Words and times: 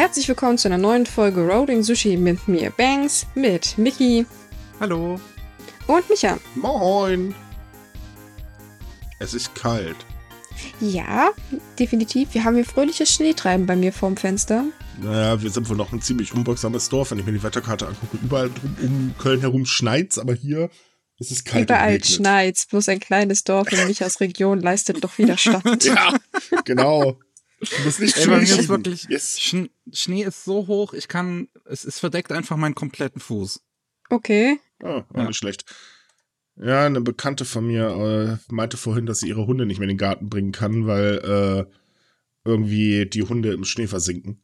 Herzlich 0.00 0.26
willkommen 0.28 0.56
zu 0.56 0.66
einer 0.66 0.78
neuen 0.78 1.04
Folge 1.04 1.42
Rolling 1.42 1.82
Sushi 1.82 2.16
mit 2.16 2.48
mir, 2.48 2.70
Banks, 2.70 3.26
mit 3.34 3.76
Mickey 3.76 4.24
Hallo. 4.80 5.20
und 5.86 6.08
Micha. 6.08 6.38
Moin. 6.54 7.34
Es 9.18 9.34
ist 9.34 9.54
kalt. 9.54 9.98
Ja, 10.80 11.32
definitiv. 11.78 12.32
Wir 12.32 12.44
haben 12.44 12.54
hier 12.54 12.64
fröhliches 12.64 13.12
Schneetreiben 13.12 13.66
bei 13.66 13.76
mir 13.76 13.92
vorm 13.92 14.16
Fenster. 14.16 14.64
Naja, 15.02 15.42
wir 15.42 15.50
sind 15.50 15.68
wohl 15.68 15.76
noch 15.76 15.92
ein 15.92 16.00
ziemlich 16.00 16.32
unbeugsames 16.32 16.88
Dorf, 16.88 17.10
wenn 17.10 17.18
ich 17.18 17.26
mir 17.26 17.32
die 17.32 17.42
Wetterkarte 17.42 17.86
angucke. 17.86 18.16
Überall 18.22 18.48
drum 18.48 18.76
um 18.82 19.14
Köln 19.18 19.40
herum 19.40 19.66
schneit's, 19.66 20.18
aber 20.18 20.32
hier 20.32 20.70
ist 21.18 21.30
es 21.30 21.44
kalt. 21.44 21.64
Überall 21.64 22.02
schneit's, 22.02 22.64
bloß 22.64 22.88
ein 22.88 23.00
kleines 23.00 23.44
Dorf 23.44 23.70
in 23.70 23.86
Michas 23.86 24.18
Region 24.20 24.60
leistet 24.60 25.04
doch 25.04 25.18
Widerstand. 25.18 25.84
Ja, 25.84 26.18
genau. 26.64 27.18
Du 27.60 27.82
musst 27.84 28.00
nicht 28.00 28.16
Ey, 28.16 28.26
bei 28.26 28.36
mir 28.38 28.42
ist 28.42 28.68
wirklich, 28.68 29.04
Yes. 29.08 29.38
Schn 29.40 29.68
Schnee 29.92 30.24
ist 30.24 30.44
so 30.44 30.66
hoch, 30.66 30.94
ich 30.94 31.08
kann, 31.08 31.48
es, 31.66 31.84
es 31.84 31.98
verdeckt 31.98 32.32
einfach 32.32 32.56
meinen 32.56 32.74
kompletten 32.74 33.20
Fuß. 33.20 33.60
Okay. 34.08 34.58
Ah, 34.82 35.04
Ja. 35.14 35.24
nicht 35.24 35.36
schlecht. 35.36 35.64
Ja, 36.56 36.84
eine 36.86 37.00
Bekannte 37.00 37.44
von 37.44 37.66
mir 37.66 38.38
äh, 38.48 38.52
meinte 38.52 38.76
vorhin, 38.76 39.06
dass 39.06 39.20
sie 39.20 39.28
ihre 39.28 39.46
Hunde 39.46 39.66
nicht 39.66 39.78
mehr 39.78 39.84
in 39.88 39.96
den 39.96 39.98
Garten 39.98 40.28
bringen 40.28 40.52
kann, 40.52 40.86
weil 40.86 41.66
äh, 41.68 42.48
irgendwie 42.48 43.06
die 43.06 43.22
Hunde 43.22 43.52
im 43.52 43.64
Schnee 43.64 43.86
versinken. 43.86 44.42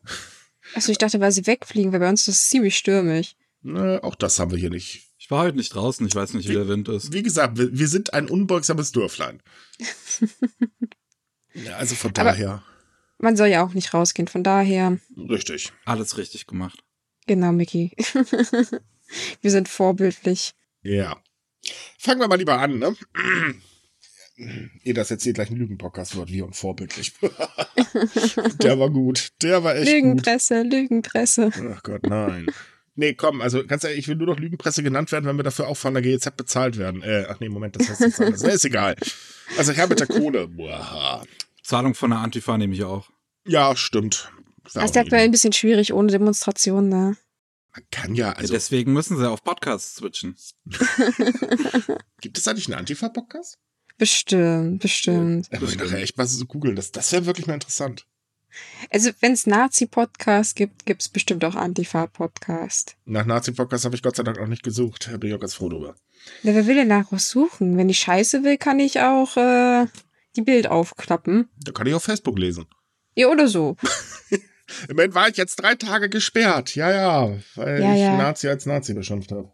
Achso, 0.75 0.93
ich 0.93 0.99
dachte, 0.99 1.21
weil 1.21 1.33
sie 1.33 1.47
wegfliegen, 1.47 1.93
weil 1.93 2.01
bei 2.01 2.09
uns 2.09 2.27
ist 2.29 2.37
es 2.43 2.49
ziemlich 2.51 2.77
stürmisch. 2.77 3.35
Na, 3.63 4.03
auch 4.03 4.15
das 4.15 4.39
haben 4.39 4.51
wir 4.51 4.59
hier 4.59 4.71
nicht. 4.71 5.05
Ich 5.19 5.31
war 5.31 5.43
heute 5.45 5.57
nicht 5.57 5.75
draußen, 5.75 6.07
ich 6.07 6.15
weiß 6.15 6.35
nicht, 6.35 6.49
wie 6.49 6.55
der 6.55 6.69
Wind 6.69 6.89
ist. 6.89 7.13
Wie 7.13 7.23
gesagt, 7.23 7.59
wir, 7.59 7.77
wir 7.77 7.89
sind 7.89 8.15
ein 8.15 8.29
unbeugsames 8.29 8.93
Dörflein. 8.93 9.43
ja, 11.55 11.77
also 11.77 11.95
von 11.95 12.11
Aber- 12.11 12.25
daher, 12.31 12.63
Man 13.19 13.37
soll 13.37 13.49
ja 13.49 13.65
auch 13.65 13.75
nicht 13.75 13.95
rausgehen, 13.95 14.29
von 14.29 14.43
daher, 14.45 14.99
richtig. 15.17 15.73
Alles 15.85 16.19
richtig 16.19 16.47
gemacht. 16.47 16.83
genau, 17.27 17.53
Mickey. 17.53 17.93
Wir 19.41 19.51
sind 19.51 19.69
vorbildlich. 19.69 20.55
Ja. 20.83 21.17
Fangen 21.99 22.21
wir 22.21 22.29
mal 22.29 22.39
lieber 22.39 22.59
an, 22.59 22.79
ne? 22.79 22.97
Ihr 24.83 24.95
das 24.95 25.09
jetzt 25.09 25.23
hier 25.23 25.33
gleich 25.33 25.51
ein 25.51 25.57
Lügen-Podcast 25.57 26.17
wird, 26.17 26.31
wie 26.31 26.43
und 26.43 26.55
vorbildlich. 26.55 27.15
Der 28.63 28.79
war 28.79 28.91
gut. 28.91 29.31
Der 29.43 29.65
war 29.65 29.75
echt 29.77 29.87
gut. 29.87 29.95
Lügenpresse, 29.95 30.63
Lügenpresse. 30.63 31.51
Ach 31.75 31.83
Gott, 31.83 32.03
nein. 32.07 32.47
Nee, 32.97 33.15
komm, 33.15 33.41
also 33.41 33.65
ganz 33.67 33.85
ehrlich, 33.85 34.01
ich 34.01 34.09
will 34.09 34.17
nur 34.17 34.27
noch 34.27 34.39
Lügenpresse 34.39 34.83
genannt 34.83 35.13
werden, 35.13 35.27
wenn 35.27 35.37
wir 35.37 35.43
dafür 35.43 35.69
auch 35.69 35.77
von 35.77 35.95
der 35.95 36.03
GEZ 36.03 36.31
bezahlt 36.37 36.79
werden. 36.79 37.03
Äh, 37.03 37.27
ach 37.29 37.41
nee, 37.41 37.49
Moment, 37.49 37.77
das 37.77 37.89
heißt 37.89 38.01
jetzt 38.01 38.21
anders. 38.21 38.43
Nee, 38.43 38.51
ist 38.55 38.65
egal. 38.65 38.97
Also 39.57 39.73
Herr 39.73 39.87
mit 39.87 40.01
der 40.01 40.07
Kohle. 40.07 40.49
Boah. 40.49 41.25
Zahlung 41.67 41.95
von 41.95 42.11
der 42.11 42.21
Antifa 42.21 42.57
nehme 42.57 42.75
ich 42.75 42.85
auch. 42.85 43.11
Ja, 43.45 43.75
stimmt. 43.75 44.31
Das 44.63 44.77
ist 44.77 44.97
aktuell 44.97 45.25
ein 45.25 45.33
bisschen 45.33 45.53
schwierig 45.53 45.93
ohne 45.93 46.13
Demonstrationen, 46.13 46.89
ne? 46.89 47.17
Man 47.73 47.85
kann 47.91 48.15
ja, 48.15 48.29
Ja, 48.29 48.33
also 48.35 48.55
deswegen 48.55 48.93
müssen 48.93 49.17
sie 49.17 49.29
auf 49.29 49.43
Podcasts 49.43 49.97
switchen. 49.97 50.37
gibt 52.21 52.39
es 52.39 52.47
eigentlich 52.47 52.69
einen 52.69 52.79
Antifa-Podcast? 52.79 53.59
Bestimmt, 53.99 54.81
bestimmt. 54.81 55.49
Da 55.51 55.59
muss 55.59 55.73
ich 55.73 55.79
nachher 55.79 55.99
echt 55.99 56.17
mal 56.17 56.27
so 56.27 56.45
googeln. 56.45 56.77
Das, 56.77 56.93
das 56.93 57.11
wäre 57.11 57.27
wirklich 57.27 57.49
mal 57.49 57.55
interessant. 57.55 58.07
Also, 58.91 59.11
wenn 59.21 59.33
es 59.33 59.47
Nazi-Podcasts 59.47 60.55
gibt, 60.55 60.87
gibt 60.87 61.03
es 61.03 61.09
bestimmt 61.09 61.45
auch 61.45 61.57
Antifa-Podcast. 61.57 62.97
Nach 63.07 63.27
Nazi-Podcast 63.27 63.85
habe 63.85 63.97
ich 63.97 64.03
Gott 64.03 64.15
sei 64.17 64.23
Dank 64.23 64.39
auch 64.39 64.47
nicht 64.47 64.63
gesucht. 64.63 65.09
Da 65.11 65.17
bin 65.17 65.31
ich 65.31 65.37
auch 65.37 65.41
ganz 65.41 65.55
froh 65.55 65.69
drüber. 65.69 65.97
Na, 66.45 66.55
wer 66.55 66.67
will 66.67 66.77
denn 66.77 66.89
nach 66.89 67.11
was 67.11 67.29
suchen? 67.29 67.77
Wenn 67.77 67.89
ich 67.89 67.99
Scheiße 67.99 68.45
will, 68.45 68.57
kann 68.57 68.79
ich 68.79 69.01
auch 69.01 69.37
äh, 69.37 69.87
die 70.37 70.43
Bild 70.43 70.67
aufklappen. 70.67 71.49
Da 71.65 71.73
kann 71.73 71.87
ich 71.87 71.95
auf 71.95 72.05
Facebook 72.05 72.39
lesen. 72.39 72.67
Ja, 73.15 73.29
oder 73.29 73.49
so. 73.49 73.77
Immerhin 74.89 75.15
war 75.15 75.29
ich 75.29 75.37
jetzt 75.37 75.57
drei 75.57 75.75
Tage 75.75 76.09
gesperrt. 76.09 76.75
Ja, 76.75 76.91
ja, 76.91 77.39
weil 77.55 77.81
Ja, 77.81 77.95
ich 77.95 78.01
ja. 78.01 78.17
Nazi 78.17 78.49
als 78.49 78.67
Nazi 78.67 78.95
beschimpft 78.95 79.33
habe. 79.33 79.53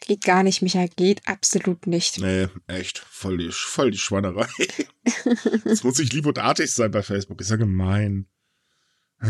Geht 0.00 0.24
gar 0.24 0.42
nicht, 0.42 0.62
Micha. 0.62 0.86
Geht 0.96 1.26
absolut 1.26 1.86
nicht. 1.86 2.18
Nee, 2.18 2.48
echt. 2.66 2.98
Voll 2.98 3.38
die, 3.38 3.50
voll 3.52 3.90
die 3.90 3.98
Schwannerei. 3.98 4.48
Jetzt 5.64 5.84
muss 5.84 5.98
ich 5.98 6.12
lieb 6.12 6.26
und 6.26 6.38
artig 6.38 6.72
sein 6.72 6.90
bei 6.90 7.02
Facebook. 7.02 7.40
Ist 7.40 7.50
ja 7.50 7.56
gemein. 7.56 8.26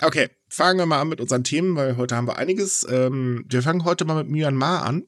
Okay, 0.00 0.30
fangen 0.48 0.78
wir 0.78 0.86
mal 0.86 1.00
an 1.00 1.10
mit 1.10 1.20
unseren 1.20 1.44
Themen, 1.44 1.76
weil 1.76 1.96
heute 1.96 2.16
haben 2.16 2.26
wir 2.26 2.36
einiges. 2.36 2.84
Ähm, 2.90 3.44
wir 3.48 3.62
fangen 3.62 3.84
heute 3.84 4.04
mal 4.04 4.16
mit 4.24 4.32
Myanmar 4.32 4.84
an. 4.84 5.06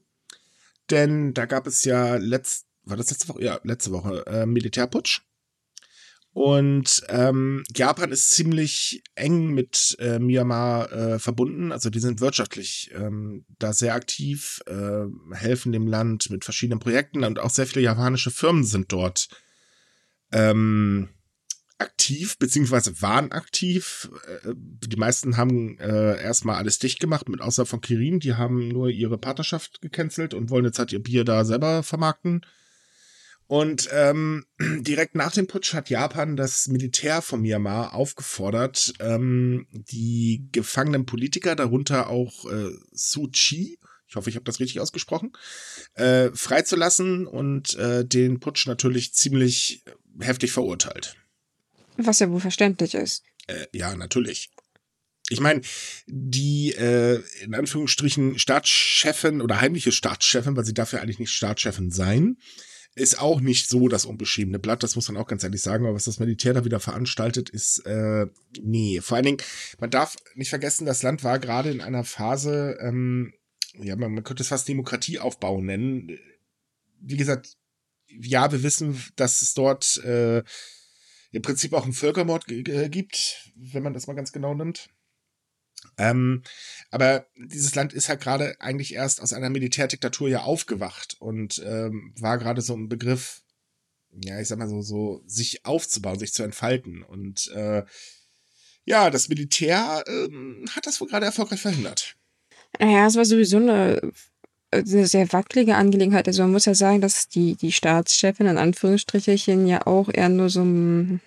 Denn 0.89 1.33
da 1.33 1.45
gab 1.47 1.67
es 1.67 1.83
ja 1.83 2.15
letzt, 2.15 2.65
war 2.85 2.97
das 2.97 3.09
letzte 3.09 3.29
Woche? 3.29 3.43
Ja, 3.43 3.59
letzte 3.63 3.91
Woche, 3.91 4.25
äh, 4.27 4.45
Militärputsch. 4.45 5.21
Und 6.35 7.01
ähm, 7.07 7.63
Japan 7.73 8.11
ist 8.11 8.31
ziemlich 8.31 9.01
eng 9.15 9.53
mit 9.53 9.95
äh, 9.99 10.19
Myanmar 10.19 10.91
äh, 10.91 11.17
verbunden. 11.19 11.71
Also 11.71 11.89
die 11.89 12.01
sind 12.01 12.19
wirtschaftlich 12.19 12.91
ähm, 12.93 13.45
da 13.57 13.71
sehr 13.71 13.95
aktiv, 13.95 14.61
äh, 14.65 15.05
helfen 15.33 15.71
dem 15.71 15.87
Land 15.87 16.29
mit 16.29 16.43
verschiedenen 16.43 16.79
Projekten 16.79 17.23
und 17.23 17.39
auch 17.39 17.51
sehr 17.51 17.65
viele 17.65 17.85
japanische 17.85 18.31
Firmen 18.31 18.65
sind 18.65 18.91
dort 18.91 19.29
ähm, 20.33 21.07
aktiv, 21.77 22.37
beziehungsweise 22.37 23.01
waren 23.01 23.31
aktiv. 23.31 24.09
Äh, 24.27 24.53
die 24.55 24.97
meisten 24.97 25.37
haben 25.37 25.77
äh, 25.79 26.21
erstmal 26.21 26.57
alles 26.57 26.79
dicht 26.79 26.99
gemacht, 26.99 27.29
mit 27.29 27.39
Ausnahme 27.39 27.67
von 27.67 27.79
Kirin. 27.81 28.19
Die 28.19 28.33
haben 28.33 28.67
nur 28.67 28.89
ihre 28.89 29.17
Partnerschaft 29.17 29.81
gecancelt 29.81 30.33
und 30.33 30.49
wollen 30.49 30.65
jetzt 30.65 30.79
halt 30.79 30.91
ihr 30.91 31.01
Bier 31.01 31.23
da 31.23 31.45
selber 31.45 31.81
vermarkten. 31.81 32.45
Und 33.47 33.89
ähm, 33.91 34.45
direkt 34.59 35.15
nach 35.15 35.31
dem 35.31 35.47
Putsch 35.47 35.73
hat 35.73 35.89
Japan 35.89 36.35
das 36.35 36.67
Militär 36.67 37.21
von 37.21 37.41
Myanmar 37.41 37.93
aufgefordert, 37.93 38.93
ähm, 38.99 39.67
die 39.71 40.47
gefangenen 40.51 41.05
Politiker, 41.05 41.55
darunter 41.55 42.09
auch 42.09 42.51
äh, 42.51 42.71
Suu 42.91 43.29
Kyi, 43.31 43.77
ich 44.07 44.15
hoffe, 44.15 44.29
ich 44.29 44.35
habe 44.35 44.45
das 44.45 44.59
richtig 44.59 44.79
ausgesprochen, 44.79 45.33
äh, 45.95 46.29
freizulassen 46.33 47.27
und 47.27 47.75
äh, 47.75 48.05
den 48.05 48.39
Putsch 48.39 48.67
natürlich 48.67 49.13
ziemlich 49.13 49.83
heftig 50.19 50.51
verurteilt. 50.51 51.15
Was 51.97 52.19
ja 52.19 52.29
wohl 52.29 52.39
verständlich 52.39 52.93
ist. 52.93 53.23
Äh, 53.47 53.65
ja, 53.73 53.95
natürlich. 53.95 54.49
Ich 55.29 55.39
meine, 55.39 55.61
die 56.05 56.71
äh, 56.73 57.21
in 57.41 57.55
Anführungsstrichen 57.55 58.37
Staatschefin 58.37 59.41
oder 59.41 59.59
heimliche 59.59 59.91
Staatschefin, 59.91 60.55
weil 60.55 60.65
sie 60.65 60.73
darf 60.73 60.93
ja 60.93 60.99
eigentlich 60.99 61.19
nicht 61.19 61.31
Staatschefin 61.31 61.89
sein, 61.89 62.37
ist 62.95 63.19
auch 63.19 63.41
nicht 63.41 63.69
so 63.69 63.89
das 63.89 64.05
unbeschriebene 64.05 64.57
Blatt, 64.57 64.81
das 64.81 64.95
muss 64.95 65.09
man 65.09 65.21
auch 65.21 65.27
ganz 65.27 65.43
ehrlich 65.43 65.61
sagen, 65.61 65.85
aber 65.85 65.95
was 65.95 66.05
das 66.05 66.19
Militär 66.19 66.53
da 66.53 66.63
wieder 66.63 66.79
veranstaltet, 66.79 67.49
ist, 67.49 67.79
äh, 67.85 68.25
nee. 68.61 69.01
Vor 69.01 69.17
allen 69.17 69.25
Dingen, 69.25 69.41
man 69.79 69.89
darf 69.89 70.15
nicht 70.35 70.49
vergessen, 70.49 70.85
das 70.85 71.03
Land 71.03 71.23
war 71.23 71.39
gerade 71.39 71.71
in 71.71 71.81
einer 71.81 72.05
Phase, 72.05 72.77
ähm, 72.81 73.33
ja, 73.77 73.97
man, 73.97 74.13
man 74.13 74.23
könnte 74.23 74.43
es 74.43 74.49
fast 74.49 74.67
Demokratieaufbau 74.69 75.61
nennen. 75.61 76.17
Wie 77.01 77.17
gesagt, 77.17 77.57
ja, 78.07 78.51
wir 78.53 78.63
wissen, 78.63 79.01
dass 79.17 79.41
es 79.41 79.53
dort 79.53 79.97
äh, 80.05 80.41
im 81.31 81.41
Prinzip 81.41 81.73
auch 81.73 81.83
einen 81.83 81.91
Völkermord 81.91 82.45
gibt, 82.47 83.51
wenn 83.55 83.83
man 83.83 83.93
das 83.93 84.07
mal 84.07 84.13
ganz 84.13 84.31
genau 84.31 84.53
nimmt. 84.53 84.87
Ähm, 85.97 86.43
aber 86.91 87.25
dieses 87.35 87.75
Land 87.75 87.93
ist 87.93 88.09
halt 88.09 88.21
gerade 88.21 88.55
eigentlich 88.59 88.93
erst 88.93 89.21
aus 89.21 89.33
einer 89.33 89.49
Militärdiktatur 89.49 90.29
ja 90.29 90.43
aufgewacht 90.43 91.15
und 91.19 91.61
ähm, 91.65 92.13
war 92.19 92.37
gerade 92.37 92.61
so 92.61 92.73
im 92.73 92.89
Begriff, 92.89 93.43
ja, 94.11 94.39
ich 94.39 94.47
sag 94.47 94.57
mal 94.57 94.69
so, 94.69 94.81
so, 94.81 95.21
sich 95.25 95.65
aufzubauen, 95.65 96.19
sich 96.19 96.33
zu 96.33 96.43
entfalten. 96.43 97.03
Und 97.03 97.49
äh, 97.51 97.83
ja, 98.85 99.09
das 99.09 99.29
Militär 99.29 100.03
ähm, 100.07 100.65
hat 100.75 100.85
das 100.85 101.01
wohl 101.01 101.07
gerade 101.07 101.25
erfolgreich 101.25 101.61
verhindert. 101.61 102.15
Naja, 102.79 103.07
es 103.07 103.15
war 103.15 103.25
sowieso 103.25 103.57
eine, 103.57 104.11
eine 104.71 105.07
sehr 105.07 105.31
wackelige 105.31 105.75
Angelegenheit. 105.75 106.27
Also 106.27 106.43
man 106.43 106.51
muss 106.51 106.65
ja 106.65 106.75
sagen, 106.75 107.01
dass 107.01 107.27
die, 107.29 107.55
die 107.55 107.71
Staatschefin 107.71 108.47
in 108.47 108.57
Anführungsstrichen 108.57 109.65
ja 109.67 109.87
auch 109.87 110.09
eher 110.13 110.29
nur 110.29 110.49
so 110.49 110.61
ein, 110.61 111.21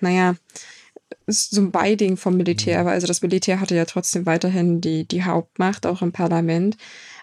naja, 1.29 1.49
so 1.51 1.61
ein 1.61 1.71
Beiding 1.71 2.17
vom 2.17 2.37
Militär 2.37 2.85
war. 2.85 2.93
Also 2.93 3.07
das 3.07 3.23
Militär 3.23 3.61
hatte 3.61 3.75
ja 3.75 3.85
trotzdem 3.85 4.25
weiterhin 4.27 4.81
die, 4.81 5.07
die 5.07 5.25
Hauptmacht, 5.25 5.87
auch 5.87 6.01
im 6.03 6.13
Parlament. 6.13 6.77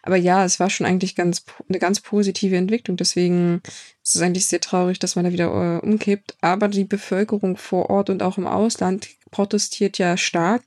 Aber 0.03 0.15
ja, 0.15 0.45
es 0.45 0.59
war 0.59 0.69
schon 0.69 0.85
eigentlich 0.85 1.15
ganz, 1.15 1.43
eine 1.67 1.79
ganz 1.79 1.99
positive 1.99 2.55
Entwicklung. 2.55 2.97
Deswegen 2.97 3.61
ist 4.03 4.15
es 4.15 4.21
eigentlich 4.21 4.45
sehr 4.45 4.61
traurig, 4.61 4.99
dass 4.99 5.15
man 5.15 5.25
da 5.25 5.31
wieder 5.31 5.47
äh, 5.47 5.85
umkippt. 5.85 6.35
Aber 6.41 6.67
die 6.67 6.83
Bevölkerung 6.83 7.57
vor 7.57 7.89
Ort 7.89 8.11
und 8.11 8.21
auch 8.21 8.37
im 8.37 8.45
Ausland 8.45 9.09
protestiert 9.31 9.97
ja 9.97 10.17
stark. 10.17 10.61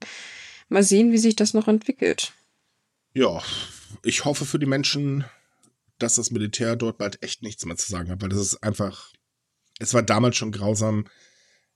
Mal 0.68 0.82
sehen, 0.82 1.12
wie 1.12 1.18
sich 1.18 1.36
das 1.36 1.54
noch 1.54 1.68
entwickelt. 1.68 2.32
Ja, 3.14 3.40
ich 4.02 4.24
hoffe 4.24 4.44
für 4.44 4.58
die 4.58 4.66
Menschen, 4.66 5.24
dass 5.98 6.16
das 6.16 6.30
Militär 6.30 6.76
dort 6.76 6.98
bald 6.98 7.22
echt 7.22 7.42
nichts 7.42 7.64
mehr 7.64 7.76
zu 7.76 7.90
sagen 7.90 8.10
hat, 8.10 8.20
weil 8.20 8.28
das 8.28 8.40
ist 8.40 8.62
einfach, 8.62 9.12
es 9.78 9.94
war 9.94 10.02
damals 10.02 10.36
schon 10.36 10.52
grausam, 10.52 11.06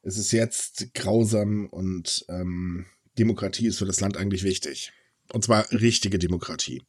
es 0.02 0.18
ist 0.18 0.32
jetzt 0.32 0.94
grausam 0.94 1.66
und 1.66 2.24
ähm, 2.28 2.86
Demokratie 3.18 3.66
ist 3.66 3.78
für 3.78 3.86
das 3.86 4.00
Land 4.00 4.16
eigentlich 4.16 4.42
wichtig. 4.42 4.92
Und 5.32 5.44
zwar 5.44 5.70
richtige 5.72 6.18
Demokratie. 6.18 6.82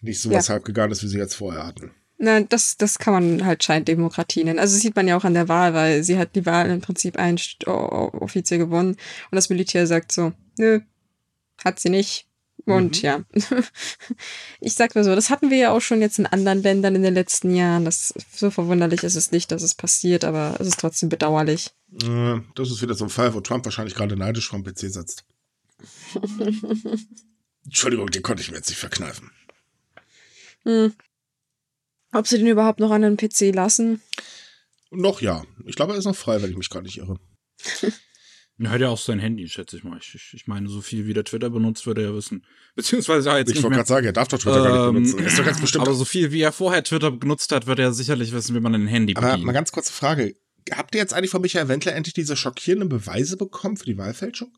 Nicht 0.00 0.20
so 0.20 0.30
Ja. 0.30 0.38
was 0.38 0.50
halbgegangenes, 0.50 1.02
wie 1.02 1.08
sie 1.08 1.18
jetzt 1.18 1.34
vorher 1.34 1.66
hatten. 1.66 1.92
Na, 2.18 2.40
das, 2.40 2.76
das 2.76 2.98
kann 2.98 3.14
man 3.14 3.44
halt 3.44 3.64
Scheindemokratie 3.64 4.44
nennen. 4.44 4.58
Also 4.58 4.74
das 4.76 4.82
sieht 4.82 4.94
man 4.96 5.08
ja 5.08 5.16
auch 5.16 5.24
an 5.24 5.34
der 5.34 5.48
Wahl, 5.48 5.74
weil 5.74 6.04
sie 6.04 6.16
hat 6.18 6.36
die 6.36 6.46
Wahl 6.46 6.70
im 6.70 6.80
Prinzip 6.80 7.16
ein 7.16 7.38
offiziell 7.66 8.58
gewonnen 8.58 8.90
und 9.30 9.36
das 9.36 9.48
Militär 9.48 9.86
sagt 9.86 10.12
so, 10.12 10.32
nö, 10.58 10.80
hat 11.64 11.80
sie 11.80 11.90
nicht. 11.90 12.28
Und 12.66 12.96
Mhm. 13.02 13.02
ja, 13.02 13.24
ich 14.60 14.74
sag 14.74 14.94
mal 14.94 15.04
so, 15.04 15.14
das 15.14 15.28
hatten 15.30 15.50
wir 15.50 15.58
ja 15.58 15.70
auch 15.72 15.80
schon 15.80 16.00
jetzt 16.00 16.18
in 16.18 16.26
anderen 16.26 16.62
Ländern 16.62 16.94
in 16.96 17.02
den 17.02 17.12
letzten 17.14 17.54
Jahren. 17.54 17.84
Das 17.84 18.14
so 18.34 18.50
verwunderlich 18.50 19.02
ist 19.02 19.16
es 19.16 19.32
nicht, 19.32 19.50
dass 19.52 19.62
es 19.62 19.74
passiert, 19.74 20.24
aber 20.24 20.56
es 20.58 20.66
ist 20.68 20.80
trotzdem 20.80 21.08
bedauerlich. 21.10 21.70
Äh, 22.02 22.40
Das 22.54 22.70
ist 22.70 22.80
wieder 22.80 22.94
so 22.94 23.04
ein 23.04 23.10
Fall, 23.10 23.34
wo 23.34 23.40
Trump 23.40 23.64
wahrscheinlich 23.66 23.94
gerade 23.94 24.16
neidisch 24.16 24.48
vom 24.48 24.64
PC 24.64 24.90
sitzt. 24.90 25.24
Entschuldigung, 27.64 28.10
den 28.10 28.22
konnte 28.22 28.42
ich 28.42 28.50
mir 28.50 28.56
jetzt 28.56 28.68
nicht 28.68 28.78
verkneifen. 28.78 29.30
Hm. 30.64 30.94
Ob 32.12 32.26
sie 32.26 32.38
den 32.38 32.46
überhaupt 32.46 32.80
noch 32.80 32.90
an 32.90 33.02
den 33.02 33.16
PC 33.16 33.54
lassen? 33.54 34.00
Noch 34.90 35.20
ja. 35.20 35.44
Ich 35.66 35.76
glaube, 35.76 35.92
er 35.92 35.98
ist 35.98 36.04
noch 36.04 36.16
frei, 36.16 36.40
wenn 36.40 36.50
ich 36.50 36.56
mich 36.56 36.70
gerade 36.70 36.84
nicht 36.86 36.98
irre. 36.98 37.18
Er 38.58 38.70
hat 38.70 38.80
ja 38.80 38.88
auch 38.88 38.98
sein 38.98 39.18
Handy, 39.18 39.48
schätze 39.48 39.76
ich 39.76 39.82
mal. 39.84 39.98
Ich, 40.00 40.14
ich, 40.14 40.32
ich 40.34 40.46
meine, 40.46 40.68
so 40.68 40.80
viel 40.80 41.06
wie 41.06 41.12
der 41.14 41.24
Twitter 41.24 41.50
benutzt, 41.50 41.86
würde 41.86 42.02
er 42.02 42.10
ja 42.10 42.14
wissen. 42.16 42.44
Beziehungsweise 42.76 43.28
ja, 43.28 43.38
jetzt 43.38 43.50
Ich 43.50 43.62
wollte 43.62 43.76
gerade 43.76 43.88
sagen, 43.88 44.06
er 44.06 44.12
darf 44.12 44.28
doch 44.28 44.38
Twitter 44.38 44.62
gar 44.62 44.72
nicht 44.72 44.88
Ähm, 44.88 44.94
benutzen. 44.94 45.18
Er 45.18 45.26
ist 45.26 45.38
doch 45.38 45.44
ganz 45.44 45.60
bestimmt. 45.60 45.82
Aber 45.84 45.94
so 45.94 46.04
viel 46.04 46.30
wie 46.30 46.40
er 46.40 46.52
vorher 46.52 46.84
Twitter 46.84 47.10
benutzt 47.10 47.50
hat, 47.50 47.66
wird 47.66 47.80
er 47.80 47.92
sicherlich 47.92 48.32
wissen, 48.32 48.54
wie 48.54 48.60
man 48.60 48.74
ein 48.74 48.86
Handy 48.86 49.14
Aber 49.16 49.26
bedient. 49.30 49.44
mal 49.46 49.52
ganz 49.52 49.72
kurze 49.72 49.92
Frage. 49.92 50.36
Habt 50.70 50.94
ihr 50.94 51.00
jetzt 51.00 51.12
eigentlich 51.12 51.30
von 51.32 51.42
Michael 51.42 51.66
Wendler 51.68 51.94
endlich 51.94 52.14
diese 52.14 52.36
schockierenden 52.36 52.88
Beweise 52.88 53.36
bekommen 53.36 53.76
für 53.76 53.86
die 53.86 53.98
Wahlfälschung? 53.98 54.52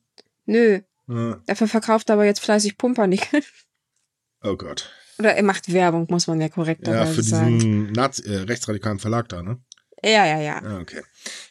Nö, 0.44 0.80
Ah, 1.08 1.38
dafür 1.46 1.68
verkauft 1.68 2.10
er 2.10 2.14
aber 2.14 2.24
jetzt 2.26 2.40
fleißig 2.40 2.76
Pumpernickel. 2.78 3.40
Oh 4.42 4.56
Gott. 4.56 4.90
Oder 5.18 5.34
er 5.34 5.42
macht 5.42 5.72
Werbung, 5.72 6.06
muss 6.10 6.26
man 6.26 6.38
ja 6.40 6.46
Ja, 6.48 6.52
korrekterweise 6.52 7.14
für 7.14 7.22
sagen. 7.22 7.54
diesen 7.58 7.92
Nazi 7.92 8.22
äh, 8.28 8.36
rechtsradikalen 8.42 8.98
Verlag 8.98 9.28
da, 9.30 9.42
ne? 9.42 9.58
Ja, 10.04 10.26
ja, 10.26 10.40
ja. 10.40 10.62
Ah, 10.62 10.80
okay. 10.80 11.02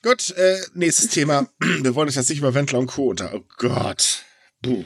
Gut, 0.03 0.31
äh, 0.38 0.59
nächstes 0.74 1.09
Thema. 1.09 1.50
Wir 1.59 1.95
wollen 1.95 2.07
uns 2.07 2.15
jetzt 2.15 2.30
nicht 2.30 2.39
über 2.39 2.53
Wendler 2.53 2.80
und 2.80 2.88
Co. 2.88 3.09
unter. 3.09 3.33
Oh 3.33 3.44
Gott. 3.57 4.24
Nee, 4.65 4.86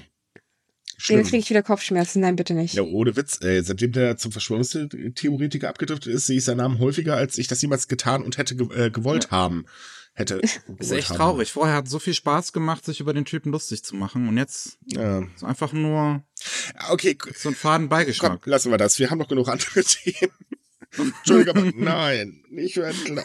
Schlimm. 0.97 1.19
dann 1.19 1.27
kriege 1.29 1.37
ich 1.37 1.49
wieder 1.49 1.63
Kopfschmerzen. 1.63 2.21
Nein, 2.21 2.35
bitte 2.35 2.53
nicht. 2.53 2.73
Ja, 2.73 2.83
ohne 2.83 3.15
Witz. 3.15 3.41
Äh, 3.41 3.61
seitdem 3.61 3.91
der 3.93 4.17
zum 4.17 4.31
Verschwörungstheoretiker 4.31 5.69
abgedriftet 5.69 6.13
ist, 6.13 6.27
sehe 6.27 6.37
ich 6.37 6.43
seinen 6.45 6.57
Namen 6.57 6.79
häufiger, 6.79 7.15
als 7.15 7.37
ich 7.37 7.47
das 7.47 7.61
jemals 7.61 7.87
getan 7.87 8.23
und 8.23 8.37
hätte 8.37 8.55
ge 8.55 8.67
äh, 8.87 8.91
gewollt 8.91 9.31
haben. 9.31 9.65
Hätte. 10.13 10.41
ist 10.79 10.91
echt 10.91 11.09
haben. 11.09 11.17
traurig. 11.17 11.51
Vorher 11.51 11.75
hat 11.75 11.87
so 11.87 11.99
viel 11.99 12.13
Spaß 12.13 12.51
gemacht, 12.51 12.83
sich 12.83 12.99
über 12.99 13.13
den 13.13 13.23
Typen 13.25 13.51
lustig 13.51 13.83
zu 13.83 13.95
machen. 13.95 14.27
Und 14.27 14.37
jetzt 14.37 14.77
Ja. 14.87 15.19
ist 15.35 15.43
einfach 15.43 15.71
nur 15.71 16.23
Okay, 16.89 17.17
so 17.35 17.49
ein 17.49 17.55
faden 17.55 17.85
komm, 17.87 17.89
Beigeschmack. 17.89 18.45
lassen 18.45 18.71
wir 18.71 18.77
das. 18.77 18.99
Wir 18.99 19.09
haben 19.09 19.19
noch 19.19 19.27
genug 19.29 19.47
andere 19.47 19.83
Themen. 19.83 20.31
Entschuldigung, 20.97 21.57
aber 21.57 21.71
nein, 21.75 22.43
nicht 22.49 22.77
Wendler. 22.77 23.23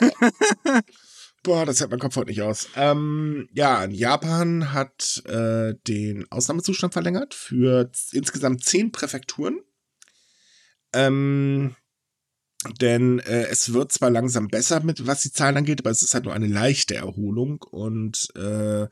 Boah, 1.43 1.67
das 1.67 1.81
hält 1.81 1.91
mein 1.91 2.01
Kopf 2.01 2.17
heute 2.17 2.31
nicht 2.31 2.43
aus. 2.43 2.69
Ähm, 2.75 3.49
ja, 3.53 3.85
Japan 3.87 4.73
hat 4.73 5.23
äh, 5.27 5.75
den 5.87 6.27
Ausnahmezustand 6.31 6.95
verlängert 6.95 7.35
für 7.35 7.91
insgesamt 8.13 8.65
zehn 8.65 8.93
Präfekturen. 8.93 9.61
Ähm, 10.95 11.77
denn 12.81 13.19
äh, 13.19 13.47
es 13.49 13.75
wird 13.75 13.93
zwar 13.93 14.09
langsam 14.11 14.49
besser 14.49 14.83
mit, 14.83 15.07
was 15.07 15.21
die 15.21 15.33
Zahlen 15.33 15.59
angeht, 15.59 15.81
aber 15.81 15.91
es 15.91 16.03
ist 16.03 16.15
halt 16.15 16.25
nur 16.25 16.33
eine 16.33 16.47
leichte 16.47 16.95
Erholung 16.95 17.61
und 17.63 18.29
äh, 18.37 18.87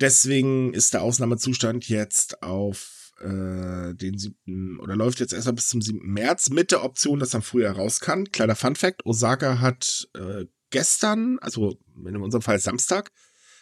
deswegen 0.00 0.72
ist 0.72 0.94
der 0.94 1.02
Ausnahmezustand 1.02 1.86
jetzt 1.88 2.42
auf 2.42 3.03
äh, 3.24 3.94
den 3.94 4.18
siebten 4.18 4.78
oder 4.78 4.96
läuft 4.96 5.20
jetzt 5.20 5.32
erstmal 5.32 5.54
bis 5.54 5.68
zum 5.68 5.80
7. 5.80 6.00
März 6.04 6.50
mit 6.50 6.70
der 6.70 6.84
Option, 6.84 7.18
dass 7.18 7.32
man 7.32 7.42
früher 7.42 7.70
raus 7.70 8.00
kann. 8.00 8.30
Kleiner 8.30 8.54
Fun 8.54 8.76
Fact, 8.76 9.04
Osaka 9.06 9.60
hat 9.60 10.08
äh, 10.14 10.46
gestern, 10.70 11.38
also 11.40 11.78
in 12.04 12.16
unserem 12.16 12.42
Fall 12.42 12.58
Samstag, 12.58 13.10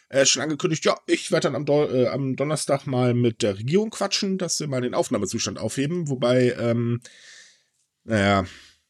äh, 0.09 0.27
schon 0.27 0.43
angekündigt, 0.43 0.85
ja, 0.85 0.99
ich 1.07 1.31
werde 1.31 1.49
dann 1.49 1.57
am, 1.57 1.65
Do 1.65 1.89
äh, 1.89 2.09
am 2.09 2.37
Donnerstag 2.37 2.87
mal 2.87 3.15
mit 3.15 3.43
der 3.43 3.59
Regierung 3.59 3.91
quatschen, 3.91 4.37
dass 4.37 4.59
sie 4.59 4.67
mal 4.67 4.81
den 4.81 4.95
Aufnahmezustand 4.95 5.59
aufheben, 5.59 6.09
wobei, 6.09 6.55
ähm, 6.59 7.01
naja, 8.05 8.45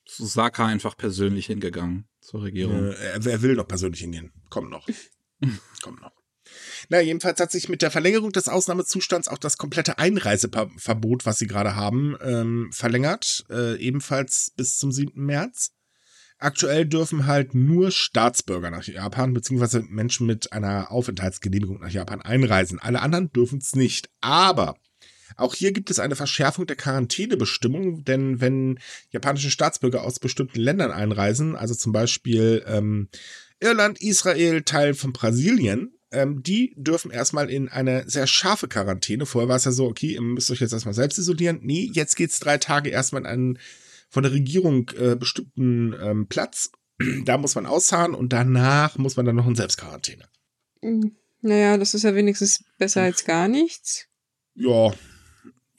Susaka 0.09 0.67
einfach 0.67 0.97
persönlich 0.97 1.47
hingegangen 1.47 2.09
zur 2.21 2.43
Regierung. 2.43 2.93
äh, 2.93 2.95
er, 2.95 3.27
er 3.27 3.43
will 3.43 3.55
noch 3.55 3.69
persönlich 3.69 4.01
hingehen. 4.01 4.33
Kommt 4.51 4.71
noch. 4.71 4.89
Kommt 5.83 6.01
noch. 6.01 6.22
Na, 6.89 7.01
jedenfalls 7.01 7.41
hat 7.41 7.51
sich 7.51 7.69
mit 7.69 7.83
der 7.83 7.91
Verlängerung 7.91 8.33
des 8.33 8.49
Ausnahmezustands 8.49 9.29
auch 9.29 9.39
das 9.39 9.59
komplette 9.59 9.99
Einreiseverbot, 9.99 11.27
was 11.27 11.39
sie 11.39 11.47
gerade 11.47 11.77
haben, 11.77 12.17
ähm, 12.23 12.71
verlängert. 12.73 13.45
Äh, 13.51 13.77
ebenfalls 13.79 14.53
bis 14.57 14.79
zum 14.79 14.93
7. 14.93 15.25
März. 15.25 15.73
Aktuell 16.39 16.87
dürfen 16.87 17.27
halt 17.27 17.55
nur 17.55 17.93
Staatsbürger 17.93 18.71
nach 18.73 18.85
Japan, 18.85 19.33
beziehungsweise 19.33 19.83
Menschen 19.83 20.27
mit 20.27 20.53
einer 20.53 20.91
Aufenthaltsgenehmigung 20.91 21.79
nach 21.79 21.91
Japan 21.91 22.21
einreisen. 22.21 22.81
Alle 22.81 23.01
anderen 23.01 23.31
dürfen 23.33 23.59
es 23.59 23.77
nicht. 23.77 24.11
Aber 24.21 24.75
auch 25.37 25.55
hier 25.55 25.73
gibt 25.73 25.91
es 25.91 26.01
eine 26.01 26.17
Verschärfung 26.17 26.67
der 26.67 26.77
Quarantänebestimmung, 26.77 28.05
denn 28.05 28.41
wenn 28.41 28.79
japanische 29.11 29.51
Staatsbürger 29.51 30.03
aus 30.03 30.19
bestimmten 30.19 30.61
Ländern 30.61 30.91
einreisen, 30.91 31.55
also 31.55 31.75
zum 31.75 31.93
Beispiel 31.93 32.65
ähm, 32.67 33.09
Irland, 33.61 34.01
Israel, 34.01 34.63
Teil 34.63 34.95
von 34.95 35.13
Brasilien, 35.13 35.95
ähm, 36.13 36.43
die 36.43 36.75
dürfen 36.77 37.11
erstmal 37.11 37.51
in 37.51 37.69
eine 37.69 38.09
sehr 38.09 38.27
scharfe 38.27 38.69
Quarantäne. 38.69 39.27
Vorher 39.27 39.49
war 39.49 39.57
es 39.57 39.65
ja 39.65 39.73
so, 39.73 39.87
okay, 39.87 40.15
ihr 40.15 40.23
müsst 40.23 40.51
euch 40.51 40.61
jetzt 40.61 40.73
erstmal 40.73 40.95
selbst 40.95 41.19
isolieren. 41.19 41.61
Nee, 41.63 41.91
jetzt 41.93 42.17
geht's 42.17 42.39
drei 42.41 42.59
Tage 42.59 42.91
erstmal 42.91 43.23
in 43.23 43.27
einen 43.27 43.59
von 44.09 44.23
der 44.23 44.33
Regierung 44.33 44.91
äh, 44.91 45.17
bestimmten 45.17 45.95
ähm, 46.01 46.27
Platz. 46.29 46.71
Da 47.25 47.37
muss 47.39 47.55
man 47.57 47.67
ausharren 47.67 48.15
und 48.15 48.33
danach 48.33 48.97
muss 48.99 49.17
man 49.17 49.27
dann 49.27 49.35
noch 49.37 49.47
in 49.47 49.57
Selbstquarantäne. 49.57 50.29
Hm, 50.83 51.17
Naja, 51.41 51.77
das 51.77 51.95
ist 51.95 52.05
ja 52.05 52.15
wenigstens 52.15 52.63
besser 52.79 53.03
als 53.03 53.25
gar 53.25 53.49
nichts. 53.49 54.07
Ja, 54.55 54.93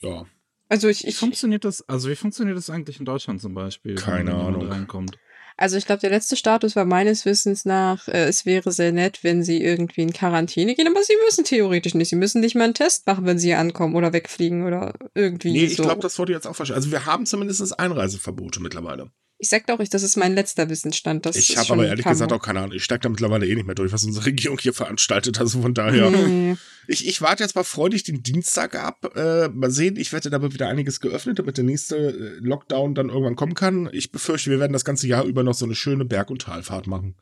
ja. 0.00 0.26
Also 0.68 0.88
ich, 0.88 1.04
Wie 1.04 1.08
ich 1.08 1.16
funktioniert 1.16 1.64
das, 1.64 1.88
also 1.88 2.08
wie 2.10 2.16
funktioniert 2.16 2.56
das 2.56 2.68
eigentlich 2.68 2.98
in 2.98 3.04
Deutschland 3.04 3.40
zum 3.40 3.54
Beispiel? 3.54 3.94
Keine 3.94 4.32
wenn 4.32 4.38
jemand 4.38 4.56
Ahnung. 4.56 4.68
Reinkommt? 4.72 5.18
Also 5.56 5.76
ich 5.76 5.86
glaube, 5.86 6.00
der 6.00 6.10
letzte 6.10 6.36
Status 6.36 6.74
war 6.74 6.84
meines 6.84 7.24
Wissens 7.24 7.64
nach, 7.64 8.08
äh, 8.08 8.24
es 8.24 8.44
wäre 8.44 8.72
sehr 8.72 8.92
nett, 8.92 9.20
wenn 9.22 9.44
sie 9.44 9.62
irgendwie 9.62 10.02
in 10.02 10.12
Quarantäne 10.12 10.74
gehen, 10.74 10.88
aber 10.88 11.02
sie 11.02 11.14
müssen 11.24 11.44
theoretisch 11.44 11.94
nicht. 11.94 12.08
Sie 12.08 12.16
müssen 12.16 12.40
nicht 12.40 12.56
mal 12.56 12.64
einen 12.64 12.74
Test 12.74 13.06
machen, 13.06 13.24
wenn 13.24 13.38
sie 13.38 13.48
hier 13.48 13.60
ankommen 13.60 13.94
oder 13.94 14.12
wegfliegen 14.12 14.66
oder 14.66 14.94
irgendwie 15.14 15.52
Nee, 15.52 15.64
ich 15.64 15.76
so. 15.76 15.84
glaube, 15.84 16.02
das 16.02 16.18
wurde 16.18 16.32
jetzt 16.32 16.46
auch 16.46 16.56
verstanden. 16.56 16.78
Also 16.82 16.90
wir 16.90 17.06
haben 17.06 17.24
zumindest 17.24 17.78
Einreiseverbote 17.78 18.60
mittlerweile. 18.60 19.10
Ich 19.44 19.50
sag 19.50 19.66
doch, 19.66 19.78
ich, 19.78 19.90
das 19.90 20.02
ist 20.02 20.16
mein 20.16 20.34
letzter 20.34 20.70
Wissensstand. 20.70 21.26
Das 21.26 21.36
ich 21.36 21.58
habe 21.58 21.74
aber 21.74 21.86
ehrlich 21.86 22.06
gesagt 22.06 22.32
auch 22.32 22.40
keine 22.40 22.60
Ahnung. 22.60 22.72
Ich 22.72 22.82
steige 22.82 23.00
da 23.00 23.10
mittlerweile 23.10 23.46
eh 23.46 23.54
nicht 23.54 23.66
mehr 23.66 23.74
durch, 23.74 23.92
was 23.92 24.02
unsere 24.02 24.24
Regierung 24.26 24.58
hier 24.58 24.72
veranstaltet. 24.72 25.38
Also 25.38 25.60
von 25.60 25.74
daher. 25.74 26.08
Nee. 26.08 26.56
Ich, 26.88 27.06
ich 27.06 27.20
warte 27.20 27.42
jetzt 27.42 27.54
mal 27.54 27.62
freudig 27.62 28.04
den 28.04 28.22
Dienstag 28.22 28.74
ab. 28.74 29.14
Äh, 29.14 29.48
mal 29.48 29.70
sehen, 29.70 29.96
ich 29.96 30.14
wette, 30.14 30.30
da 30.30 30.40
wird 30.40 30.54
wieder 30.54 30.68
einiges 30.68 30.98
geöffnet, 31.00 31.38
damit 31.38 31.58
der 31.58 31.64
nächste 31.64 31.96
äh, 31.96 32.38
Lockdown 32.40 32.94
dann 32.94 33.10
irgendwann 33.10 33.36
kommen 33.36 33.54
kann. 33.54 33.90
Ich 33.92 34.10
befürchte, 34.10 34.50
wir 34.50 34.60
werden 34.60 34.72
das 34.72 34.86
ganze 34.86 35.06
Jahr 35.06 35.24
über 35.24 35.42
noch 35.42 35.54
so 35.54 35.66
eine 35.66 35.74
schöne 35.74 36.06
Berg- 36.06 36.30
und 36.30 36.40
Talfahrt 36.40 36.86
machen. 36.86 37.16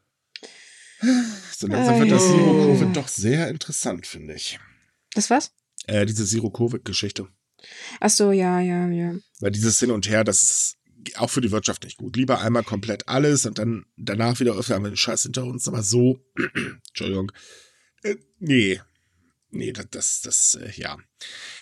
So 1.57 1.69
langsam 1.69 2.01
wird 2.01 2.11
das. 2.11 2.23
Zero-Covid 2.27 2.97
doch 2.97 3.07
sehr 3.07 3.49
interessant, 3.49 4.05
finde 4.05 4.35
ich. 4.35 4.59
Das 5.15 5.31
was? 5.31 5.53
Äh, 5.87 6.07
diese 6.07 6.27
Zero-Covid-Geschichte. 6.27 7.29
Ach 8.01 8.11
so, 8.11 8.33
ja, 8.33 8.59
ja, 8.59 8.89
ja. 8.89 9.15
Weil 9.39 9.53
dieses 9.53 9.79
Hin 9.79 9.93
und 9.93 10.09
Her, 10.09 10.25
das 10.25 10.43
ist 10.43 10.77
auch 11.17 11.31
für 11.31 11.41
die 11.41 11.51
Wirtschaft 11.51 11.85
nicht 11.85 11.99
gut. 11.99 12.17
Lieber 12.17 12.41
einmal 12.41 12.65
komplett 12.65 13.09
alles 13.09 13.47
und 13.47 13.59
dann 13.59 13.87
danach 13.97 14.41
wieder 14.41 14.55
öfter 14.57 14.75
haben 14.75 14.85
wir 14.85 14.91
den 14.91 14.97
Scheiß 14.97 15.23
hinter 15.23 15.45
uns. 15.45 15.69
Aber 15.69 15.83
so, 15.83 16.19
Entschuldigung. 16.89 17.33
Äh, 18.03 18.17
nee. 18.39 18.81
Nee, 19.51 19.73
das, 19.73 19.87
das, 19.91 20.21
das 20.23 20.55
äh, 20.55 20.73
ja. 20.81 20.97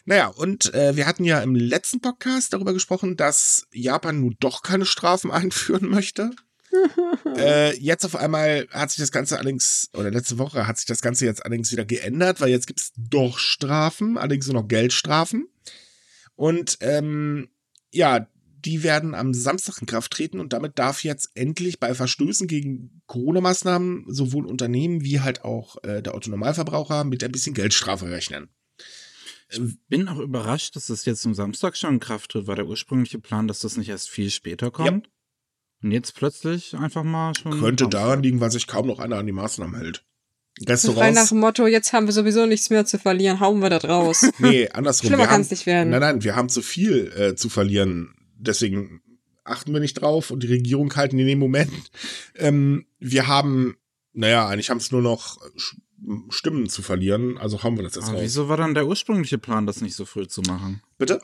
Naja, 0.04 0.28
und 0.28 0.72
äh, 0.74 0.94
wir 0.94 1.06
hatten 1.06 1.24
ja 1.24 1.42
im 1.42 1.56
letzten 1.56 2.00
Podcast 2.00 2.52
darüber 2.52 2.72
gesprochen, 2.72 3.16
dass 3.16 3.66
Japan 3.72 4.20
nun 4.20 4.36
doch 4.38 4.62
keine 4.62 4.86
Strafen 4.86 5.30
einführen 5.32 5.88
möchte. 5.88 6.30
äh, 7.36 7.76
jetzt 7.78 8.04
auf 8.04 8.14
einmal 8.14 8.68
hat 8.70 8.90
sich 8.90 9.00
das 9.00 9.10
Ganze 9.10 9.38
allerdings, 9.38 9.90
oder 9.92 10.10
letzte 10.12 10.38
Woche 10.38 10.68
hat 10.68 10.76
sich 10.76 10.86
das 10.86 11.02
Ganze 11.02 11.26
jetzt 11.26 11.44
allerdings 11.44 11.72
wieder 11.72 11.84
geändert, 11.84 12.40
weil 12.40 12.50
jetzt 12.50 12.68
gibt 12.68 12.80
es 12.80 12.92
doch 12.96 13.38
Strafen, 13.38 14.16
allerdings 14.16 14.46
nur 14.46 14.62
noch 14.62 14.68
Geldstrafen. 14.68 15.48
Und 16.36 16.78
ähm, 16.80 17.48
ja, 17.90 18.28
die 18.64 18.82
werden 18.82 19.14
am 19.14 19.32
Samstag 19.34 19.80
in 19.80 19.86
Kraft 19.86 20.12
treten 20.12 20.40
und 20.40 20.52
damit 20.52 20.78
darf 20.78 21.04
jetzt 21.04 21.30
endlich 21.34 21.78
bei 21.80 21.94
Verstößen 21.94 22.46
gegen 22.46 23.02
Corona-Maßnahmen 23.06 24.04
sowohl 24.08 24.46
Unternehmen 24.46 25.02
wie 25.02 25.20
halt 25.20 25.44
auch 25.44 25.82
äh, 25.82 26.02
der 26.02 26.14
Autonormalverbraucher 26.14 27.04
mit 27.04 27.24
ein 27.24 27.32
bisschen 27.32 27.54
Geldstrafe 27.54 28.10
rechnen. 28.10 28.48
Bin 29.88 30.06
auch 30.08 30.18
überrascht, 30.20 30.76
dass 30.76 30.86
das 30.86 31.04
jetzt 31.04 31.26
am 31.26 31.34
Samstag 31.34 31.76
schon 31.76 31.94
in 31.94 32.00
Kraft 32.00 32.30
tritt. 32.30 32.46
War 32.46 32.54
der 32.54 32.66
ursprüngliche 32.66 33.18
Plan, 33.18 33.48
dass 33.48 33.60
das 33.60 33.76
nicht 33.76 33.88
erst 33.88 34.08
viel 34.08 34.30
später 34.30 34.70
kommt? 34.70 35.10
Und 35.82 35.90
jetzt 35.92 36.14
plötzlich 36.14 36.74
einfach 36.76 37.02
mal 37.02 37.34
schon. 37.34 37.52
Könnte 37.58 37.84
Samstag. 37.84 37.90
daran 38.00 38.22
liegen, 38.22 38.40
weil 38.40 38.52
sich 38.52 38.66
kaum 38.68 38.86
noch 38.86 39.00
einer 39.00 39.16
an 39.16 39.26
die 39.26 39.32
Maßnahmen 39.32 39.80
hält. 39.80 40.04
Frei 40.58 40.64
nach 40.66 40.72
Restaurants. 40.74 41.28
dem 41.30 41.38
Motto, 41.38 41.66
jetzt 41.66 41.92
haben 41.92 42.06
wir 42.06 42.12
sowieso 42.12 42.44
nichts 42.44 42.70
mehr 42.70 42.84
zu 42.84 42.98
verlieren, 42.98 43.40
hauen 43.40 43.60
wir 43.60 43.70
das 43.70 43.84
raus. 43.84 44.26
Nee, 44.38 44.68
andersrum. 44.68 45.08
Schlimmer 45.08 45.22
haben- 45.24 45.30
kann's 45.30 45.50
nicht 45.50 45.64
werden. 45.66 45.90
Nein, 45.90 46.00
nein, 46.00 46.22
wir 46.22 46.36
haben 46.36 46.48
zu 46.48 46.60
viel 46.62 47.10
äh, 47.16 47.34
zu 47.34 47.48
verlieren. 47.48 48.14
Deswegen 48.40 49.02
achten 49.44 49.72
wir 49.72 49.80
nicht 49.80 49.94
drauf 49.94 50.30
und 50.30 50.42
die 50.42 50.48
Regierung 50.48 50.94
halten 50.96 51.18
in 51.18 51.26
dem 51.26 51.38
Moment. 51.38 51.72
Ähm, 52.36 52.86
wir 52.98 53.26
haben, 53.26 53.76
naja, 54.12 54.48
eigentlich 54.48 54.70
haben 54.70 54.78
es 54.78 54.90
nur 54.92 55.02
noch 55.02 55.38
Stimmen 56.30 56.68
zu 56.68 56.82
verlieren. 56.82 57.36
Also 57.38 57.62
haben 57.62 57.76
wir 57.76 57.84
das 57.84 57.94
jetzt 57.96 58.04
Aber 58.04 58.14
raus. 58.14 58.22
wieso 58.22 58.48
war 58.48 58.56
dann 58.56 58.74
der 58.74 58.86
ursprüngliche 58.86 59.38
Plan, 59.38 59.66
das 59.66 59.80
nicht 59.80 59.94
so 59.94 60.04
früh 60.04 60.26
zu 60.26 60.40
machen? 60.42 60.82
Bitte? 60.98 61.20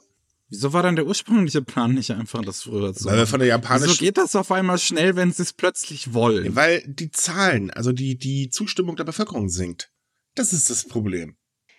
Wieso 0.48 0.72
war 0.72 0.82
dann 0.84 0.94
der 0.94 1.06
ursprüngliche 1.06 1.60
Plan 1.62 1.94
nicht 1.94 2.12
einfach, 2.12 2.42
das 2.42 2.62
früher 2.62 2.94
zu 2.94 3.06
Weil 3.06 3.14
wir 3.14 3.20
machen? 3.22 3.30
von 3.30 3.40
der 3.40 3.46
Wieso 3.48 3.56
japanischen 3.56 3.98
geht 3.98 4.16
das 4.16 4.36
auf 4.36 4.52
einmal 4.52 4.78
schnell, 4.78 5.16
wenn 5.16 5.32
sie 5.32 5.42
es 5.42 5.52
plötzlich 5.52 6.12
wollen? 6.14 6.54
Weil 6.54 6.84
die 6.86 7.10
Zahlen, 7.10 7.70
also 7.72 7.90
die, 7.92 8.16
die 8.16 8.48
Zustimmung 8.50 8.94
der 8.96 9.04
Bevölkerung 9.04 9.48
sinkt. 9.48 9.90
Das 10.36 10.52
ist 10.52 10.70
das 10.70 10.84
Problem. 10.86 11.36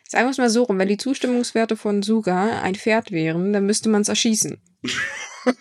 Sagen 0.10 0.26
wir 0.28 0.32
es 0.32 0.38
mal 0.38 0.50
so 0.50 0.64
rum, 0.64 0.78
wenn 0.80 0.88
die 0.88 0.98
Zustimmungswerte 0.98 1.76
von 1.76 2.02
Suga 2.02 2.62
ein 2.62 2.76
Pferd 2.76 3.12
wären, 3.12 3.52
dann 3.54 3.66
müsste 3.66 3.90
man 3.90 4.02
es 4.02 4.08
erschießen. 4.10 4.58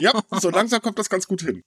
Ja, 0.00 0.12
so 0.40 0.50
langsam 0.50 0.82
kommt 0.82 0.98
das 0.98 1.08
ganz 1.08 1.26
gut 1.26 1.40
hin. 1.42 1.62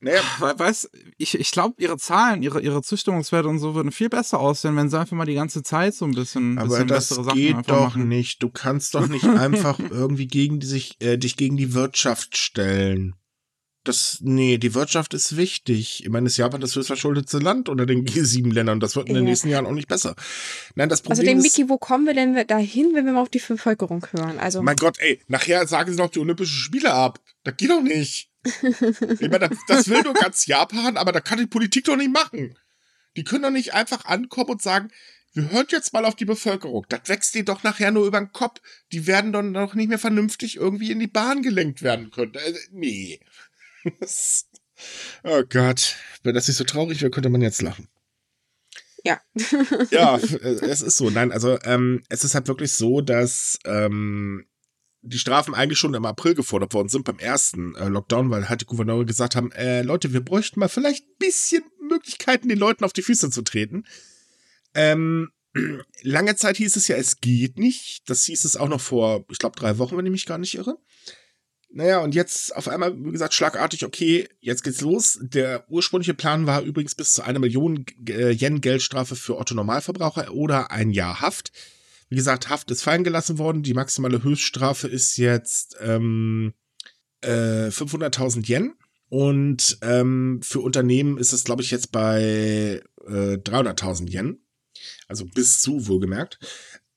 Naja, 0.00 0.20
We- 0.40 0.58
Weiß, 0.58 0.90
ich, 1.16 1.38
ich 1.38 1.50
glaube, 1.52 1.76
ihre 1.78 1.96
Zahlen, 1.96 2.42
ihre, 2.42 2.60
ihre 2.60 2.82
Zustimmungswerte 2.82 3.48
und 3.48 3.58
so 3.60 3.74
würden 3.74 3.92
viel 3.92 4.08
besser 4.08 4.40
aussehen, 4.40 4.76
wenn 4.76 4.90
sie 4.90 4.98
einfach 4.98 5.16
mal 5.16 5.24
die 5.24 5.34
ganze 5.34 5.62
Zeit 5.62 5.94
so 5.94 6.04
ein 6.04 6.10
bisschen, 6.14 6.58
aber 6.58 6.68
bisschen 6.68 6.88
das 6.88 7.08
bessere 7.08 7.24
Sachen 7.24 7.38
geht 7.38 7.56
einfach 7.56 7.72
doch 7.74 7.80
machen. 7.84 8.08
nicht. 8.08 8.42
Du 8.42 8.50
kannst 8.50 8.94
doch 8.94 9.06
nicht 9.06 9.24
einfach 9.24 9.78
irgendwie 9.78 10.26
gegen 10.26 10.60
die, 10.60 10.66
sich, 10.66 10.96
äh, 11.00 11.16
dich 11.18 11.36
gegen 11.36 11.56
die 11.56 11.72
Wirtschaft 11.72 12.36
stellen. 12.36 13.14
Das, 13.84 14.18
nee, 14.20 14.58
die 14.58 14.74
Wirtschaft 14.74 15.12
ist 15.12 15.36
wichtig. 15.36 16.04
Ich 16.04 16.08
meine, 16.08 16.28
ist 16.28 16.36
Japan 16.36 16.60
das 16.60 16.76
höchstverschuldete 16.76 17.38
Land 17.38 17.68
unter 17.68 17.84
den 17.84 18.04
G7-Ländern. 18.06 18.78
Das 18.78 18.94
wird 18.94 19.08
in 19.08 19.14
den 19.14 19.24
Ja. 19.24 19.30
nächsten 19.30 19.48
Jahren 19.48 19.66
auch 19.66 19.72
nicht 19.72 19.88
besser. 19.88 20.14
Nein, 20.76 20.88
das 20.88 21.02
Problem 21.02 21.18
Außerdem, 21.18 21.38
ist. 21.38 21.42
Miki, 21.58 21.68
wo 21.68 21.78
kommen 21.78 22.06
wir 22.06 22.14
denn 22.14 22.46
dahin, 22.46 22.92
wenn 22.94 23.06
wir 23.06 23.12
mal 23.12 23.22
auf 23.22 23.28
die 23.28 23.40
Bevölkerung 23.40 24.06
hören? 24.12 24.38
Also, 24.38 24.62
Mein 24.62 24.76
Gott, 24.76 24.96
ey, 25.00 25.20
nachher 25.26 25.66
sagen 25.66 25.90
sie 25.92 25.98
noch 25.98 26.10
die 26.10 26.20
Olympischen 26.20 26.54
Spiele 26.56 26.92
ab. 26.92 27.20
Das 27.42 27.56
geht 27.56 27.70
doch 27.70 27.82
nicht. 27.82 28.30
ich 28.44 29.20
meine, 29.30 29.48
das, 29.48 29.58
das 29.66 29.88
will 29.88 30.02
nur 30.02 30.14
ganz 30.14 30.46
Japan, 30.46 30.96
aber 30.96 31.12
da 31.12 31.20
kann 31.20 31.38
die 31.38 31.46
Politik 31.46 31.84
doch 31.84 31.96
nicht 31.96 32.12
machen. 32.12 32.56
Die 33.16 33.24
können 33.24 33.42
doch 33.42 33.50
nicht 33.50 33.74
einfach 33.74 34.04
ankommen 34.04 34.50
und 34.50 34.62
sagen, 34.62 34.90
wir 35.34 35.50
hören 35.50 35.66
jetzt 35.70 35.92
mal 35.92 36.04
auf 36.04 36.14
die 36.14 36.24
Bevölkerung. 36.24 36.84
Das 36.88 37.00
wächst 37.06 37.34
denen 37.34 37.46
doch 37.46 37.62
nachher 37.62 37.90
nur 37.90 38.06
über 38.06 38.18
den 38.20 38.32
Kopf. 38.32 38.60
Die 38.92 39.06
werden 39.06 39.32
dann 39.32 39.54
doch 39.54 39.74
nicht 39.74 39.88
mehr 39.88 39.98
vernünftig 39.98 40.56
irgendwie 40.56 40.90
in 40.90 40.98
die 41.00 41.06
Bahn 41.06 41.42
gelenkt 41.42 41.82
werden 41.82 42.10
können. 42.10 42.34
Äh, 42.34 42.52
nee. 42.70 43.18
Oh 45.22 45.42
Gott. 45.48 45.96
Wenn 46.22 46.34
das 46.34 46.48
nicht 46.48 46.56
so 46.56 46.64
traurig 46.64 47.00
wäre, 47.02 47.10
könnte 47.10 47.28
man 47.28 47.42
jetzt 47.42 47.62
lachen. 47.62 47.88
ja. 49.04 49.20
Ja, 49.90 50.16
äh, 50.42 50.66
es 50.66 50.82
ist 50.82 50.96
so. 50.96 51.10
Nein, 51.10 51.30
also 51.30 51.58
ähm, 51.64 52.02
es 52.08 52.24
ist 52.24 52.34
halt 52.34 52.48
wirklich 52.48 52.72
so, 52.72 53.00
dass 53.00 53.58
ähm, 53.64 54.46
die 55.02 55.18
Strafen 55.18 55.54
eigentlich 55.54 55.78
schon 55.78 55.94
im 55.94 56.04
April 56.04 56.34
gefordert 56.34 56.74
worden 56.74 56.88
sind 56.88 57.04
beim 57.04 57.18
ersten 57.18 57.74
äh, 57.74 57.88
Lockdown, 57.88 58.30
weil 58.30 58.48
halt 58.48 58.60
die 58.60 58.66
Gouverneure 58.66 59.04
gesagt 59.04 59.36
haben, 59.36 59.50
äh, 59.52 59.82
Leute, 59.82 60.12
wir 60.12 60.20
bräuchten 60.20 60.60
mal 60.60 60.68
vielleicht 60.68 61.04
ein 61.04 61.16
bisschen 61.18 61.64
Möglichkeiten, 61.88 62.48
den 62.48 62.58
Leuten 62.58 62.84
auf 62.84 62.92
die 62.92 63.02
Füße 63.02 63.30
zu 63.30 63.42
treten. 63.42 63.84
Ähm, 64.74 65.32
lange 66.02 66.36
Zeit 66.36 66.56
hieß 66.56 66.76
es 66.76 66.88
ja, 66.88 66.96
es 66.96 67.20
geht 67.20 67.58
nicht. 67.58 68.08
Das 68.08 68.24
hieß 68.24 68.44
es 68.44 68.56
auch 68.56 68.68
noch 68.68 68.80
vor, 68.80 69.24
ich 69.30 69.38
glaube, 69.38 69.56
drei 69.56 69.78
Wochen, 69.78 69.96
wenn 69.96 70.06
ich 70.06 70.12
mich 70.12 70.26
gar 70.26 70.38
nicht 70.38 70.54
irre. 70.54 70.78
Naja, 71.74 72.00
und 72.00 72.14
jetzt 72.14 72.54
auf 72.54 72.68
einmal, 72.68 72.94
wie 73.02 73.12
gesagt, 73.12 73.32
schlagartig, 73.32 73.84
okay, 73.84 74.28
jetzt 74.40 74.62
geht's 74.62 74.82
los. 74.82 75.18
Der 75.22 75.64
ursprüngliche 75.70 76.12
Plan 76.12 76.46
war 76.46 76.60
übrigens 76.62 76.94
bis 76.94 77.14
zu 77.14 77.22
einer 77.22 77.38
Million 77.38 77.86
äh, 78.08 78.30
Yen 78.30 78.60
Geldstrafe 78.60 79.16
für 79.16 79.38
Otto 79.38 79.54
Normalverbraucher 79.54 80.32
oder 80.34 80.70
ein 80.70 80.90
Jahr 80.90 81.20
Haft. 81.20 81.50
Wie 82.10 82.16
gesagt, 82.16 82.50
Haft 82.50 82.70
ist 82.70 82.82
fallen 82.82 83.04
gelassen 83.04 83.38
worden. 83.38 83.62
Die 83.62 83.72
maximale 83.72 84.22
Höchststrafe 84.22 84.86
ist 84.86 85.16
jetzt 85.16 85.76
ähm, 85.80 86.52
äh, 87.22 87.68
500.000 87.68 88.46
Yen. 88.48 88.74
Und 89.08 89.78
ähm, 89.80 90.40
für 90.42 90.60
Unternehmen 90.60 91.16
ist 91.16 91.32
es, 91.32 91.44
glaube 91.44 91.62
ich, 91.62 91.70
jetzt 91.70 91.90
bei 91.90 92.82
äh, 93.06 93.36
300.000 93.36 94.10
Yen. 94.10 94.44
Also 95.08 95.24
bis 95.24 95.62
zu, 95.62 95.86
wohlgemerkt. 95.86 96.38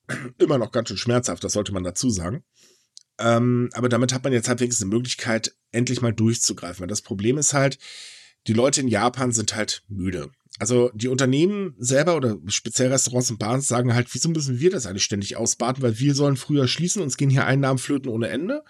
Immer 0.38 0.58
noch 0.58 0.72
ganz 0.72 0.90
schön 0.90 0.98
schmerzhaft, 0.98 1.44
das 1.46 1.54
sollte 1.54 1.72
man 1.72 1.84
dazu 1.84 2.10
sagen. 2.10 2.44
Ähm, 3.20 3.70
aber 3.74 3.90
damit 3.90 4.14
hat 4.14 4.24
man 4.24 4.34
jetzt 4.34 4.48
halt 4.48 4.60
wenigstens 4.60 4.86
eine 4.86 4.96
Möglichkeit, 4.96 5.54
endlich 5.72 6.02
mal 6.02 6.14
durchzugreifen. 6.14 6.82
Weil 6.82 6.88
das 6.88 7.02
Problem 7.02 7.38
ist 7.38 7.54
halt, 7.54 7.78
die 8.48 8.54
Leute 8.54 8.82
in 8.82 8.88
Japan 8.88 9.32
sind 9.32 9.56
halt 9.56 9.84
müde. 9.88 10.32
Also 10.60 10.90
die 10.94 11.10
Unternehmen 11.10 11.76
selber 11.78 12.16
oder 12.16 12.38
speziell 12.48 12.92
Restaurants 12.92 13.30
und 13.30 13.40
Bars 13.40 13.68
sagen 13.68 13.94
halt, 13.94 14.14
wieso 14.14 14.30
müssen 14.30 14.60
wir 14.60 14.70
das 14.70 14.86
eigentlich 14.86 15.04
ständig 15.04 15.36
ausbaden? 15.36 15.84
Weil 15.84 16.00
wir 16.00 16.16
sollen 16.16 16.38
früher 16.38 16.68
schließen, 16.68 17.02
uns 17.02 17.18
gehen 17.18 17.30
hier 17.30 17.46
Einnahmen 17.46 17.80
flöten 17.80 18.10
ohne 18.10 18.30
Ende. 18.30 18.64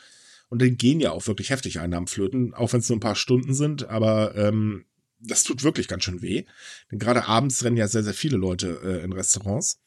Und 0.50 0.62
dann 0.62 0.78
gehen 0.78 1.00
ja 1.00 1.12
auch 1.12 1.28
wirklich 1.28 1.50
heftig 1.50 1.80
Einnahmen 1.80 2.08
flöten, 2.08 2.54
auch 2.54 2.74
wenn 2.74 2.80
es 2.80 2.90
nur 2.90 2.98
ein 2.98 3.02
paar 3.02 3.16
Stunden 3.16 3.54
sind. 3.54 3.88
Aber 3.90 4.36
ähm, 4.36 4.86
das 5.20 5.44
tut 5.44 5.64
wirklich 5.64 5.88
ganz 5.88 6.04
schön 6.04 6.22
weh. 6.22 6.46
Denn 6.92 7.00
gerade 7.00 7.28
abends 7.28 7.64
rennen 7.64 7.78
ja 7.78 7.88
sehr, 7.88 8.04
sehr 8.04 8.14
viele 8.14 8.38
Leute 8.38 8.80
äh, 8.84 9.04
in 9.04 9.14
Restaurants. 9.14 9.80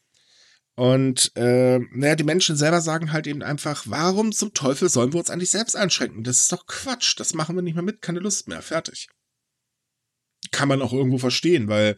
Und 0.79 1.33
äh, 1.35 1.81
naja, 1.91 2.15
die 2.15 2.23
Menschen 2.23 2.57
selber 2.57 2.81
sagen 2.81 3.13
halt 3.13 3.27
eben 3.27 3.43
einfach, 3.43 3.83
warum 3.87 4.31
zum 4.31 4.55
Teufel 4.55 4.89
sollen 4.89 5.13
wir 5.13 5.19
uns 5.19 5.29
eigentlich 5.29 5.51
selbst 5.51 5.75
einschränken? 5.75 6.23
Das 6.23 6.43
ist 6.43 6.53
doch 6.53 6.67
Quatsch. 6.69 7.19
Das 7.19 7.35
machen 7.35 7.57
wir 7.57 7.63
nicht 7.63 7.75
mehr 7.75 7.83
mit, 7.83 8.01
keine 8.01 8.21
Lust 8.21 8.47
mehr. 8.47 8.63
Fertig. 8.63 9.09
Kann 10.53 10.69
man 10.69 10.81
auch 10.81 10.93
irgendwo 10.93 11.19
verstehen, 11.19 11.67
weil 11.67 11.97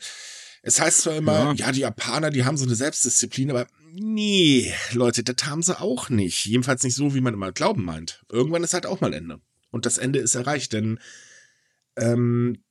es 0.63 0.81
heißt 0.81 1.03
zwar 1.03 1.15
immer, 1.15 1.33
ja. 1.33 1.53
Ja. 1.53 1.73
die 1.73 1.81
Japaner, 1.81 2.31
die 2.31 2.47
haben 2.47 2.57
so 2.57 2.65
eine 2.65 2.75
Selbstdisziplin, 2.75 3.51
aber 3.51 3.67
nee, 3.93 4.73
Leute, 4.93 5.25
das 5.25 5.47
haben 5.47 5.63
sie 5.63 5.79
auch 5.79 6.09
nicht. 6.09 6.47
Jedenfalls 6.47 6.83
nicht 6.83 6.97
so, 6.97 7.15
wie 7.15 7.21
man 7.21 7.35
immer 7.35 7.53
glauben 7.53 7.85
meint. 7.85 8.25
Irgendwann 8.31 8.65
ist 8.65 8.73
halt 8.73 8.87
auch 8.87 9.03
mal 9.03 9.13
Ende. 9.13 9.43
Und 9.71 9.85
das 9.85 9.99
Ende 9.99 10.21
ist 10.21 10.37
erreicht, 10.37 10.73
denn 10.73 11.01
ähm, 11.97 12.65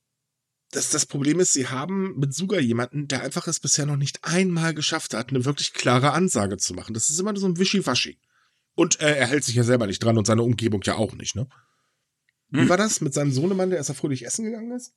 das, 0.72 0.90
das 0.92 1.06
Problem 1.06 1.40
ist, 1.40 1.54
sie 1.54 1.68
haben 1.68 2.18
mit 2.18 2.34
Suga 2.34 2.60
jemanden, 2.60 3.08
der 3.08 3.24
einfach 3.24 3.48
es 3.48 3.60
bisher 3.60 3.86
noch 3.86 3.96
nicht 3.96 4.24
einmal 4.24 4.74
geschafft 4.74 5.14
hat, 5.14 5.30
eine 5.30 5.46
wirklich 5.46 5.74
klare 5.74 6.12
Ansage 6.12 6.58
zu 6.58 6.74
machen. 6.74 6.94
Das 6.94 7.10
ist 7.10 7.20
immer 7.20 7.34
nur 7.34 7.42
so 7.42 7.48
ein 7.48 7.58
Wischiwaschi. 7.58 8.20
Und 8.76 9.02
äh, 9.02 9.16
er 9.16 9.28
hält 9.28 9.44
sich 9.44 9.56
ja 9.56 9.64
selber 9.64 9.88
nicht 9.88 10.04
dran 10.04 10.18
und 10.18 10.28
seine 10.28 10.44
Umgebung 10.44 10.82
ja 10.84 10.96
auch 10.96 11.14
nicht, 11.14 11.36
ne? 11.36 11.48
Wie 12.50 12.62
Hm. 12.62 12.70
war 12.70 12.78
das 12.78 13.02
mit 13.02 13.14
seinem 13.14 13.32
Sohnemann, 13.32 13.70
der 13.70 13.78
erst 13.78 13.92
fröhlich 13.96 14.26
essen 14.26 14.46
gegangen 14.46 14.72
ist? 14.72 14.94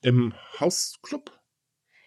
Im 0.00 0.34
Hausclub? 0.58 1.30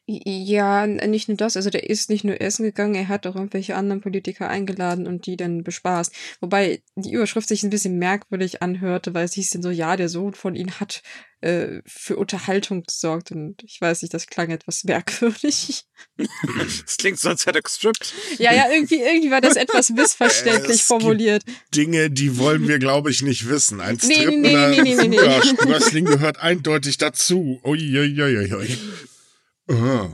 Ja, 0.07 0.85
nicht 0.85 1.29
nur 1.29 1.37
das, 1.37 1.57
also 1.57 1.71
der 1.71 1.89
ist 1.89 2.11
nicht 2.11 2.23
nur 2.23 2.39
essen 2.39 2.61
gegangen, 2.61 2.93
er 2.93 3.07
hat 3.07 3.25
auch 3.25 3.33
irgendwelche 3.35 3.75
anderen 3.75 4.01
Politiker 4.01 4.47
eingeladen 4.47 5.07
und 5.07 5.25
die 5.25 5.35
dann 5.35 5.63
bespaßt. 5.63 6.13
Wobei 6.41 6.83
die 6.95 7.11
Überschrift 7.13 7.47
sich 7.47 7.63
ein 7.63 7.71
bisschen 7.71 7.97
merkwürdig 7.97 8.61
anhörte, 8.61 9.15
weil 9.15 9.25
es 9.25 9.33
hieß 9.33 9.49
dann 9.49 9.63
so, 9.63 9.71
ja, 9.71 9.95
der 9.97 10.07
Sohn 10.07 10.35
von 10.35 10.55
ihnen 10.55 10.79
hat 10.79 11.01
äh, 11.41 11.81
für 11.87 12.17
Unterhaltung 12.17 12.83
gesorgt 12.83 13.31
und 13.31 13.63
ich 13.63 13.81
weiß 13.81 14.03
nicht, 14.03 14.13
das 14.13 14.27
klang 14.27 14.51
etwas 14.51 14.83
merkwürdig. 14.85 15.85
Das 16.85 16.97
klingt 16.97 17.19
so, 17.19 17.29
als 17.29 17.47
hätte 17.47 17.59
er 17.59 17.63
gestrippt. 17.63 18.13
Ja, 18.37 18.53
ja, 18.53 18.65
irgendwie, 18.71 19.01
irgendwie 19.01 19.31
war 19.31 19.41
das 19.41 19.55
etwas 19.55 19.89
missverständlich 19.95 20.83
formuliert. 20.83 21.43
Dinge, 21.73 22.11
die 22.11 22.37
wollen 22.37 22.67
wir, 22.67 22.77
glaube 22.77 23.09
ich, 23.09 23.23
nicht 23.23 23.49
wissen. 23.49 23.81
Ein 23.81 23.97
Nee, 24.03 24.13
Strip 24.15 24.37
nee, 24.37 24.51
oder 24.51 24.69
nee, 24.69 24.81
nee, 24.81 24.95
nee, 24.95 25.07
nee. 25.07 26.01
Gehört 26.01 26.39
eindeutig 26.39 26.97
dazu. 26.97 27.59
Uiuiuiui. 27.63 28.77
Ah. 29.69 30.07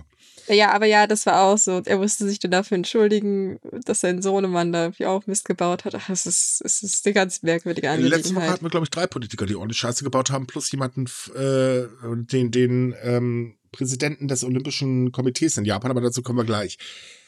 Ja, 0.47 0.71
aber 0.71 0.85
ja, 0.85 1.07
das 1.07 1.25
war 1.25 1.43
auch 1.43 1.57
so. 1.57 1.81
Er 1.85 1.97
musste 1.97 2.27
sich 2.27 2.39
dann 2.39 2.51
dafür 2.51 2.75
entschuldigen, 2.75 3.59
dass 3.85 4.01
sein 4.01 4.21
Sohnemann 4.21 4.73
da 4.73 4.83
irgendwie 4.85 5.05
auch 5.05 5.25
Mist 5.27 5.45
gebaut 5.45 5.85
hat. 5.85 5.95
Ach, 5.95 6.09
Es 6.09 6.25
ist, 6.25 6.61
es 6.65 6.83
ist 6.83 7.05
eine 7.05 7.13
ganz 7.13 7.41
merkwürdige 7.43 7.87
Letzte 7.87 8.01
Woche 8.01 8.15
Angelegenheit. 8.15 8.49
hatten 8.49 8.65
wir, 8.65 8.69
glaube 8.69 8.85
ich, 8.85 8.89
drei 8.89 9.07
Politiker, 9.07 9.45
die 9.45 9.55
ordentlich 9.55 9.77
Scheiße 9.77 10.03
gebaut 10.03 10.31
haben, 10.31 10.47
plus 10.47 10.71
jemanden, 10.71 11.05
äh, 11.35 11.83
den, 12.03 12.51
den 12.51 12.95
ähm, 13.03 13.55
Präsidenten 13.71 14.27
des 14.27 14.43
Olympischen 14.43 15.11
Komitees 15.13 15.57
in 15.57 15.63
Japan, 15.63 15.91
aber 15.91 16.01
dazu 16.01 16.21
kommen 16.21 16.39
wir 16.39 16.45
gleich. 16.45 16.77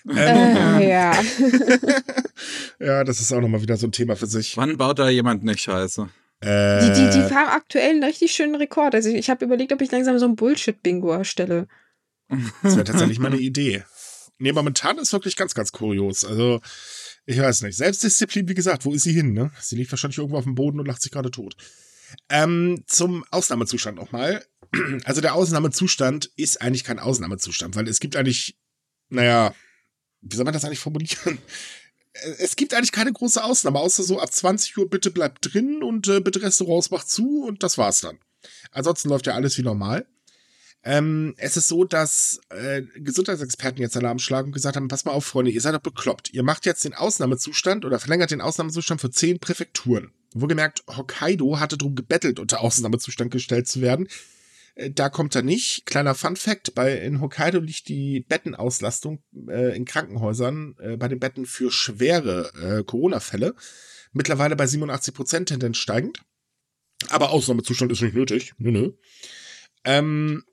Ähm, 0.10 0.18
Äh, 0.18 0.90
ja. 0.90 1.14
ja, 2.80 3.04
das 3.04 3.22
ist 3.22 3.32
auch 3.32 3.40
nochmal 3.42 3.62
wieder 3.62 3.78
so 3.78 3.88
ein 3.88 3.92
Thema 3.92 4.16
für 4.16 4.28
sich. 4.28 4.58
Wann 4.58 4.78
baut 4.78 5.00
da 5.00 5.10
jemand 5.10 5.44
nicht 5.44 5.62
Scheiße? 5.62 6.10
Äh, 6.42 6.80
Die, 6.82 6.94
die, 6.94 7.10
die 7.10 7.34
haben 7.34 7.50
aktuell 7.50 7.92
einen 7.92 8.04
richtig 8.04 8.34
schönen 8.34 8.56
Rekord. 8.56 8.96
Also 8.96 9.10
ich 9.10 9.30
habe 9.30 9.46
überlegt, 9.46 9.72
ob 9.72 9.82
ich 9.82 9.92
langsam 9.92 10.20
so 10.20 10.26
ein 10.26 10.36
Bullshit-Bingo 10.36 11.12
erstelle. 11.12 11.68
Das 12.62 12.76
wäre 12.76 12.84
tatsächlich 12.84 13.20
mal 13.20 13.32
eine 13.32 13.40
Idee. 13.40 13.84
Nee, 14.40 14.52
momentan 14.52 14.98
ist 14.98 15.14
wirklich 15.14 15.36
ganz, 15.36 15.54
ganz 15.54 15.72
kurios. 15.72 16.26
Also, 16.26 16.62
ich 17.26 17.40
weiß 17.40 17.62
nicht. 17.62 17.78
Selbstdisziplin, 17.78 18.48
wie 18.50 18.56
gesagt, 18.56 18.86
wo 18.86 18.94
ist 18.94 19.04
sie 19.04 19.14
hin, 19.14 19.34
ne? 19.34 19.52
Sie 19.62 19.76
liegt 19.76 19.92
wahrscheinlich 19.92 20.18
irgendwo 20.18 20.38
auf 20.38 20.44
dem 20.44 20.56
Boden 20.56 20.80
und 20.80 20.86
lacht 20.86 21.02
sich 21.02 21.12
gerade 21.12 21.32
tot. 21.32 21.56
Ähm, 22.30 22.84
zum 22.88 23.24
Ausnahmezustand 23.32 23.98
nochmal. 23.98 24.46
Also, 25.06 25.22
der 25.22 25.36
Ausnahmezustand 25.36 26.32
ist 26.36 26.62
eigentlich 26.62 26.84
kein 26.84 26.98
Ausnahmezustand, 26.98 27.76
weil 27.76 27.88
es 27.88 28.00
gibt 28.00 28.16
eigentlich, 28.16 28.58
naja, 29.10 29.54
wie 30.22 30.36
soll 30.36 30.46
man 30.46 30.54
das 30.54 30.66
eigentlich 30.66 30.80
formulieren? 30.80 31.38
Es 32.40 32.56
gibt 32.56 32.74
eigentlich 32.74 32.92
keine 32.92 33.12
große 33.12 33.44
Ausnahme, 33.44 33.80
außer 33.80 34.04
so 34.04 34.20
ab 34.20 34.32
20 34.32 34.78
Uhr 34.78 34.90
bitte 34.90 35.12
bleibt 35.12 35.54
drin 35.54 35.82
und 35.84 36.08
äh, 36.08 36.22
bitte 36.22 36.42
Restaurants 36.42 36.92
macht 36.92 37.10
zu 37.10 37.44
und 37.44 37.64
das 37.64 37.78
war's 37.78 38.02
dann. 38.02 38.20
Ansonsten 38.72 39.10
läuft 39.10 39.28
ja 39.28 39.34
alles 39.34 39.58
wie 39.58 39.64
normal. 39.64 40.06
Ähm, 40.86 41.34
es 41.38 41.56
ist 41.56 41.70
so, 41.70 41.86
dass 41.86 42.42
äh, 42.50 42.82
Gesundheitsexperten 42.96 43.82
jetzt 43.82 43.96
Alarm 43.96 44.20
schlagen 44.20 44.48
und 44.48 44.54
gesagt 44.54 44.76
haben, 44.76 44.90
pass 44.90 45.06
mal 45.06 45.12
auf, 45.14 45.26
Freunde, 45.26 45.52
ihr 45.52 45.62
seid 45.62 45.74
doch 45.76 45.80
bekloppt. 45.82 46.34
Ihr 46.34 46.44
macht 46.44 46.66
jetzt 46.66 46.84
den 46.84 46.94
Ausnahmezustand 46.94 47.86
oder 47.86 48.00
verlängert 48.00 48.32
den 48.32 48.42
Ausnahmezustand 48.42 49.00
für 49.00 49.10
zehn 49.12 49.40
Präfekturen. 49.40 50.12
Wohlgemerkt, 50.34 50.84
Hokkaido 50.90 51.60
hatte 51.60 51.78
darum 51.78 51.96
gebettelt, 51.96 52.40
unter 52.40 52.62
Ausnahmezustand 52.62 53.32
gestellt 53.32 53.68
zu 53.68 53.82
werden, 53.82 54.08
Äh, 54.76 54.90
Da 54.92 55.10
kommt 55.10 55.36
er 55.36 55.44
nicht. 55.44 55.86
Kleiner 55.86 56.16
Fun 56.16 56.36
Fact, 56.36 56.74
bei, 56.76 56.98
in 56.98 57.22
Hokkaido 57.22 57.60
liegt 57.60 57.88
die 57.88 58.22
Bettenauslastung 58.28 59.24
äh, 59.48 59.76
in 59.76 59.86
Krankenhäusern 59.86 60.76
äh, 60.80 60.98
bei 60.98 61.08
den 61.08 61.20
Betten 61.20 61.46
für 61.46 61.72
schwere 61.72 62.52
äh, 62.62 62.84
Corona-Fälle 62.84 63.56
mittlerweile 64.12 64.56
bei 64.56 64.68
87 64.68 65.14
Prozent 65.14 65.50
Tendenz 65.50 65.78
steigend. 65.78 66.20
Aber 67.10 67.32
Ausnahmezustand 67.32 67.92
ist 67.92 68.02
nicht 68.02 68.16
nötig. 68.16 68.54
Nö, 68.58 68.72
nö. 68.72 68.92
Ähm, 69.86 70.44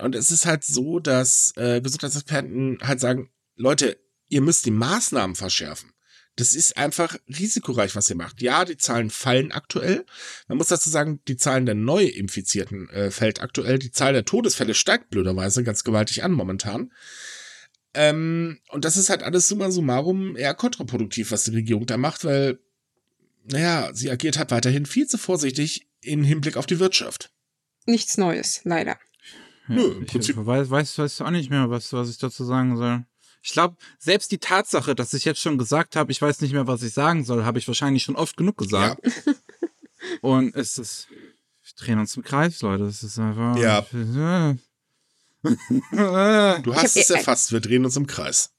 und 0.00 0.14
es 0.14 0.30
ist 0.30 0.46
halt 0.46 0.64
so, 0.64 0.98
dass 0.98 1.52
äh, 1.56 1.80
Gesundheitsexperten 1.80 2.78
halt 2.82 3.00
sagen, 3.00 3.30
Leute, 3.56 3.98
ihr 4.28 4.40
müsst 4.40 4.66
die 4.66 4.70
Maßnahmen 4.70 5.36
verschärfen. 5.36 5.92
Das 6.36 6.54
ist 6.54 6.76
einfach 6.76 7.16
risikoreich, 7.28 7.96
was 7.96 8.08
ihr 8.08 8.16
macht. 8.16 8.40
Ja, 8.40 8.64
die 8.64 8.76
Zahlen 8.76 9.10
fallen 9.10 9.50
aktuell. 9.50 10.06
Man 10.46 10.58
muss 10.58 10.68
dazu 10.68 10.88
sagen, 10.88 11.20
die 11.26 11.36
Zahlen 11.36 11.66
der 11.66 11.74
Neuinfizierten 11.74 12.88
äh, 12.90 13.10
fällt 13.10 13.42
aktuell. 13.42 13.80
Die 13.80 13.90
Zahl 13.90 14.12
der 14.12 14.24
Todesfälle 14.24 14.74
steigt 14.74 15.10
blöderweise 15.10 15.64
ganz 15.64 15.82
gewaltig 15.82 16.22
an 16.22 16.30
momentan. 16.30 16.92
Ähm, 17.92 18.60
und 18.68 18.84
das 18.84 18.96
ist 18.96 19.10
halt 19.10 19.24
alles 19.24 19.48
summa 19.48 19.72
summarum 19.72 20.36
eher 20.36 20.54
kontraproduktiv, 20.54 21.32
was 21.32 21.42
die 21.42 21.56
Regierung 21.56 21.86
da 21.86 21.96
macht, 21.96 22.24
weil, 22.24 22.60
naja, 23.44 23.90
sie 23.92 24.08
agiert 24.08 24.38
halt 24.38 24.52
weiterhin 24.52 24.86
viel 24.86 25.08
zu 25.08 25.18
vorsichtig 25.18 25.88
im 26.02 26.22
Hinblick 26.22 26.56
auf 26.56 26.66
die 26.66 26.78
Wirtschaft. 26.78 27.32
Nichts 27.84 28.16
Neues, 28.16 28.60
leider. 28.62 28.96
Ja, 29.68 29.74
Nö, 29.74 29.82
im 29.92 30.02
ich 30.02 30.08
Prinzip- 30.10 30.36
weiß, 30.36 30.70
weiß, 30.70 30.98
weiß 30.98 31.20
auch 31.22 31.30
nicht 31.30 31.50
mehr, 31.50 31.68
was, 31.70 31.92
was 31.92 32.08
ich 32.10 32.18
dazu 32.18 32.44
sagen 32.44 32.76
soll. 32.76 33.04
Ich 33.42 33.52
glaube, 33.52 33.76
selbst 33.98 34.32
die 34.32 34.38
Tatsache, 34.38 34.94
dass 34.94 35.14
ich 35.14 35.24
jetzt 35.24 35.40
schon 35.40 35.58
gesagt 35.58 35.94
habe, 35.96 36.10
ich 36.10 36.20
weiß 36.20 36.40
nicht 36.40 36.52
mehr, 36.52 36.66
was 36.66 36.82
ich 36.82 36.92
sagen 36.92 37.24
soll, 37.24 37.44
habe 37.44 37.58
ich 37.58 37.68
wahrscheinlich 37.68 38.02
schon 38.02 38.16
oft 38.16 38.36
genug 38.36 38.56
gesagt. 38.58 39.00
Und 40.20 40.54
es 40.54 40.78
ist, 40.78 41.08
wir 41.10 41.84
drehen 41.86 41.98
uns 41.98 42.16
im 42.16 42.22
Kreis, 42.24 42.60
Leute. 42.62 42.84
Es 42.84 43.02
ist 43.02 43.18
einfach. 43.18 43.56
Ja. 43.56 43.82
du 43.92 44.58
Du 46.62 46.74
hast 46.74 46.96
hab- 46.96 47.02
es 47.02 47.10
erfasst, 47.10 47.52
wir 47.52 47.60
drehen 47.60 47.84
uns 47.84 47.96
im 47.96 48.06
Kreis. 48.06 48.50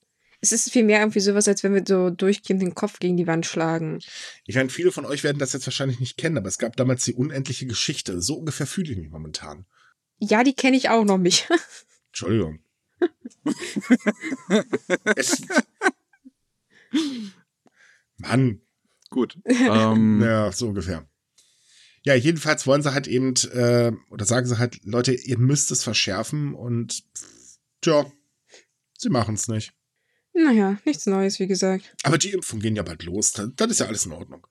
Es 0.41 0.53
ist 0.53 0.71
vielmehr 0.71 0.99
irgendwie 1.01 1.19
sowas, 1.19 1.49
als 1.49 1.63
wenn 1.63 1.73
wir 1.73 1.83
so 1.85 2.09
durchgehend 2.09 2.61
den 2.61 2.73
Kopf 2.73 2.99
gegen 2.99 3.17
die 3.17 3.27
Wand 3.27 3.45
schlagen. 3.45 3.99
Ich 4.45 4.55
meine, 4.55 4.69
viele 4.69 4.93
von 4.93 5.05
euch 5.05 5.25
werden 5.25 5.37
das 5.37 5.51
jetzt 5.51 5.67
wahrscheinlich 5.67 5.99
nicht 5.99 6.15
kennen, 6.17 6.37
aber 6.37 6.47
es 6.47 6.57
gab 6.57 6.77
damals 6.77 7.03
die 7.03 7.13
unendliche 7.13 7.65
Geschichte. 7.65 8.21
So 8.21 8.35
ungefähr 8.35 8.65
fühle 8.65 8.91
ich 8.93 8.97
mich 8.97 9.09
momentan. 9.09 9.65
Ja, 10.19 10.43
die 10.43 10.53
kenne 10.53 10.77
ich 10.77 10.89
auch 10.89 11.03
noch 11.05 11.17
nicht. 11.17 11.49
Entschuldigung. 12.07 12.59
es, 15.15 15.41
Mann, 18.17 18.61
Gut. 19.09 19.37
ähm, 19.45 20.21
ja, 20.21 20.51
so 20.51 20.67
ungefähr. 20.67 21.07
Ja, 22.03 22.15
jedenfalls 22.15 22.65
wollen 22.67 22.81
sie 22.81 22.93
halt 22.93 23.07
eben, 23.07 23.33
äh, 23.53 23.91
oder 24.09 24.25
sagen 24.25 24.45
sie 24.47 24.57
halt, 24.57 24.79
Leute, 24.83 25.13
ihr 25.13 25.37
müsst 25.37 25.71
es 25.71 25.83
verschärfen 25.83 26.53
und 26.53 27.03
tja, 27.81 28.05
sie 28.97 29.09
machen 29.09 29.35
es 29.35 29.47
nicht. 29.47 29.73
Naja, 30.33 30.77
nichts 30.85 31.05
Neues, 31.05 31.39
wie 31.39 31.47
gesagt. 31.47 31.95
Aber 32.03 32.17
die 32.17 32.31
Impfungen 32.31 32.61
gehen 32.61 32.75
ja 32.75 32.83
bald 32.83 33.03
los. 33.03 33.31
Das, 33.33 33.49
das 33.55 33.71
ist 33.71 33.79
ja 33.79 33.87
alles 33.87 34.05
in 34.05 34.13
Ordnung. 34.13 34.45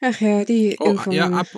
Ach 0.00 0.20
ja, 0.20 0.44
die 0.44 0.76
Oh, 0.80 0.90
Impfungen. 0.90 1.16
ja, 1.16 1.30
ap 1.30 1.48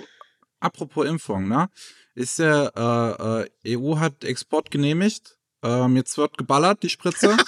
apropos 0.59 1.07
Impfung, 1.07 1.47
ne? 1.47 1.69
Ist 2.15 2.39
der 2.39 3.47
äh, 3.65 3.71
äh, 3.73 3.77
EU 3.77 3.97
hat 3.97 4.23
Export 4.23 4.69
genehmigt. 4.71 5.37
Ähm, 5.63 5.95
jetzt 5.95 6.17
wird 6.17 6.37
geballert, 6.37 6.81
die 6.83 6.89
Spritze. 6.89 7.37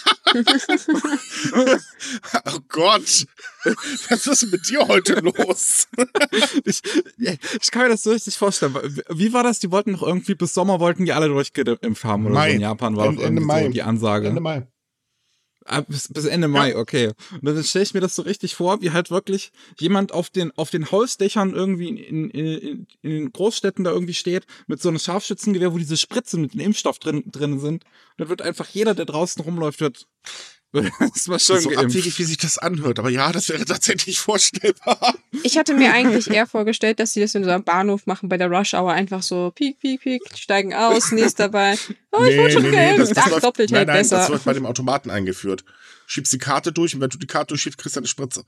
Oh 2.46 2.60
Gott, 2.70 3.26
was 4.10 4.28
ist 4.28 4.52
mit 4.52 4.68
dir 4.70 4.88
heute 4.88 5.20
los? 5.20 5.88
ich, 6.66 6.82
ich 7.62 7.72
kann 7.72 7.84
mir 7.84 7.90
das 7.90 8.04
so 8.04 8.12
richtig 8.12 8.36
vorstellen. 8.38 8.76
Wie 9.10 9.32
war 9.34 9.44
das? 9.44 9.60
Die 9.60 9.72
wollten 9.72 9.92
noch 9.92 10.04
irgendwie 10.04 10.36
bis 10.36 10.54
Sommer 10.54 10.80
wollten 10.80 11.06
die 11.06 11.14
alle 11.14 11.28
durchgeimpft 11.28 12.04
haben 12.04 12.26
oder 12.26 12.34
Mai. 12.36 12.50
so. 12.50 12.56
In 12.56 12.62
Japan 12.62 12.96
war 12.98 13.06
Ende- 13.08 13.24
Ende 13.24 13.42
Mai. 13.42 13.64
so 13.66 13.70
die 13.70 13.84
Ansage. 13.84 14.28
Ende 14.28 14.42
Mai. 14.42 14.68
Ah, 15.66 15.82
bis, 15.82 16.08
bis 16.08 16.26
Ende 16.26 16.48
Mai, 16.48 16.76
okay. 16.76 17.12
Und 17.32 17.46
dann 17.46 17.64
stelle 17.64 17.84
ich 17.84 17.94
mir 17.94 18.02
das 18.02 18.16
so 18.16 18.22
richtig 18.22 18.56
vor, 18.56 18.82
wie 18.82 18.92
halt 18.92 19.12
wirklich 19.12 19.52
jemand 19.80 20.12
auf 20.12 20.30
den, 20.30 20.52
auf 20.58 20.70
den 20.70 20.92
Hausdächern 20.92 21.54
irgendwie 21.54 21.90
in, 21.90 22.30
in, 22.30 22.88
in, 23.02 23.10
den 23.10 23.32
Großstädten 23.32 23.84
da 23.84 23.92
irgendwie 23.92 24.14
steht, 24.14 24.46
mit 24.68 24.82
so 24.82 24.90
einem 24.90 25.00
Scharfschützengewehr, 25.00 25.74
wo 25.74 25.78
diese 25.78 25.98
Spritzen 25.98 26.42
mit 26.42 26.54
dem 26.54 26.60
Impfstoff 26.60 27.00
drin, 27.00 27.24
drin 27.28 27.60
sind. 27.60 27.84
Und 27.84 28.18
dann 28.18 28.30
wird 28.30 28.42
einfach 28.42 28.68
jeder, 28.70 28.94
der 28.94 29.06
draußen 29.06 29.44
rumläuft, 29.44 29.80
wird, 29.80 30.08
wird 30.74 30.92
erstmal 31.00 31.40
schön 31.40 31.60
so 31.60 31.70
geimpft. 31.70 31.86
abwegig, 31.86 32.20
wie 32.20 32.24
sich 32.24 32.38
das 32.38 32.58
anhört. 32.58 33.00
Aber 33.00 33.10
ja, 33.10 33.32
das 33.32 33.50
wäre 33.50 33.64
tatsächlich 33.66 34.20
vorstellbar. 34.20 35.16
Ich 35.44 35.58
hatte 35.58 35.74
mir 35.74 35.94
eigentlich 35.94 36.30
eher 36.30 36.48
vorgestellt, 36.48 37.00
dass 37.00 37.14
sie 37.14 37.22
das 37.22 37.36
in 37.36 37.44
so 37.44 37.52
einem 37.52 37.64
Bahnhof 37.64 38.06
machen 38.06 38.30
bei 38.30 38.38
der 38.38 38.50
Rush 38.50 38.74
Hour. 38.74 38.92
Einfach 38.92 39.24
so 39.24 39.52
piek, 39.52 39.80
piek, 39.80 40.02
piek, 40.02 40.22
steigen 40.36 40.74
aus, 40.74 41.12
nächster 41.12 41.50
dabei. 41.50 41.78
Oh, 42.12 42.24
ich 42.24 42.38
wurde 42.38 42.52
schon 42.52 42.72
geimpft. 42.72 43.14
Ach, 43.16 43.30
läuft, 43.30 43.44
doppelt 43.44 43.72
nein, 43.72 43.80
hält 43.80 43.88
nein, 43.88 43.98
besser. 43.98 44.18
das 44.18 44.30
wird 44.30 44.44
bei 44.44 44.54
dem 44.54 44.66
Automaten 44.66 45.10
eingeführt. 45.10 45.64
Schiebst 46.08 46.34
die 46.34 46.38
Karte 46.38 46.72
durch 46.72 46.96
und 46.96 47.02
wenn 47.02 47.10
du 47.10 47.18
die 47.18 47.28
Karte 47.28 47.50
durchschiebst, 47.50 47.78
kriegst 47.78 47.96
du 47.96 48.00
eine 48.00 48.08
Spritze. 48.08 48.44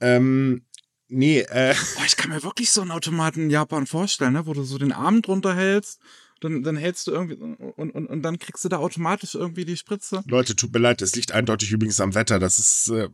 Ähm, 0.00 0.66
nee, 1.08 1.40
äh, 1.40 1.74
Boah, 1.96 2.04
ich 2.04 2.16
kann 2.16 2.30
mir 2.30 2.42
wirklich 2.42 2.70
so 2.70 2.82
einen 2.82 2.90
Automaten 2.90 3.42
in 3.42 3.50
Japan 3.50 3.86
vorstellen, 3.86 4.34
ne? 4.34 4.46
wo 4.46 4.52
du 4.52 4.64
so 4.64 4.78
den 4.78 4.92
Arm 4.92 5.22
drunter 5.22 5.54
hältst, 5.54 6.00
dann, 6.44 6.62
dann 6.62 6.76
hältst 6.76 7.06
du 7.08 7.12
irgendwie 7.12 7.34
und, 7.34 7.90
und, 7.90 8.06
und 8.06 8.22
dann 8.22 8.38
kriegst 8.38 8.64
du 8.64 8.68
da 8.68 8.78
automatisch 8.78 9.34
irgendwie 9.34 9.64
die 9.64 9.76
Spritze. 9.76 10.22
Leute, 10.28 10.54
tut 10.54 10.72
mir 10.72 10.78
leid, 10.78 11.00
das 11.00 11.16
liegt 11.16 11.32
eindeutig 11.32 11.72
übrigens 11.72 12.00
am 12.00 12.14
Wetter. 12.14 12.38
Das 12.38 12.58
ist 12.58 12.88
äh, 12.90 13.08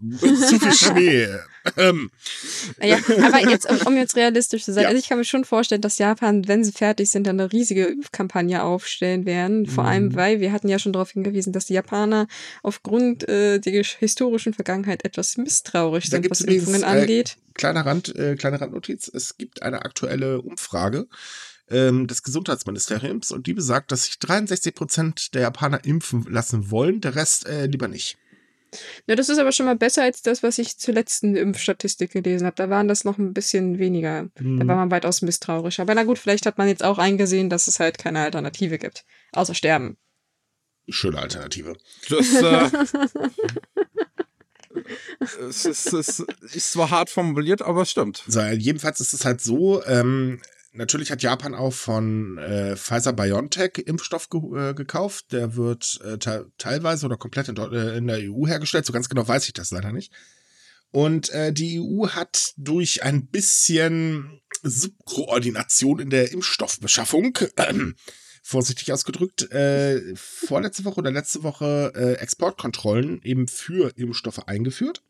zu 0.47 0.59
viel 0.61 0.73
Schnee. 0.73 1.29
ähm, 1.77 2.11
Ja, 2.83 2.99
aber 3.23 3.49
jetzt, 3.49 3.71
um, 3.71 3.79
um 3.87 3.97
jetzt 3.97 4.17
realistisch 4.17 4.65
zu 4.65 4.73
sein, 4.73 4.83
Ja. 4.83 4.89
also 4.89 4.99
ich 5.01 5.09
kann 5.09 5.19
mir 5.19 5.25
schon 5.25 5.45
vorstellen, 5.45 5.81
dass 5.81 5.99
Japan, 5.99 6.47
wenn 6.49 6.65
sie 6.65 6.73
fertig 6.73 7.11
sind, 7.11 7.27
dann 7.27 7.41
eine 7.41 7.53
riesige 7.53 7.85
Impfkampagne 7.87 8.63
aufstellen 8.63 9.25
werden. 9.25 9.67
Vor 9.67 9.85
allem, 9.85 10.07
Mhm. 10.09 10.15
weil 10.17 10.41
wir 10.41 10.53
hatten 10.53 10.69
ja 10.69 10.79
schon 10.79 10.93
darauf 10.93 11.11
hingewiesen, 11.13 11.53
dass 11.53 11.67
die 11.67 11.75
Japaner 11.75 12.27
aufgrund 12.63 13.29
äh, 13.29 13.59
der 13.59 13.85
historischen 13.85 14.53
Vergangenheit 14.55 15.05
etwas 15.05 15.37
misstrauisch 15.37 16.05
Da 16.07 16.17
sind, 16.17 16.31
was 16.31 16.41
übrigens, 16.41 16.65
Impfungen 16.69 16.83
äh, 16.83 17.01
angeht. 17.01 17.37
kleiner 17.55 17.87
Rand, 17.87 18.15
äh, 18.17 18.37
kleine 18.37 18.61
Randnotiz. 18.61 19.11
Es 19.13 19.37
gibt 19.39 19.63
eine 19.63 19.83
aktuelle 19.85 20.41
Umfrage 20.43 21.07
ähm, 21.71 22.07
des 22.07 22.23
Gesundheitsministeriums 22.23 23.31
und 23.33 23.47
die 23.47 23.55
besagt, 23.55 23.93
dass 23.93 24.05
sich 24.05 24.19
63 24.19 24.75
Prozent 24.75 25.35
der 25.35 25.43
Japaner 25.43 25.85
impfen 25.85 26.25
lassen 26.29 26.71
wollen, 26.71 27.01
der 27.01 27.15
Rest 27.17 27.47
äh, 27.47 27.67
lieber 27.67 27.89
nicht. 27.89 28.19
Ja, 29.09 29.17
das 29.17 29.29
ist 29.29 29.39
aber 29.39 29.51
schon 29.51 29.67
mal 29.67 29.75
besser 29.75 30.05
als 30.05 30.23
das, 30.23 30.45
was 30.45 30.59
ich 30.59 30.79
zur 30.79 30.95
letzten 30.95 31.35
Impfstatistik 31.35 32.13
gelesen 32.13 32.47
habe. 32.47 32.55
Da 32.55 32.71
waren 32.71 32.87
das 32.87 33.03
noch 33.05 33.19
ein 33.19 33.33
bisschen 33.35 33.81
weniger. 33.81 34.29
Da 34.37 34.43
Mhm. 34.45 34.69
war 34.69 34.77
man 34.77 34.91
weitaus 34.93 35.23
misstrauischer. 35.23 35.83
Aber 35.83 35.95
na 35.97 36.05
gut, 36.05 36.19
vielleicht 36.21 36.47
hat 36.47 36.57
man 36.57 36.69
jetzt 36.69 36.85
auch 36.85 36.99
eingesehen, 36.99 37.51
dass 37.51 37.67
es 37.67 37.81
halt 37.81 37.99
keine 37.99 38.21
Alternative 38.21 38.79
gibt. 38.79 39.05
Außer 39.33 39.55
sterben. 39.55 39.97
Schöne 40.89 41.19
Alternative. 41.19 41.77
Das, 42.09 42.33
äh, 42.33 42.71
es 45.49 45.65
ist, 45.65 45.93
es 45.93 46.21
ist 46.55 46.73
zwar 46.73 46.91
hart 46.91 47.11
formuliert, 47.11 47.63
aber 47.63 47.83
es 47.83 47.91
stimmt. 47.91 48.23
So, 48.27 48.41
jedenfalls 48.41 49.01
ist 49.01 49.13
es 49.13 49.25
halt 49.25 49.41
so, 49.41 49.85
ähm, 49.85 50.41
natürlich 50.73 51.11
hat 51.11 51.23
Japan 51.23 51.55
auch 51.55 51.73
von 51.73 52.39
äh, 52.39 52.77
Pfizer 52.77 53.13
BioNTech 53.13 53.79
Impfstoff 53.87 54.29
ge 54.29 54.41
äh, 54.71 54.75
gekauft. 54.75 55.33
Der 55.33 55.57
wird 55.57 56.01
äh, 56.05 56.19
te 56.19 56.51
teilweise 56.59 57.07
oder 57.07 57.17
komplett 57.17 57.49
in, 57.49 57.57
äh, 57.57 57.97
in 57.97 58.07
der 58.07 58.19
EU 58.19 58.47
hergestellt. 58.47 58.87
So 58.87 58.93
ganz 58.93 59.09
genau 59.09 59.27
weiß 59.27 59.47
ich 59.47 59.53
das 59.53 59.71
leider 59.71 59.93
nicht. 59.93 60.13
Und 60.93 61.31
äh, 61.31 61.53
die 61.53 61.81
EU 61.81 62.09
hat 62.09 62.53
durch 62.57 63.03
ein 63.05 63.27
bisschen 63.27 64.41
Subkoordination 64.63 66.01
in 66.01 66.11
der 66.11 66.33
Impfstoffbeschaffung, 66.33 67.39
vorsichtig 68.43 68.93
ausgedrückt, 68.93 69.51
äh, 69.53 70.01
vorletzte 70.17 70.85
Woche 70.85 70.99
oder 70.99 71.13
letzte 71.13 71.43
Woche 71.45 72.19
Exportkontrollen 72.21 73.23
eben 73.23 73.47
für 73.47 73.97
Impfstoffe 73.97 74.41
eingeführt. 74.49 75.03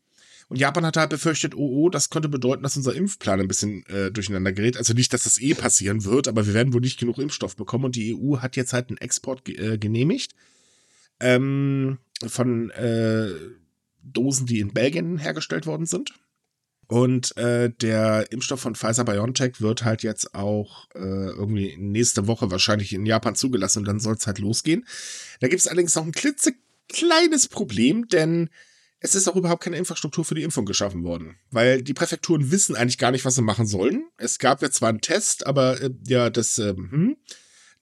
Und 0.50 0.58
Japan 0.58 0.84
hat 0.84 0.96
halt 0.96 1.10
befürchtet, 1.10 1.54
oh, 1.54 1.84
oh, 1.84 1.90
das 1.90 2.10
könnte 2.10 2.28
bedeuten, 2.28 2.64
dass 2.64 2.76
unser 2.76 2.92
Impfplan 2.92 3.40
ein 3.40 3.46
bisschen 3.46 3.86
äh, 3.86 4.10
durcheinander 4.10 4.50
gerät. 4.50 4.76
Also 4.76 4.94
nicht, 4.94 5.12
dass 5.12 5.22
das 5.22 5.40
eh 5.40 5.54
passieren 5.54 6.04
wird, 6.04 6.26
aber 6.26 6.44
wir 6.44 6.54
werden 6.54 6.72
wohl 6.72 6.80
nicht 6.80 6.98
genug 6.98 7.18
Impfstoff 7.18 7.54
bekommen. 7.54 7.84
Und 7.84 7.94
die 7.94 8.16
EU 8.16 8.38
hat 8.38 8.56
jetzt 8.56 8.72
halt 8.72 8.88
einen 8.88 8.98
Export 8.98 9.48
äh, 9.48 9.78
genehmigt 9.78 10.34
ähm, 11.20 11.98
von 12.26 12.70
äh, 12.70 13.28
Dosen, 14.02 14.46
die 14.46 14.58
in 14.58 14.74
Belgien 14.74 15.18
hergestellt 15.18 15.66
worden 15.66 15.86
sind. 15.86 16.14
Und 16.88 17.36
äh, 17.36 17.70
der 17.70 18.32
Impfstoff 18.32 18.58
von 18.58 18.74
Pfizer 18.74 19.04
BioNTech 19.04 19.60
wird 19.60 19.84
halt 19.84 20.02
jetzt 20.02 20.34
auch 20.34 20.88
äh, 20.96 20.98
irgendwie 20.98 21.76
nächste 21.78 22.26
Woche 22.26 22.50
wahrscheinlich 22.50 22.92
in 22.92 23.06
Japan 23.06 23.36
zugelassen 23.36 23.80
und 23.80 23.84
dann 23.84 24.00
soll 24.00 24.16
es 24.16 24.26
halt 24.26 24.40
losgehen. 24.40 24.84
Da 25.38 25.46
gibt 25.46 25.60
es 25.60 25.68
allerdings 25.68 25.94
noch 25.94 26.04
ein 26.04 26.10
klitzekleines 26.10 27.46
Problem, 27.46 28.08
denn 28.08 28.50
es 29.00 29.14
ist 29.14 29.28
auch 29.28 29.36
überhaupt 29.36 29.62
keine 29.62 29.76
Infrastruktur 29.76 30.24
für 30.24 30.34
die 30.34 30.42
Impfung 30.42 30.66
geschaffen 30.66 31.02
worden. 31.04 31.36
Weil 31.50 31.82
die 31.82 31.94
Präfekturen 31.94 32.50
wissen 32.50 32.76
eigentlich 32.76 32.98
gar 32.98 33.10
nicht, 33.10 33.24
was 33.24 33.34
sie 33.34 33.42
machen 33.42 33.66
sollen. 33.66 34.04
Es 34.18 34.38
gab 34.38 34.62
ja 34.62 34.70
zwar 34.70 34.90
einen 34.90 35.00
Test, 35.00 35.46
aber 35.46 35.80
äh, 35.80 35.90
ja, 36.06 36.30
das, 36.30 36.58
äh, 36.58 36.74
hm. 36.74 37.16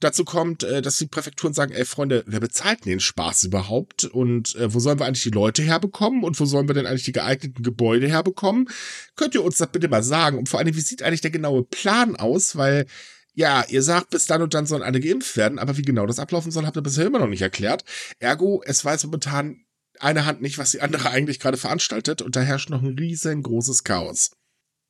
Dazu 0.01 0.25
kommt, 0.25 0.63
äh, 0.63 0.81
dass 0.81 0.99
die 0.99 1.09
Präfekturen 1.09 1.55
sagen, 1.55 1.73
ey 1.73 1.85
Freunde, 1.85 2.23
wer 2.27 2.39
bezahlt 2.39 2.85
denn 2.85 2.91
den 2.91 3.01
Spaß 3.01 3.43
überhaupt? 3.43 4.05
Und 4.05 4.55
äh, 4.55 4.73
wo 4.73 4.79
sollen 4.79 5.01
wir 5.01 5.07
eigentlich 5.07 5.25
die 5.25 5.31
Leute 5.31 5.63
herbekommen? 5.63 6.23
Und 6.23 6.39
wo 6.39 6.45
sollen 6.45 6.69
wir 6.69 6.75
denn 6.75 6.87
eigentlich 6.87 7.03
die 7.03 7.13
geeigneten 7.13 7.65
Gebäude 7.65 8.07
herbekommen? 8.07 8.69
Könnt 9.17 9.35
ihr 9.35 9.43
uns 9.43 9.57
das 9.57 9.73
bitte 9.73 9.89
mal 9.89 10.05
sagen? 10.05 10.39
Und 10.39 10.49
vor 10.49 10.61
allem, 10.61 10.77
wie 10.77 10.81
sieht 10.81 11.03
eigentlich 11.03 11.21
der 11.21 11.33
genaue 11.33 11.65
Plan 11.65 12.15
aus? 12.15 12.55
Weil 12.55 12.87
ja, 13.35 13.65
ihr 13.69 13.83
sagt, 13.83 14.11
bis 14.11 14.27
dann 14.27 14.43
und 14.43 14.55
dann 14.55 14.67
sollen 14.67 14.83
alle 14.83 15.01
geimpft 15.01 15.37
werden, 15.37 15.59
aber 15.59 15.77
wie 15.77 15.83
genau 15.83 16.07
das 16.07 16.19
ablaufen 16.19 16.51
soll, 16.51 16.67
habt 16.67 16.77
ihr 16.77 16.83
bisher 16.83 17.07
immer 17.07 17.21
noch 17.21 17.29
nicht 17.29 17.43
erklärt. 17.43 17.85
Ergo, 18.19 18.63
es 18.65 18.85
weiß 18.85 19.05
momentan 19.05 19.65
eine 20.01 20.27
Hand 20.27 20.41
nicht, 20.41 20.59
was 20.59 20.73
die 20.73 20.81
andere 20.81 21.11
eigentlich 21.11 21.41
gerade 21.41 21.57
veranstaltet 21.57 22.23
und 22.23 22.37
da 22.37 22.41
herrscht 22.41 22.71
noch 22.71 22.83
ein 22.83 22.99
riesengroßes 22.99 23.85
Chaos. 23.85 24.31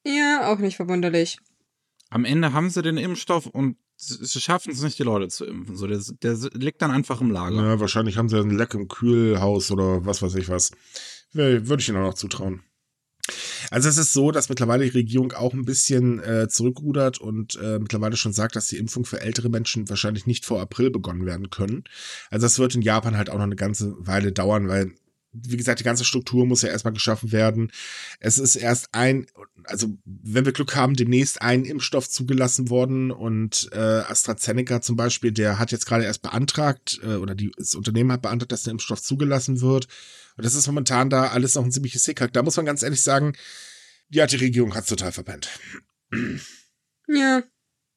Ja, 0.05 0.53
auch 0.53 0.59
nicht 0.59 0.77
verwunderlich. 0.77 1.39
Am 2.11 2.25
Ende 2.25 2.53
haben 2.53 2.71
sie 2.71 2.83
den 2.83 2.97
Impfstoff 2.97 3.47
und 3.47 3.77
sie 3.97 4.41
schaffen 4.41 4.73
es 4.73 4.83
nicht, 4.83 4.99
die 4.99 5.03
Leute 5.03 5.29
zu 5.29 5.45
impfen. 5.45 5.77
So, 5.77 5.87
der, 5.87 6.01
der 6.23 6.37
liegt 6.55 6.81
dann 6.81 6.91
einfach 6.91 7.21
im 7.21 7.31
Lager. 7.31 7.57
Ja, 7.57 7.81
wahrscheinlich 7.81 8.17
haben 8.17 8.29
sie 8.29 8.39
ein 8.39 8.57
Leck 8.57 8.75
im 8.75 8.89
Kühlhaus 8.89 9.71
oder 9.71 10.07
was 10.07 10.23
weiß 10.23 10.35
ich 10.37 10.49
was. 10.49 10.71
Würde 11.33 11.77
ich 11.79 11.89
ihnen 11.89 11.99
auch 11.99 12.09
noch 12.09 12.15
zutrauen. 12.15 12.63
Also 13.71 13.89
es 13.89 13.99
ist 13.99 14.13
so, 14.13 14.31
dass 14.31 14.49
mittlerweile 14.49 14.85
die 14.85 14.97
Regierung 14.97 15.33
auch 15.33 15.53
ein 15.53 15.65
bisschen 15.65 16.23
äh, 16.23 16.49
zurückrudert 16.49 17.19
und 17.19 17.57
äh, 17.57 17.79
mittlerweile 17.79 18.17
schon 18.17 18.33
sagt, 18.33 18.57
dass 18.57 18.69
die 18.69 18.79
Impfung 18.79 19.05
für 19.05 19.21
ältere 19.21 19.49
Menschen 19.49 19.89
wahrscheinlich 19.89 20.27
nicht 20.27 20.47
vor 20.47 20.61
April 20.61 20.91
begonnen 20.91 21.27
werden 21.27 21.51
können. 21.51 21.85
Also 22.31 22.47
das 22.47 22.59
wird 22.59 22.75
in 22.75 22.83
Japan 22.83 23.17
halt 23.17 23.31
auch 23.31 23.37
noch 23.37 23.45
eine 23.45 23.57
ganze 23.57 23.95
Weile 23.99 24.33
dauern, 24.33 24.69
weil 24.69 24.93
wie 25.33 25.57
gesagt, 25.57 25.81
die 25.81 25.85
ganze 25.85 26.05
Struktur 26.05 26.47
muss 26.47 26.63
ja 26.63 26.71
erstmal 26.71 26.95
geschaffen 26.95 27.33
werden. 27.33 27.71
Es 28.19 28.39
ist 28.39 28.57
erst 28.57 28.89
ein, 28.93 29.27
also 29.65 29.89
wenn 30.05 30.47
wir 30.47 30.53
Glück 30.53 30.75
haben, 30.75 30.95
demnächst 30.95 31.43
ein 31.43 31.65
Impfstoff 31.65 32.09
zugelassen 32.09 32.71
worden 32.71 33.11
und 33.11 33.69
äh, 33.73 33.79
AstraZeneca 33.79 34.81
zum 34.81 34.97
Beispiel, 34.97 35.33
der 35.33 35.59
hat 35.59 35.71
jetzt 35.71 35.87
gerade 35.87 36.05
erst 36.05 36.23
beantragt 36.23 37.01
äh, 37.03 37.17
oder 37.17 37.35
die, 37.35 37.53
das 37.57 37.75
Unternehmen 37.75 38.13
hat 38.13 38.23
beantragt, 38.23 38.53
dass 38.53 38.63
der 38.63 38.73
Impfstoff 38.73 39.03
zugelassen 39.03 39.61
wird. 39.61 39.87
Und 40.39 40.45
das 40.45 40.55
ist 40.55 40.69
momentan 40.69 41.11
da 41.11 41.29
alles 41.29 41.57
noch 41.57 41.65
ein 41.65 41.73
ziemliches 41.73 42.05
Hickhack. 42.05 42.33
Da 42.33 42.45
muss 42.45 42.57
man 42.57 42.65
ganz 42.65 42.85
ehrlich 42.85 43.03
sagen, 43.03 43.33
ja, 44.09 44.25
die 44.29 44.37
Regierung 44.37 44.75
hat 44.75 44.85
es 44.85 44.89
total 44.89 45.11
verpennt. 45.11 45.51
Ja, 47.09 47.43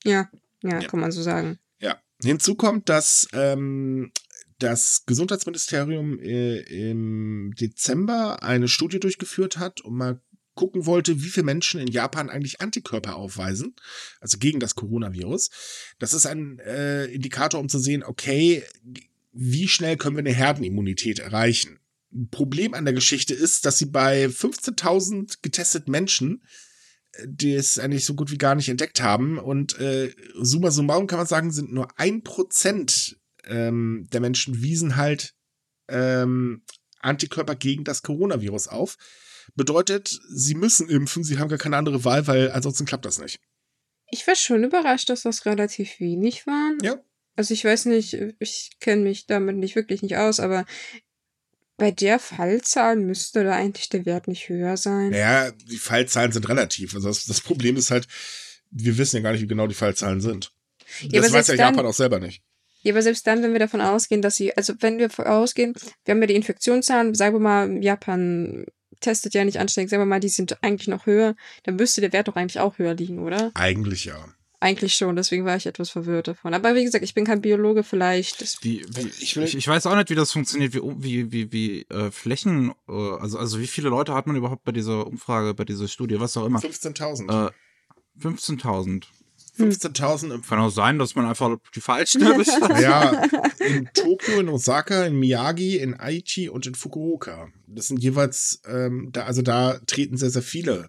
ja, 0.03 0.29
ja, 0.63 0.81
ja, 0.81 0.87
kann 0.87 0.99
man 0.99 1.11
so 1.11 1.21
sagen. 1.21 1.59
Ja. 1.79 2.01
Hinzu 2.23 2.55
kommt, 2.55 2.89
dass 2.89 3.27
ähm, 3.33 4.11
das 4.57 5.03
Gesundheitsministerium 5.05 6.19
äh, 6.19 6.89
im 6.89 7.53
Dezember 7.59 8.41
eine 8.41 8.67
Studie 8.67 8.99
durchgeführt 8.99 9.57
hat 9.57 9.81
und 9.81 9.95
mal 9.95 10.19
gucken 10.55 10.87
wollte, 10.87 11.21
wie 11.21 11.29
viele 11.29 11.45
Menschen 11.45 11.79
in 11.79 11.87
Japan 11.87 12.29
eigentlich 12.29 12.59
Antikörper 12.59 13.17
aufweisen, 13.17 13.75
also 14.19 14.39
gegen 14.39 14.59
das 14.59 14.73
Coronavirus. 14.73 15.51
Das 15.99 16.13
ist 16.13 16.25
ein 16.25 16.57
äh, 16.59 17.05
Indikator, 17.05 17.59
um 17.59 17.69
zu 17.69 17.77
sehen, 17.77 18.03
okay, 18.03 18.63
wie 19.31 19.67
schnell 19.67 19.95
können 19.95 20.15
wir 20.15 20.21
eine 20.21 20.33
Herdenimmunität 20.33 21.19
erreichen. 21.19 21.80
Problem 22.29 22.73
an 22.73 22.85
der 22.85 22.93
Geschichte 22.93 23.33
ist, 23.33 23.65
dass 23.65 23.77
sie 23.77 23.85
bei 23.85 24.25
15.000 24.25 25.37
getesteten 25.41 25.91
Menschen 25.91 26.43
äh, 27.13 27.27
die 27.27 27.53
es 27.53 27.79
eigentlich 27.79 28.05
so 28.05 28.15
gut 28.15 28.31
wie 28.31 28.37
gar 28.37 28.55
nicht 28.55 28.69
entdeckt 28.69 29.01
haben. 29.01 29.37
Und 29.37 29.79
äh, 29.79 30.13
summa 30.35 30.71
summarum 30.71 31.07
kann 31.07 31.19
man 31.19 31.27
sagen, 31.27 31.51
sind 31.51 31.71
nur 31.71 31.87
ein 31.97 32.23
Prozent 32.23 33.17
ähm, 33.45 34.07
der 34.11 34.21
Menschen 34.21 34.61
wiesen 34.61 34.95
halt 34.95 35.33
ähm, 35.87 36.63
Antikörper 36.99 37.55
gegen 37.55 37.83
das 37.83 38.03
Coronavirus 38.03 38.67
auf. 38.67 38.97
Bedeutet, 39.55 40.19
sie 40.29 40.55
müssen 40.55 40.89
impfen, 40.89 41.23
sie 41.23 41.39
haben 41.39 41.49
gar 41.49 41.57
keine 41.57 41.77
andere 41.77 42.05
Wahl, 42.05 42.27
weil 42.27 42.51
ansonsten 42.51 42.85
klappt 42.85 43.05
das 43.05 43.19
nicht. 43.19 43.39
Ich 44.09 44.27
war 44.27 44.35
schon 44.35 44.63
überrascht, 44.63 45.09
dass 45.09 45.23
das 45.23 45.45
relativ 45.45 45.99
wenig 45.99 46.45
waren. 46.45 46.77
Ja. 46.81 47.01
Also 47.35 47.53
ich 47.53 47.63
weiß 47.63 47.85
nicht, 47.85 48.13
ich 48.39 48.71
kenne 48.79 49.03
mich 49.03 49.25
damit 49.25 49.55
nicht 49.55 49.75
wirklich 49.75 50.01
nicht 50.01 50.17
aus, 50.17 50.39
aber 50.39 50.65
bei 51.81 51.89
der 51.89 52.19
Fallzahl 52.19 52.95
müsste 52.95 53.43
da 53.43 53.55
eigentlich 53.55 53.89
der 53.89 54.05
Wert 54.05 54.27
nicht 54.27 54.49
höher 54.49 54.77
sein. 54.77 55.09
Naja, 55.09 55.49
die 55.49 55.79
Fallzahlen 55.79 56.31
sind 56.31 56.47
relativ. 56.47 56.93
Also 56.93 57.07
das, 57.07 57.25
das 57.25 57.41
Problem 57.41 57.75
ist 57.75 57.89
halt, 57.89 58.07
wir 58.69 58.99
wissen 58.99 59.15
ja 59.15 59.23
gar 59.23 59.31
nicht, 59.31 59.41
wie 59.41 59.47
genau 59.47 59.65
die 59.65 59.73
Fallzahlen 59.73 60.21
sind. 60.21 60.51
Ja, 61.09 61.21
das 61.21 61.33
weiß 61.33 61.47
ja 61.47 61.55
Japan 61.55 61.87
auch 61.87 61.95
selber 61.95 62.19
nicht. 62.19 62.43
Ja, 62.83 62.93
aber 62.93 63.01
selbst 63.01 63.25
dann, 63.25 63.41
wenn 63.41 63.53
wir 63.53 63.59
davon 63.59 63.81
ausgehen, 63.81 64.21
dass 64.21 64.35
sie, 64.35 64.55
also 64.55 64.75
wenn 64.79 64.99
wir 64.99 65.09
ausgehen, 65.27 65.73
wir 66.05 66.13
haben 66.13 66.21
ja 66.21 66.27
die 66.27 66.35
Infektionszahlen, 66.35 67.15
sagen 67.15 67.33
wir 67.33 67.39
mal, 67.39 67.83
Japan 67.83 68.67
testet 68.99 69.33
ja 69.33 69.43
nicht 69.43 69.57
anständig, 69.57 69.89
sagen 69.89 70.01
wir 70.03 70.05
mal, 70.05 70.19
die 70.19 70.29
sind 70.29 70.63
eigentlich 70.63 70.87
noch 70.87 71.07
höher, 71.07 71.35
dann 71.63 71.77
müsste 71.77 72.01
der 72.01 72.13
Wert 72.13 72.27
doch 72.27 72.35
eigentlich 72.35 72.59
auch 72.59 72.77
höher 72.77 72.93
liegen, 72.93 73.17
oder? 73.17 73.49
Eigentlich 73.55 74.05
ja. 74.05 74.31
Eigentlich 74.63 74.93
schon, 74.93 75.15
deswegen 75.15 75.43
war 75.43 75.55
ich 75.55 75.65
etwas 75.65 75.89
verwirrt 75.89 76.27
davon. 76.27 76.53
Aber 76.53 76.75
wie 76.75 76.83
gesagt, 76.83 77.03
ich 77.03 77.15
bin 77.15 77.25
kein 77.25 77.41
Biologe, 77.41 77.81
vielleicht. 77.81 78.63
Wie, 78.63 78.85
wie, 78.89 79.07
ich, 79.07 79.35
ich, 79.35 79.57
ich, 79.57 79.67
weiß 79.67 79.87
auch 79.87 79.95
nicht, 79.95 80.11
wie 80.11 80.15
das 80.15 80.31
funktioniert, 80.31 80.75
wie, 80.75 80.81
wie, 80.99 81.31
wie, 81.31 81.51
wie 81.51 81.81
äh, 81.89 82.11
Flächen, 82.11 82.71
äh, 82.87 82.91
also, 82.91 83.39
also 83.39 83.59
wie 83.59 83.65
viele 83.65 83.89
Leute 83.89 84.13
hat 84.13 84.27
man 84.27 84.35
überhaupt 84.35 84.63
bei 84.63 84.71
dieser 84.71 85.07
Umfrage, 85.07 85.55
bei 85.55 85.65
dieser 85.65 85.87
Studie, 85.87 86.19
was 86.19 86.37
auch 86.37 86.45
immer? 86.45 86.59
15.000. 86.59 87.47
Äh, 87.47 87.51
15.000. 88.19 89.05
15.000 89.57 90.31
im 90.31 90.43
Kann 90.43 90.59
auch 90.59 90.69
sein, 90.69 90.99
dass 90.99 91.15
man 91.15 91.25
einfach 91.25 91.57
die 91.73 91.81
falschen 91.81 92.21
erwischt 92.21 92.61
hat. 92.61 92.79
Ja, 92.79 93.23
in 93.59 93.89
Tokio, 93.95 94.41
in 94.41 94.49
Osaka, 94.49 95.05
in 95.05 95.19
Miyagi, 95.19 95.77
in 95.77 95.99
Aichi 95.99 96.49
und 96.49 96.67
in 96.67 96.75
Fukuoka. 96.75 97.49
Das 97.65 97.87
sind 97.87 97.97
jeweils, 97.97 98.61
ähm, 98.67 99.09
da, 99.11 99.23
also 99.23 99.41
da 99.41 99.79
treten 99.87 100.17
sehr, 100.17 100.29
sehr 100.29 100.43
viele 100.43 100.87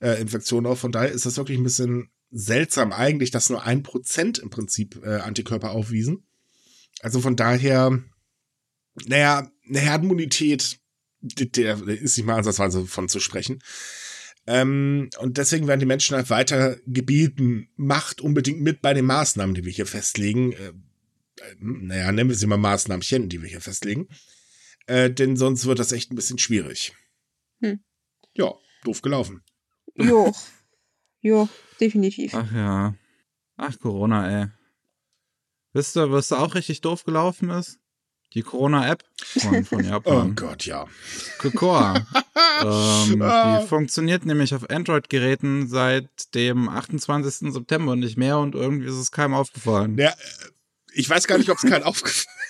äh, 0.00 0.20
Infektionen 0.20 0.66
auf. 0.66 0.80
Von 0.80 0.92
daher 0.92 1.10
ist 1.10 1.24
das 1.24 1.38
wirklich 1.38 1.58
ein 1.58 1.64
bisschen 1.64 2.10
seltsam 2.30 2.92
eigentlich, 2.92 3.30
dass 3.30 3.50
nur 3.50 3.62
ein 3.64 3.82
Prozent 3.82 4.38
im 4.38 4.50
Prinzip 4.50 5.00
äh, 5.04 5.16
Antikörper 5.16 5.70
aufwiesen. 5.70 6.26
Also 7.00 7.20
von 7.20 7.36
daher, 7.36 8.02
naja, 9.06 9.50
eine 9.68 9.78
Herdenimmunität, 9.78 10.80
der, 11.20 11.82
ist 11.88 12.16
nicht 12.16 12.26
mal 12.26 12.36
ansatzweise 12.36 12.86
von 12.86 13.08
zu 13.08 13.20
sprechen. 13.20 13.60
Ähm, 14.46 15.10
und 15.18 15.36
deswegen 15.36 15.66
werden 15.66 15.80
die 15.80 15.86
Menschen 15.86 16.16
halt 16.16 16.30
weiter 16.30 16.76
gebeten, 16.86 17.68
macht 17.76 18.20
unbedingt 18.20 18.60
mit 18.60 18.80
bei 18.80 18.94
den 18.94 19.04
Maßnahmen, 19.04 19.54
die 19.54 19.64
wir 19.64 19.72
hier 19.72 19.86
festlegen. 19.86 20.52
Äh, 20.52 20.72
naja, 21.60 22.10
nennen 22.12 22.30
wir 22.30 22.36
sie 22.36 22.46
mal 22.46 22.56
Maßnahmchen, 22.56 23.28
die 23.28 23.42
wir 23.42 23.48
hier 23.48 23.60
festlegen. 23.60 24.08
Äh, 24.86 25.10
denn 25.10 25.36
sonst 25.36 25.66
wird 25.66 25.78
das 25.78 25.92
echt 25.92 26.10
ein 26.10 26.16
bisschen 26.16 26.38
schwierig. 26.38 26.94
Hm. 27.60 27.80
Ja, 28.34 28.54
doof 28.84 29.02
gelaufen. 29.02 29.42
Jo. 29.94 30.34
Jo, 31.20 31.48
definitiv. 31.80 32.34
Ach 32.34 32.52
ja. 32.52 32.94
Ach, 33.56 33.78
Corona, 33.80 34.42
ey. 34.42 34.46
Wisst 35.72 35.96
ihr, 35.96 36.10
was 36.10 36.28
da 36.28 36.38
auch 36.38 36.54
richtig 36.54 36.80
doof 36.80 37.04
gelaufen 37.04 37.50
ist? 37.50 37.78
Die 38.34 38.42
Corona-App 38.42 39.04
von, 39.16 39.64
von 39.64 39.84
Japan. 39.84 40.30
oh 40.30 40.34
Gott, 40.34 40.66
ja. 40.66 40.86
Cocoa. 41.38 41.94
ähm, 42.62 43.20
die 43.20 43.66
funktioniert 43.66 44.26
nämlich 44.26 44.54
auf 44.54 44.68
Android-Geräten 44.68 45.66
seit 45.68 46.34
dem 46.34 46.68
28. 46.68 47.52
September 47.52 47.96
nicht 47.96 48.18
mehr 48.18 48.38
und 48.38 48.54
irgendwie 48.54 48.86
ist 48.86 48.94
es 48.94 49.10
keinem 49.10 49.34
aufgefallen. 49.34 49.96
Ja, 49.96 50.12
ich 50.92 51.08
weiß 51.08 51.26
gar 51.26 51.38
nicht, 51.38 51.50
ob 51.50 51.56
es 51.56 51.68
keinem 51.68 51.82
aufgefallen 51.84 52.26
also, 52.28 52.47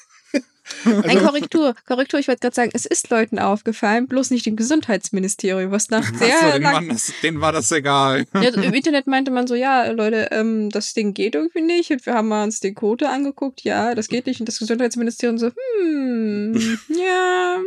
Ein 0.85 1.19
Korrektur, 1.19 1.75
Korrektur, 1.87 2.21
ich 2.21 2.29
wollte 2.29 2.41
gerade 2.41 2.55
sagen, 2.55 2.71
es 2.75 2.87
ist 2.87 3.11
Leuten 3.11 3.39
aufgefallen, 3.39 4.07
bloß 4.07 4.31
nicht 4.31 4.47
dem 4.47 4.57
Gesundheitsministerium, 4.57 5.71
was 5.71 5.91
nach 5.91 6.05
sehr 6.15 6.53
so, 6.53 6.59
lang... 6.59 6.89
Das, 6.89 7.13
denen 7.23 7.41
war 7.41 7.53
das 7.53 7.71
egal. 7.73 8.27
Ja, 8.35 8.49
Im 8.51 8.75
Internet 8.75 9.07
meinte 9.07 9.31
man 9.31 9.47
so, 9.47 9.55
ja, 9.55 9.91
Leute, 9.91 10.29
ähm, 10.31 10.71
das 10.71 10.95
Ding 10.95 11.15
geht 11.15 11.35
irgendwie 11.35 11.63
nicht. 11.63 11.91
Und 11.91 12.07
wir 12.07 12.15
haben 12.15 12.29
mal 12.29 12.45
uns 12.45 12.61
den 12.61 12.75
Code 12.75 13.09
angeguckt, 13.09 13.63
ja, 13.63 13.95
das 13.95 14.09
geht 14.09 14.27
nicht. 14.27 14.41
Und 14.41 14.47
das 14.47 14.59
Gesundheitsministerium 14.59 15.39
so, 15.39 15.51
hm, 15.81 16.79
ja, 16.89 17.59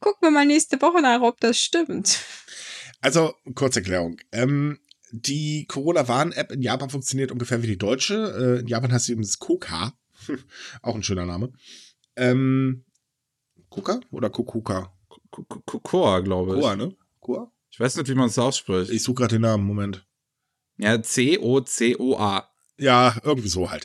gucken 0.00 0.20
wir 0.22 0.30
mal 0.30 0.46
nächste 0.46 0.80
Woche 0.80 1.00
nach, 1.00 1.20
ob 1.20 1.40
das 1.40 1.58
stimmt. 1.58 2.18
Also, 3.00 3.34
Kurzerklärung. 3.54 4.18
Ähm, 4.32 4.78
die 5.10 5.66
Corona-Warn-App 5.66 6.50
in 6.52 6.62
Japan 6.62 6.90
funktioniert 6.90 7.30
ungefähr 7.30 7.62
wie 7.62 7.68
die 7.68 7.78
deutsche. 7.78 8.56
Äh, 8.56 8.60
in 8.60 8.66
Japan 8.66 8.92
heißt 8.92 9.06
sie 9.06 9.12
übrigens 9.12 9.38
Koka. 9.38 9.92
Auch 10.82 10.94
ein 10.94 11.02
schöner 11.02 11.26
Name. 11.26 11.52
Ähm, 12.16 12.84
Kuka 13.68 14.00
oder 14.10 14.30
Kukuka? 14.30 14.92
Koa, 15.30 16.20
glaube 16.20 16.54
ich. 16.54 16.60
Koa, 16.60 16.76
ne? 16.76 16.94
Koa? 17.20 17.52
Ich 17.70 17.80
weiß 17.80 17.96
nicht, 17.96 18.08
wie 18.08 18.14
man 18.14 18.28
es 18.28 18.38
ausspricht. 18.38 18.90
Ich 18.90 19.02
suche 19.02 19.16
gerade 19.16 19.34
den 19.34 19.42
Namen, 19.42 19.64
Moment. 19.66 20.06
Ja, 20.76 21.00
C-O-C-O-A. 21.02 22.48
Ja, 22.78 23.16
irgendwie 23.24 23.48
so 23.48 23.70
halt. 23.70 23.84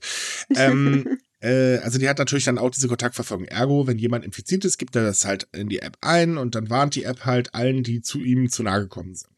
ähm, 0.56 1.18
äh, 1.40 1.78
also 1.78 2.00
die 2.00 2.10
hat 2.10 2.20
natürlich 2.20 2.46
dann 2.46 2.58
auch 2.58 2.70
diese 2.70 2.88
Kontaktverfolgung. 2.88 3.48
Ergo, 3.48 3.88
wenn 3.88 3.98
jemand 3.98 4.26
infiziert 4.26 4.66
ist, 4.66 4.78
gibt 4.78 4.96
er 4.96 5.04
das 5.04 5.26
halt 5.26 5.48
in 5.54 5.70
die 5.70 5.80
App 5.80 5.98
ein 6.02 6.38
und 6.38 6.56
dann 6.56 6.70
warnt 6.70 6.96
die 6.96 7.04
App 7.04 7.26
halt 7.26 7.54
allen, 7.56 7.84
die 7.84 8.02
zu 8.02 8.20
ihm 8.20 8.50
zu 8.50 8.64
nahe 8.64 8.82
gekommen 8.82 9.16
sind. 9.16 9.32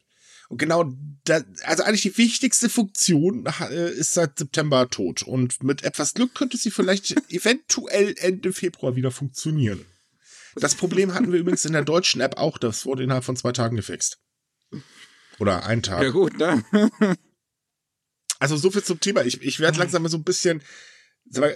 Und 0.52 0.58
genau, 0.58 0.92
da, 1.24 1.40
also 1.64 1.82
eigentlich 1.82 2.02
die 2.02 2.18
wichtigste 2.18 2.68
Funktion 2.68 3.46
äh, 3.70 3.90
ist 3.90 4.12
seit 4.12 4.38
September 4.38 4.86
tot. 4.90 5.22
Und 5.22 5.62
mit 5.62 5.82
etwas 5.82 6.12
Glück 6.12 6.34
könnte 6.34 6.58
sie 6.58 6.70
vielleicht 6.70 7.10
eventuell 7.30 8.14
Ende 8.18 8.52
Februar 8.52 8.94
wieder 8.94 9.10
funktionieren. 9.10 9.86
Das 10.56 10.74
Problem 10.74 11.14
hatten 11.14 11.32
wir 11.32 11.40
übrigens 11.40 11.64
in 11.64 11.72
der 11.72 11.86
deutschen 11.86 12.20
App 12.20 12.36
auch. 12.36 12.58
Das 12.58 12.84
wurde 12.84 13.02
innerhalb 13.02 13.24
von 13.24 13.34
zwei 13.34 13.52
Tagen 13.52 13.76
gefixt. 13.76 14.18
Oder 15.38 15.64
ein 15.64 15.82
Tag. 15.82 16.02
Ja, 16.02 16.10
gut, 16.10 16.36
ne? 16.36 16.62
also 18.38 18.58
so 18.58 18.70
viel 18.70 18.84
zum 18.84 19.00
Thema. 19.00 19.24
Ich, 19.24 19.40
ich 19.40 19.58
werde 19.58 19.78
langsam 19.78 20.02
mal 20.02 20.10
so 20.10 20.18
ein 20.18 20.24
bisschen. 20.24 20.60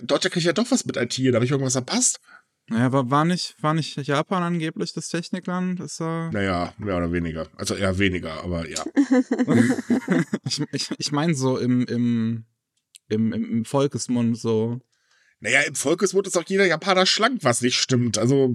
Deutscher 0.05 0.31
kriegt 0.31 0.47
ja 0.47 0.55
doch 0.55 0.71
was 0.71 0.87
mit 0.87 0.97
IT. 0.97 1.19
Da 1.19 1.35
habe 1.35 1.45
ich 1.45 1.51
irgendwas 1.51 1.75
verpasst. 1.75 2.19
Naja, 2.69 2.87
aber 2.87 3.11
war 3.11 3.25
nicht, 3.25 3.55
war 3.63 3.75
nicht 3.75 3.97
Japan 3.97 4.43
angeblich 4.43 4.93
das 4.93 5.09
Technikland? 5.09 5.79
Ist, 5.81 6.01
äh 6.01 6.31
naja, 6.31 6.75
mehr 6.79 6.97
oder 6.97 7.13
weniger. 7.13 7.47
Also 7.57 7.75
eher 7.75 7.99
weniger, 7.99 8.43
aber 8.43 8.69
ja. 8.69 8.85
ich 10.45 10.63
ich, 10.73 10.91
ich 10.99 11.13
meine 11.13 11.35
so 11.35 11.59
im, 11.59 11.85
im 11.87 12.45
im, 13.09 13.33
im, 13.33 13.65
Volkesmund 13.65 14.39
so. 14.39 14.81
Naja, 15.39 15.61
im 15.63 15.75
Volkesmund 15.75 16.27
ist 16.27 16.37
auch 16.37 16.45
jeder 16.47 16.65
Japaner 16.65 17.05
schlank, 17.05 17.41
was 17.43 17.61
nicht 17.61 17.77
stimmt. 17.77 18.17
Also, 18.17 18.53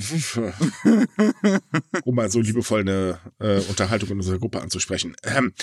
um 2.04 2.16
mal 2.16 2.32
so 2.32 2.42
liebevoll 2.42 2.82
eine 2.82 3.20
äh, 3.40 3.60
Unterhaltung 3.70 4.10
in 4.10 4.18
unserer 4.18 4.40
Gruppe 4.40 4.62
anzusprechen. 4.62 5.16
Ähm, 5.24 5.54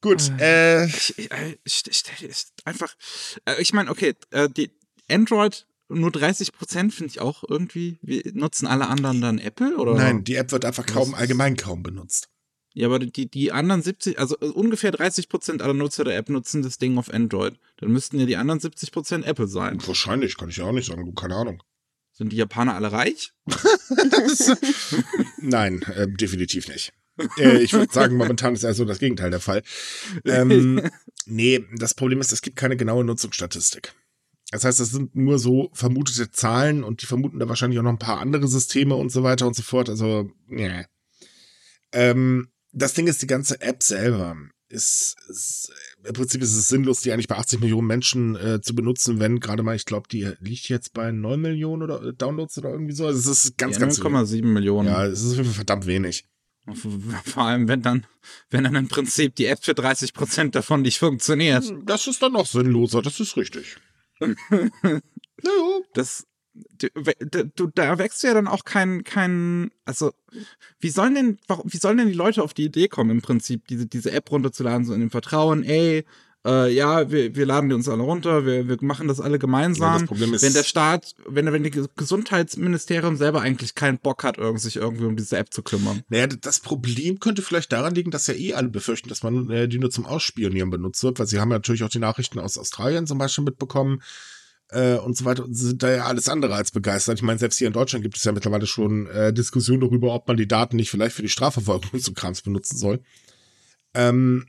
gut, 0.00 0.32
äh, 0.40 0.86
Ich, 0.86 1.16
ich, 1.16 1.30
äh, 1.30 1.56
ich, 1.64 2.46
einfach. 2.64 2.94
Äh, 3.44 3.62
ich 3.62 3.72
meine, 3.72 3.90
okay, 3.90 4.14
äh, 4.30 4.48
die 4.50 4.72
Android 5.08 5.66
nur 5.88 6.10
30 6.10 6.52
Prozent 6.52 6.94
finde 6.94 7.10
ich 7.10 7.20
auch 7.20 7.44
irgendwie. 7.48 7.98
Nutzen 8.32 8.66
alle 8.66 8.88
anderen 8.88 9.20
dann 9.20 9.38
Apple 9.38 9.76
oder? 9.76 9.94
nein, 9.94 10.24
die 10.24 10.36
App 10.36 10.52
wird 10.52 10.64
einfach 10.64 10.86
kaum, 10.86 11.14
allgemein 11.14 11.56
kaum 11.56 11.82
benutzt. 11.82 12.28
Ja, 12.76 12.88
aber 12.88 12.98
die, 12.98 13.30
die 13.30 13.52
anderen 13.52 13.82
70, 13.82 14.18
also 14.18 14.36
äh, 14.40 14.46
ungefähr 14.46 14.90
30 14.90 15.28
Prozent 15.28 15.62
aller 15.62 15.74
Nutzer 15.74 16.02
der 16.02 16.16
App 16.16 16.28
nutzen 16.28 16.62
das 16.62 16.78
Ding 16.78 16.98
auf 16.98 17.12
Android. 17.12 17.54
Dann 17.76 17.92
müssten 17.92 18.18
ja 18.18 18.26
die 18.26 18.36
anderen 18.36 18.58
70 18.58 18.90
Prozent 18.90 19.24
Apple 19.24 19.46
sein. 19.46 19.78
Wahrscheinlich, 19.86 20.36
kann 20.36 20.48
ich 20.48 20.56
ja 20.56 20.64
auch 20.64 20.72
nicht 20.72 20.88
sagen, 20.88 21.04
du, 21.04 21.12
keine 21.12 21.36
Ahnung. 21.36 21.62
Sind 22.12 22.32
die 22.32 22.36
Japaner 22.36 22.74
alle 22.74 22.90
reich? 22.90 23.32
Nein, 25.38 25.82
äh, 25.82 26.08
definitiv 26.08 26.68
nicht. 26.68 26.92
Äh, 27.38 27.58
ich 27.58 27.72
würde 27.72 27.92
sagen, 27.92 28.16
momentan 28.16 28.54
ist 28.54 28.64
also 28.64 28.84
das 28.84 28.98
Gegenteil 28.98 29.30
der 29.30 29.40
Fall. 29.40 29.62
Ähm, 30.24 30.82
nee, 31.26 31.64
das 31.76 31.94
Problem 31.94 32.20
ist, 32.20 32.32
es 32.32 32.42
gibt 32.42 32.56
keine 32.56 32.76
genaue 32.76 33.04
Nutzungsstatistik. 33.04 33.94
Das 34.54 34.64
heißt, 34.64 34.78
das 34.78 34.90
sind 34.90 35.16
nur 35.16 35.40
so 35.40 35.68
vermutete 35.72 36.30
Zahlen 36.30 36.84
und 36.84 37.02
die 37.02 37.06
vermuten 37.06 37.40
da 37.40 37.48
wahrscheinlich 37.48 37.80
auch 37.80 37.82
noch 37.82 37.90
ein 37.90 37.98
paar 37.98 38.20
andere 38.20 38.46
Systeme 38.46 38.94
und 38.94 39.10
so 39.10 39.24
weiter 39.24 39.48
und 39.48 39.56
so 39.56 39.64
fort. 39.64 39.90
Also, 39.90 40.30
nee. 40.46 40.84
Ähm, 41.90 42.46
das 42.72 42.94
Ding 42.94 43.08
ist, 43.08 43.20
die 43.20 43.26
ganze 43.26 43.60
App 43.60 43.82
selber 43.82 44.36
ist, 44.68 45.16
ist 45.28 45.72
im 46.04 46.12
Prinzip 46.12 46.40
ist 46.40 46.54
es 46.54 46.68
sinnlos, 46.68 47.00
die 47.00 47.12
eigentlich 47.12 47.26
bei 47.26 47.36
80 47.36 47.60
Millionen 47.60 47.88
Menschen 47.88 48.36
äh, 48.36 48.60
zu 48.60 48.76
benutzen, 48.76 49.18
wenn 49.18 49.40
gerade 49.40 49.64
mal, 49.64 49.74
ich 49.74 49.86
glaube, 49.86 50.06
die 50.08 50.30
liegt 50.38 50.68
jetzt 50.68 50.94
bei 50.94 51.10
9 51.10 51.40
Millionen 51.40 51.82
oder 51.82 52.00
äh, 52.04 52.12
Downloads 52.12 52.56
oder 52.58 52.70
irgendwie 52.70 52.94
so. 52.94 53.06
Also 53.06 53.28
es 53.32 53.44
ist 53.46 53.58
ganz, 53.58 53.74
ja, 53.74 53.80
ganz 53.80 53.98
wenig. 53.98 54.12
0,7 54.12 54.44
Millionen. 54.44 54.88
Ja, 54.88 55.04
es 55.04 55.24
ist 55.24 55.32
auf 55.32 55.38
jeden 55.38 55.46
Fall 55.46 55.56
verdammt 55.56 55.86
wenig. 55.86 56.26
Vor 57.24 57.42
allem, 57.42 57.66
wenn 57.66 57.82
dann, 57.82 58.06
wenn 58.50 58.62
dann 58.62 58.76
im 58.76 58.86
Prinzip 58.86 59.34
die 59.34 59.46
App 59.46 59.64
für 59.64 59.74
30 59.74 60.14
Prozent 60.14 60.54
davon 60.54 60.82
nicht 60.82 61.00
funktioniert. 61.00 61.64
Das 61.84 62.06
ist 62.06 62.22
dann 62.22 62.34
noch 62.34 62.46
sinnloser, 62.46 63.02
das 63.02 63.18
ist 63.18 63.36
richtig. 63.36 63.78
Das, 65.94 66.26
du, 66.54 67.66
da 67.74 67.98
wächst 67.98 68.22
du 68.22 68.28
ja 68.28 68.34
dann 68.34 68.46
auch 68.46 68.64
kein, 68.64 69.04
kein, 69.04 69.70
also, 69.84 70.12
wie 70.78 70.90
sollen 70.90 71.14
denn, 71.14 71.38
warum, 71.48 71.70
wie 71.72 71.76
sollen 71.76 71.98
denn 71.98 72.08
die 72.08 72.14
Leute 72.14 72.42
auf 72.42 72.54
die 72.54 72.64
Idee 72.64 72.88
kommen, 72.88 73.10
im 73.10 73.22
Prinzip, 73.22 73.66
diese, 73.66 73.86
diese 73.86 74.12
App 74.12 74.30
runterzuladen, 74.30 74.86
so 74.86 74.94
in 74.94 75.00
dem 75.00 75.10
Vertrauen, 75.10 75.64
ey, 75.64 76.04
äh, 76.46 76.70
ja, 76.72 77.10
wir, 77.10 77.34
wir 77.34 77.46
laden 77.46 77.68
die 77.70 77.74
uns 77.74 77.88
alle 77.88 78.02
runter, 78.02 78.44
wir, 78.44 78.68
wir 78.68 78.76
machen 78.80 79.08
das 79.08 79.18
alle 79.20 79.34
Ja, 79.34 79.38
gemeinsam. 79.38 79.92
das 80.00 80.06
Problem 80.08 80.34
ist, 80.34 80.42
wenn 80.42 80.52
der 80.52 80.62
Staat, 80.64 81.14
wenn, 81.26 81.50
wenn 81.52 81.62
die 81.62 81.70
Gesundheitsministerium 81.96 83.16
selber 83.16 83.40
eigentlich 83.40 83.74
keinen 83.74 83.98
Bock 83.98 84.24
hat, 84.24 84.38
irgend- 84.38 84.60
sich 84.60 84.76
irgendwie 84.76 85.04
um 85.04 85.16
diese 85.16 85.36
App 85.38 85.52
zu 85.52 85.62
kümmern. 85.62 86.02
naja, 86.08 86.26
das 86.26 86.60
Problem 86.60 87.20
könnte 87.20 87.42
vielleicht 87.42 87.72
daran 87.72 87.94
liegen, 87.94 88.10
dass 88.10 88.26
ja 88.26 88.34
eh 88.34 88.54
alle 88.54 88.68
befürchten, 88.68 89.08
dass 89.08 89.22
man 89.22 89.50
äh, 89.50 89.68
die 89.68 89.78
nur 89.78 89.90
zum 89.90 90.06
Ausspionieren 90.06 90.70
benutzt 90.70 91.02
wird, 91.02 91.18
weil 91.18 91.26
sie 91.26 91.40
haben 91.40 91.50
ja 91.50 91.56
natürlich 91.56 91.82
auch 91.84 91.88
die 91.88 91.98
Nachrichten 91.98 92.38
aus 92.38 92.58
Australien 92.58 93.06
zum 93.06 93.18
Beispiel 93.18 93.44
mitbekommen 93.44 94.02
äh, 94.70 94.96
und 94.96 95.16
so 95.16 95.24
weiter 95.24 95.44
und 95.44 95.54
sind 95.54 95.82
da 95.82 95.90
ja 95.90 96.04
alles 96.04 96.28
andere 96.28 96.54
als 96.54 96.70
begeistert. 96.70 97.16
Ich 97.18 97.22
meine, 97.22 97.38
selbst 97.38 97.58
hier 97.58 97.66
in 97.68 97.72
Deutschland 97.72 98.02
gibt 98.02 98.16
es 98.16 98.24
ja 98.24 98.32
mittlerweile 98.32 98.66
schon 98.66 99.06
äh, 99.08 99.32
Diskussionen 99.32 99.80
darüber, 99.80 100.12
ob 100.14 100.28
man 100.28 100.36
die 100.36 100.48
Daten 100.48 100.76
nicht 100.76 100.90
vielleicht 100.90 101.16
für 101.16 101.22
die 101.22 101.28
Strafverfolgung 101.28 101.90
und 101.92 102.02
so 102.02 102.12
Krams 102.12 102.42
benutzen 102.42 102.76
soll. 102.76 103.00
Ähm, 103.94 104.46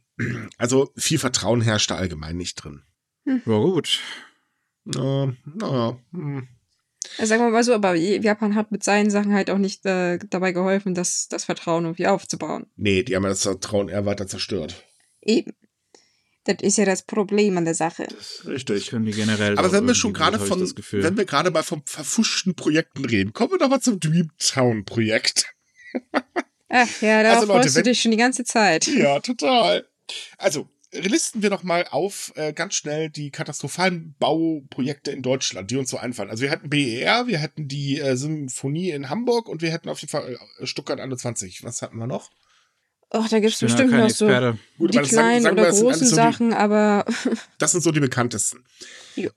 also 0.58 0.91
viel 0.95 1.19
Vertrauen 1.19 1.62
herrscht 1.62 1.91
da 1.91 1.95
allgemein 1.95 2.38
nicht 2.38 2.56
drin. 2.56 2.84
Ja, 3.25 3.38
gut. 3.45 3.99
Naja, 4.84 5.97
hm. 6.12 6.47
Ja, 7.17 7.25
sagen 7.28 7.43
wir 7.43 7.51
mal 7.51 7.63
so, 7.63 7.73
aber 7.73 7.93
Japan 7.95 8.56
hat 8.56 8.71
mit 8.71 8.84
seinen 8.84 9.10
Sachen 9.12 9.34
halt 9.34 9.49
auch 9.51 9.58
nicht 9.60 9.86
äh, 9.86 10.17
dabei 10.30 10.51
geholfen, 10.54 10.95
das, 10.95 11.28
das 11.28 11.45
Vertrauen 11.45 11.86
irgendwie 11.86 12.08
aufzubauen. 12.08 12.65
nee, 12.75 13.04
die 13.04 13.15
haben 13.15 13.23
ja 13.23 13.30
das 13.30 13.43
Vertrauen 13.43 13.89
eher 13.89 14.06
weiter 14.06 14.28
zerstört. 14.28 14.84
Eben. 15.21 15.54
Das 16.45 16.58
ist 16.62 16.78
ja 16.78 16.86
das 16.86 17.01
Problem 17.04 17.58
an 17.58 17.65
der 17.65 17.73
Sache. 17.73 18.08
Das 18.10 18.43
Richtig. 18.45 18.89
können 18.89 19.06
die 19.06 19.12
generell. 19.13 19.58
Aber 19.58 19.71
wenn 19.71 19.88
wir 19.88 19.95
schon 19.95 20.13
gerade 20.13 20.39
von, 20.39 20.60
wenn 20.62 21.17
wir 21.17 21.25
gerade 21.25 21.49
mal 21.49 21.63
von 21.63 21.82
verfuschten 21.86 22.54
Projekten 22.56 23.06
reden, 23.06 23.34
kommen 23.34 23.51
wir 23.54 23.58
doch 23.58 23.69
mal 23.69 23.82
zum 23.82 23.99
Dreamtown-Projekt. 23.99 25.54
Ach 26.69 27.01
ja, 27.01 27.23
da 27.23 27.34
Also, 27.36 27.47
Leute, 27.47 27.63
freust 27.63 27.75
wenn- 27.75 27.84
du 27.84 27.89
dich 27.89 28.01
schon 28.01 28.12
die 28.12 28.17
ganze 28.17 28.43
Zeit. 28.43 28.86
Ja, 28.88 29.19
total. 29.19 29.88
Also, 30.37 30.69
listen 30.91 31.41
wir 31.41 31.49
doch 31.49 31.63
mal 31.63 31.85
auf 31.89 32.31
äh, 32.35 32.53
ganz 32.53 32.75
schnell 32.75 33.09
die 33.09 33.31
katastrophalen 33.31 34.15
Bauprojekte 34.19 35.11
in 35.11 35.21
Deutschland, 35.21 35.71
die 35.71 35.77
uns 35.77 35.89
so 35.89 35.97
einfallen. 35.97 36.29
Also 36.29 36.43
wir 36.43 36.51
hätten 36.51 36.69
BER, 36.69 37.27
wir 37.27 37.39
hätten 37.39 37.67
die 37.67 37.99
äh, 37.99 38.15
Symphonie 38.15 38.91
in 38.91 39.09
Hamburg 39.09 39.49
und 39.49 39.61
wir 39.61 39.71
hätten 39.71 39.89
auf 39.89 39.99
jeden 39.99 40.11
Fall 40.11 40.37
äh, 40.59 40.65
Stuttgart 40.65 40.99
21. 40.99 41.63
Was 41.63 41.81
hatten 41.81 41.97
wir 41.97 42.07
noch? 42.07 42.31
Och, 43.17 43.28
da 43.30 43.38
bin 43.38 43.43
ja 43.43 43.49
bestimmt 43.49 43.91
noch 43.91 44.10
so 44.10 44.25
Experte. 44.28 44.60
Gut, 44.78 44.93
die 44.93 44.99
kleinen 44.99 45.43
sagen 45.43 45.60
oder 45.60 45.69
großen 45.69 45.93
so 46.08 46.15
die- 46.15 46.15
Sachen, 46.15 46.54
aber 46.54 47.06
Das 47.58 47.71
sind 47.71 47.82
so 47.82 47.91
die 47.91 47.99
bekanntesten. 47.99 48.63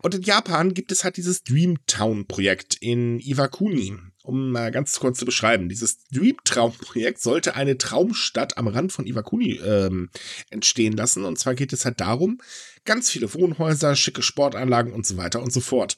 Und 0.02 0.14
in 0.14 0.22
Japan 0.22 0.74
gibt 0.74 0.90
es 0.90 1.04
halt 1.04 1.16
dieses 1.16 1.44
Dreamtown-Projekt 1.44 2.76
in 2.80 3.20
Iwakuni. 3.20 3.96
Um 4.24 4.50
mal 4.50 4.70
ganz 4.72 4.98
kurz 4.98 5.18
zu 5.20 5.24
beschreiben. 5.24 5.68
Dieses 5.70 6.04
Dreamtown-Projekt 6.12 7.20
sollte 7.22 7.54
eine 7.54 7.78
Traumstadt 7.78 8.58
am 8.58 8.66
Rand 8.68 8.92
von 8.92 9.06
Iwakuni 9.06 9.60
ähm, 9.64 10.10
entstehen 10.50 10.94
lassen. 10.94 11.24
Und 11.24 11.38
zwar 11.38 11.54
geht 11.54 11.72
es 11.72 11.84
halt 11.86 12.00
darum, 12.00 12.38
ganz 12.84 13.08
viele 13.08 13.32
Wohnhäuser, 13.32 13.96
schicke 13.96 14.22
Sportanlagen 14.22 14.92
und 14.92 15.06
so 15.06 15.16
weiter 15.16 15.40
und 15.42 15.52
so 15.52 15.60
fort. 15.60 15.96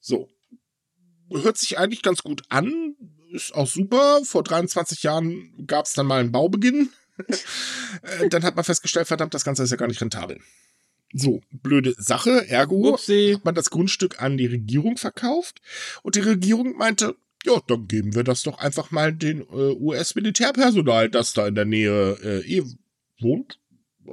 So. 0.00 0.28
Hört 1.30 1.56
sich 1.58 1.78
eigentlich 1.78 2.02
ganz 2.02 2.22
gut 2.22 2.42
an. 2.48 2.96
Ist 3.34 3.52
auch 3.52 3.66
super. 3.66 4.20
Vor 4.24 4.44
23 4.44 5.02
Jahren 5.02 5.66
gab 5.66 5.86
es 5.86 5.94
dann 5.94 6.06
mal 6.06 6.20
einen 6.20 6.32
Baubeginn. 6.32 6.90
Äh, 8.02 8.28
dann 8.28 8.42
hat 8.42 8.56
man 8.56 8.64
festgestellt, 8.64 9.06
verdammt, 9.06 9.34
das 9.34 9.44
Ganze 9.44 9.62
ist 9.62 9.70
ja 9.70 9.76
gar 9.76 9.86
nicht 9.86 10.00
rentabel. 10.00 10.40
So, 11.12 11.42
blöde 11.52 11.94
Sache. 11.96 12.48
Ergo 12.48 12.88
Upsi. 12.88 13.34
hat 13.36 13.44
man 13.44 13.54
das 13.54 13.70
Grundstück 13.70 14.20
an 14.20 14.36
die 14.36 14.46
Regierung 14.46 14.96
verkauft 14.96 15.62
und 16.02 16.16
die 16.16 16.20
Regierung 16.20 16.76
meinte, 16.76 17.14
ja, 17.44 17.62
dann 17.68 17.86
geben 17.86 18.16
wir 18.16 18.24
das 18.24 18.42
doch 18.42 18.58
einfach 18.58 18.90
mal 18.90 19.12
den 19.12 19.42
äh, 19.42 19.76
US-Militärpersonal, 19.78 21.08
das 21.08 21.34
da 21.34 21.46
in 21.46 21.54
der 21.54 21.66
Nähe 21.66 22.18
äh, 22.20 22.40
eh 22.40 22.64
wohnt, 23.20 23.60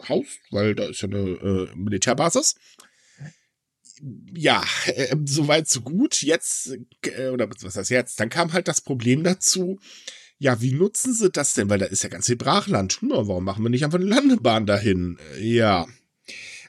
Haus, 0.07 0.27
weil 0.51 0.75
da 0.75 0.85
ist 0.85 1.01
ja 1.01 1.07
eine 1.07 1.17
äh, 1.17 1.75
Militärbasis. 1.75 2.55
Ja, 4.33 4.63
äh, 4.85 5.15
soweit 5.25 5.67
so 5.67 5.81
gut. 5.81 6.21
Jetzt, 6.21 6.77
äh, 7.05 7.29
oder 7.29 7.49
was 7.49 7.75
heißt 7.75 7.89
jetzt? 7.91 8.19
Dann 8.19 8.29
kam 8.29 8.53
halt 8.53 8.67
das 8.67 8.81
Problem 8.81 9.23
dazu, 9.23 9.79
ja, 10.37 10.59
wie 10.59 10.71
nutzen 10.71 11.13
sie 11.13 11.29
das 11.29 11.53
denn? 11.53 11.69
Weil 11.69 11.79
da 11.79 11.85
ist 11.85 12.03
ja 12.03 12.09
ganz 12.09 12.25
viel 12.25 12.35
Brachland. 12.35 12.97
Na, 13.01 13.27
warum 13.27 13.43
machen 13.43 13.63
wir 13.63 13.69
nicht 13.69 13.85
einfach 13.85 13.99
eine 13.99 14.09
Landebahn 14.09 14.65
dahin? 14.65 15.19
Äh, 15.35 15.41
Ja. 15.43 15.87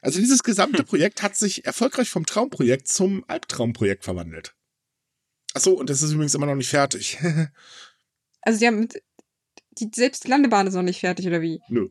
Also 0.01 0.19
dieses 0.19 0.43
gesamte 0.43 0.83
Projekt 0.83 1.23
hat 1.23 1.37
sich 1.37 1.65
erfolgreich 1.65 2.09
vom 2.09 2.25
Traumprojekt 2.25 2.89
zum 2.89 3.23
Albtraumprojekt 3.29 4.03
verwandelt. 4.03 4.53
Achso, 5.53 5.71
und 5.71 5.89
das 5.89 6.01
ist 6.01 6.11
übrigens 6.11 6.35
immer 6.35 6.45
noch 6.45 6.55
nicht 6.55 6.69
fertig. 6.69 7.17
also 8.41 8.59
die 8.59 8.67
haben 8.67 8.81
mit, 8.81 9.01
die, 9.79 9.89
selbst 9.95 10.25
die 10.25 10.27
Landebahn 10.27 10.67
ist 10.67 10.73
noch 10.73 10.81
nicht 10.81 10.99
fertig, 10.99 11.25
oder 11.25 11.41
wie? 11.41 11.61
Nö. 11.69 11.87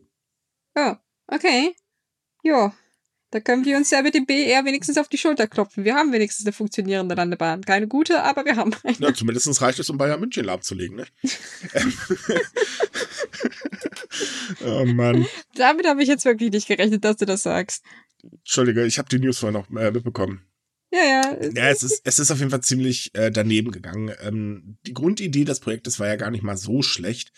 Ja, 0.76 1.02
okay. 1.26 1.74
Ja, 2.42 2.74
da 3.33 3.40
können 3.40 3.64
wir 3.64 3.79
uns 3.79 3.90
ja 3.90 4.03
mit 4.03 4.14
dem 4.14 4.27
BR 4.27 4.64
wenigstens 4.66 4.99
auf 4.99 5.09
die 5.09 5.16
Schulter 5.16 5.49
klopfen. 5.49 5.85
Wir 5.85 5.95
haben 5.95 6.12
wenigstens 6.12 6.45
eine 6.45 6.53
funktionierende 6.53 7.14
Landebahn. 7.14 7.62
Keine 7.62 7.88
gute, 7.88 8.23
aber 8.23 8.45
wir 8.45 8.57
haben 8.57 8.75
eine. 8.85 8.97
Ja, 8.99 9.14
zumindest 9.14 9.62
reicht 9.62 9.79
es, 9.79 9.88
um 9.88 9.97
Bayern 9.97 10.21
München 10.21 10.45
lahmzulegen, 10.45 10.99
ne? 10.99 11.07
oh 14.66 14.85
Mann. 14.85 15.27
Damit 15.55 15.87
habe 15.87 16.03
ich 16.03 16.09
jetzt 16.09 16.27
wirklich 16.27 16.51
nicht 16.51 16.68
gerechnet, 16.68 17.05
dass 17.05 17.16
du 17.16 17.25
das 17.25 17.42
sagst. 17.42 17.83
Entschuldige, 18.23 18.85
ich 18.85 18.99
habe 18.99 19.09
die 19.09 19.18
News 19.18 19.38
vorher 19.38 19.59
noch 19.59 19.71
äh, 19.71 19.90
mitbekommen. 19.90 20.45
Ja, 20.92 21.03
ja. 21.03 21.37
Ja, 21.55 21.71
es 21.71 21.83
ist, 21.83 22.03
es 22.05 22.18
ist 22.18 22.31
auf 22.31 22.38
jeden 22.38 22.51
Fall 22.51 22.61
ziemlich 22.61 23.14
äh, 23.14 23.31
daneben 23.31 23.73
gegangen. 23.73 24.12
Ähm, 24.21 24.77
die 24.87 24.92
Grundidee 24.92 25.47
des 25.47 25.61
Projektes 25.61 25.99
war 25.99 26.07
ja 26.07 26.16
gar 26.16 26.31
nicht 26.31 26.45
mal 26.45 26.59
so 26.59 26.83
schlecht. 26.83 27.33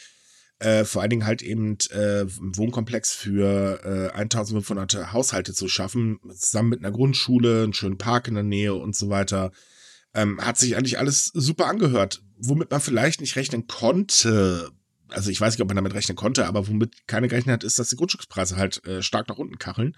Äh, 0.60 0.84
vor 0.84 1.02
allen 1.02 1.10
Dingen 1.10 1.26
halt 1.26 1.42
eben 1.42 1.76
äh, 1.90 2.20
einen 2.20 2.56
Wohnkomplex 2.56 3.12
für 3.12 3.80
äh, 3.84 4.16
1500 4.16 5.12
Haushalte 5.12 5.52
zu 5.52 5.68
schaffen, 5.68 6.20
zusammen 6.34 6.70
mit 6.70 6.78
einer 6.78 6.92
Grundschule, 6.92 7.64
einen 7.64 7.74
schönen 7.74 7.98
Park 7.98 8.28
in 8.28 8.34
der 8.34 8.44
Nähe 8.44 8.74
und 8.74 8.94
so 8.94 9.10
weiter. 9.10 9.50
Ähm, 10.14 10.40
hat 10.40 10.56
sich 10.56 10.76
eigentlich 10.76 10.98
alles 10.98 11.26
super 11.34 11.66
angehört, 11.66 12.22
womit 12.36 12.70
man 12.70 12.80
vielleicht 12.80 13.20
nicht 13.20 13.34
rechnen 13.34 13.66
konnte. 13.66 14.70
Also 15.08 15.30
ich 15.30 15.40
weiß 15.40 15.54
nicht, 15.54 15.62
ob 15.62 15.68
man 15.68 15.76
damit 15.76 15.94
rechnen 15.94 16.16
konnte, 16.16 16.46
aber 16.46 16.68
womit 16.68 17.08
keiner 17.08 17.26
gerechnet 17.26 17.54
hat, 17.54 17.64
ist, 17.64 17.78
dass 17.80 17.88
die 17.88 17.96
Grundstückspreise 17.96 18.56
halt 18.56 18.84
äh, 18.86 19.02
stark 19.02 19.28
nach 19.28 19.38
unten 19.38 19.58
kacheln. 19.58 19.96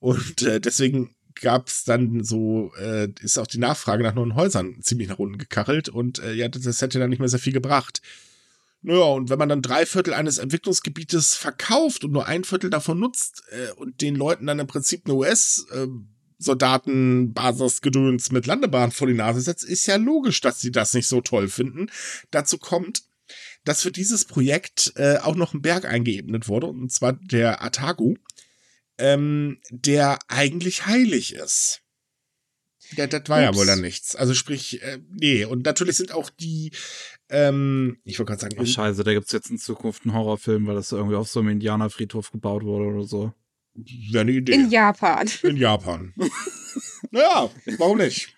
Und 0.00 0.42
äh, 0.42 0.60
deswegen 0.60 1.14
gab 1.40 1.68
es 1.68 1.84
dann 1.84 2.24
so, 2.24 2.72
äh, 2.78 3.08
ist 3.20 3.38
auch 3.38 3.46
die 3.46 3.58
Nachfrage 3.58 4.02
nach 4.02 4.14
neuen 4.14 4.34
Häusern 4.34 4.76
ziemlich 4.82 5.08
nach 5.08 5.18
unten 5.18 5.38
gekachelt 5.38 5.88
und 5.88 6.18
äh, 6.18 6.32
ja, 6.34 6.48
das 6.48 6.80
hätte 6.80 6.98
dann 6.98 7.10
nicht 7.10 7.18
mehr 7.18 7.28
sehr 7.28 7.38
viel 7.38 7.52
gebracht. 7.52 8.02
Naja, 8.86 9.04
und 9.04 9.30
wenn 9.30 9.38
man 9.38 9.48
dann 9.48 9.62
drei 9.62 9.86
Viertel 9.86 10.12
eines 10.12 10.36
Entwicklungsgebietes 10.36 11.34
verkauft 11.34 12.04
und 12.04 12.12
nur 12.12 12.26
ein 12.26 12.44
Viertel 12.44 12.68
davon 12.68 13.00
nutzt 13.00 13.42
äh, 13.48 13.72
und 13.72 14.02
den 14.02 14.14
Leuten 14.14 14.46
dann 14.46 14.58
im 14.58 14.66
Prinzip 14.66 15.06
eine 15.06 15.14
US- 15.14 15.66
äh, 15.72 15.86
mit 18.30 18.46
Landebahn 18.46 18.90
vor 18.90 19.06
die 19.06 19.14
Nase 19.14 19.40
setzt, 19.40 19.64
ist 19.64 19.86
ja 19.86 19.96
logisch, 19.96 20.42
dass 20.42 20.60
sie 20.60 20.70
das 20.70 20.92
nicht 20.92 21.06
so 21.06 21.22
toll 21.22 21.48
finden. 21.48 21.90
Dazu 22.30 22.58
kommt, 22.58 23.04
dass 23.64 23.80
für 23.80 23.90
dieses 23.90 24.26
Projekt 24.26 24.92
äh, 24.96 25.16
auch 25.16 25.36
noch 25.36 25.54
ein 25.54 25.62
Berg 25.62 25.86
eingeebnet 25.86 26.48
wurde, 26.48 26.66
und 26.66 26.92
zwar 26.92 27.14
der 27.14 27.64
Atagu, 27.64 28.16
ähm, 28.98 29.60
der 29.70 30.18
eigentlich 30.28 30.84
heilig 30.84 31.32
ist. 31.32 31.83
Ja, 32.96 33.06
das 33.06 33.28
war 33.28 33.38
Ups. 33.38 33.44
ja 33.44 33.54
wohl 33.54 33.66
dann 33.66 33.80
nichts. 33.80 34.16
Also 34.16 34.34
sprich, 34.34 34.82
äh, 34.82 34.98
nee, 35.10 35.44
und 35.44 35.64
natürlich 35.64 35.96
sind 35.96 36.12
auch 36.12 36.30
die, 36.30 36.72
ähm, 37.28 37.98
ich 38.04 38.18
wollte 38.18 38.30
gerade 38.30 38.42
sagen. 38.42 38.56
Oh, 38.58 38.64
scheiße, 38.64 39.04
da 39.04 39.12
gibt's 39.12 39.32
jetzt 39.32 39.50
in 39.50 39.58
Zukunft 39.58 40.04
einen 40.04 40.14
Horrorfilm, 40.14 40.66
weil 40.66 40.74
das 40.74 40.92
irgendwie 40.92 41.16
auf 41.16 41.28
so 41.28 41.40
einem 41.40 41.50
Indianerfriedhof 41.50 42.30
gebaut 42.30 42.64
wurde 42.64 42.84
oder 42.86 43.04
so. 43.04 43.32
Wäre 43.74 44.20
eine 44.20 44.32
Idee. 44.32 44.52
In 44.52 44.70
Japan. 44.70 45.28
In 45.42 45.56
Japan. 45.56 46.14
naja, 47.10 47.50
warum 47.78 47.98
nicht? 47.98 48.36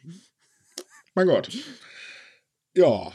Mein 1.14 1.26
Gott. 1.26 1.50
Ja, 2.74 3.12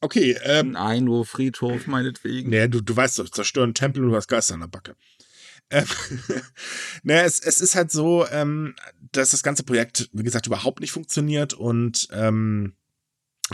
okay. 0.00 0.36
Ähm, 0.42 0.76
Ein 0.76 1.04
nur 1.04 1.24
Friedhof, 1.26 1.86
meinetwegen. 1.86 2.50
Nee, 2.50 2.68
du, 2.68 2.80
du 2.80 2.96
weißt 2.96 3.18
doch, 3.18 3.28
zerstören 3.28 3.74
Tempel 3.74 4.04
und 4.04 4.10
du 4.10 4.16
hast 4.16 4.28
Geister 4.28 4.54
an 4.54 4.60
der 4.60 4.68
Backe. 4.68 4.96
Ähm, 5.70 5.86
naja, 7.02 7.22
es, 7.24 7.40
es 7.40 7.60
ist 7.60 7.74
halt 7.74 7.90
so, 7.90 8.26
ähm, 8.28 8.74
dass 9.12 9.30
das 9.30 9.42
ganze 9.42 9.64
Projekt, 9.64 10.08
wie 10.12 10.22
gesagt, 10.22 10.46
überhaupt 10.46 10.80
nicht 10.80 10.92
funktioniert 10.92 11.54
und 11.54 12.08
ähm, 12.12 12.76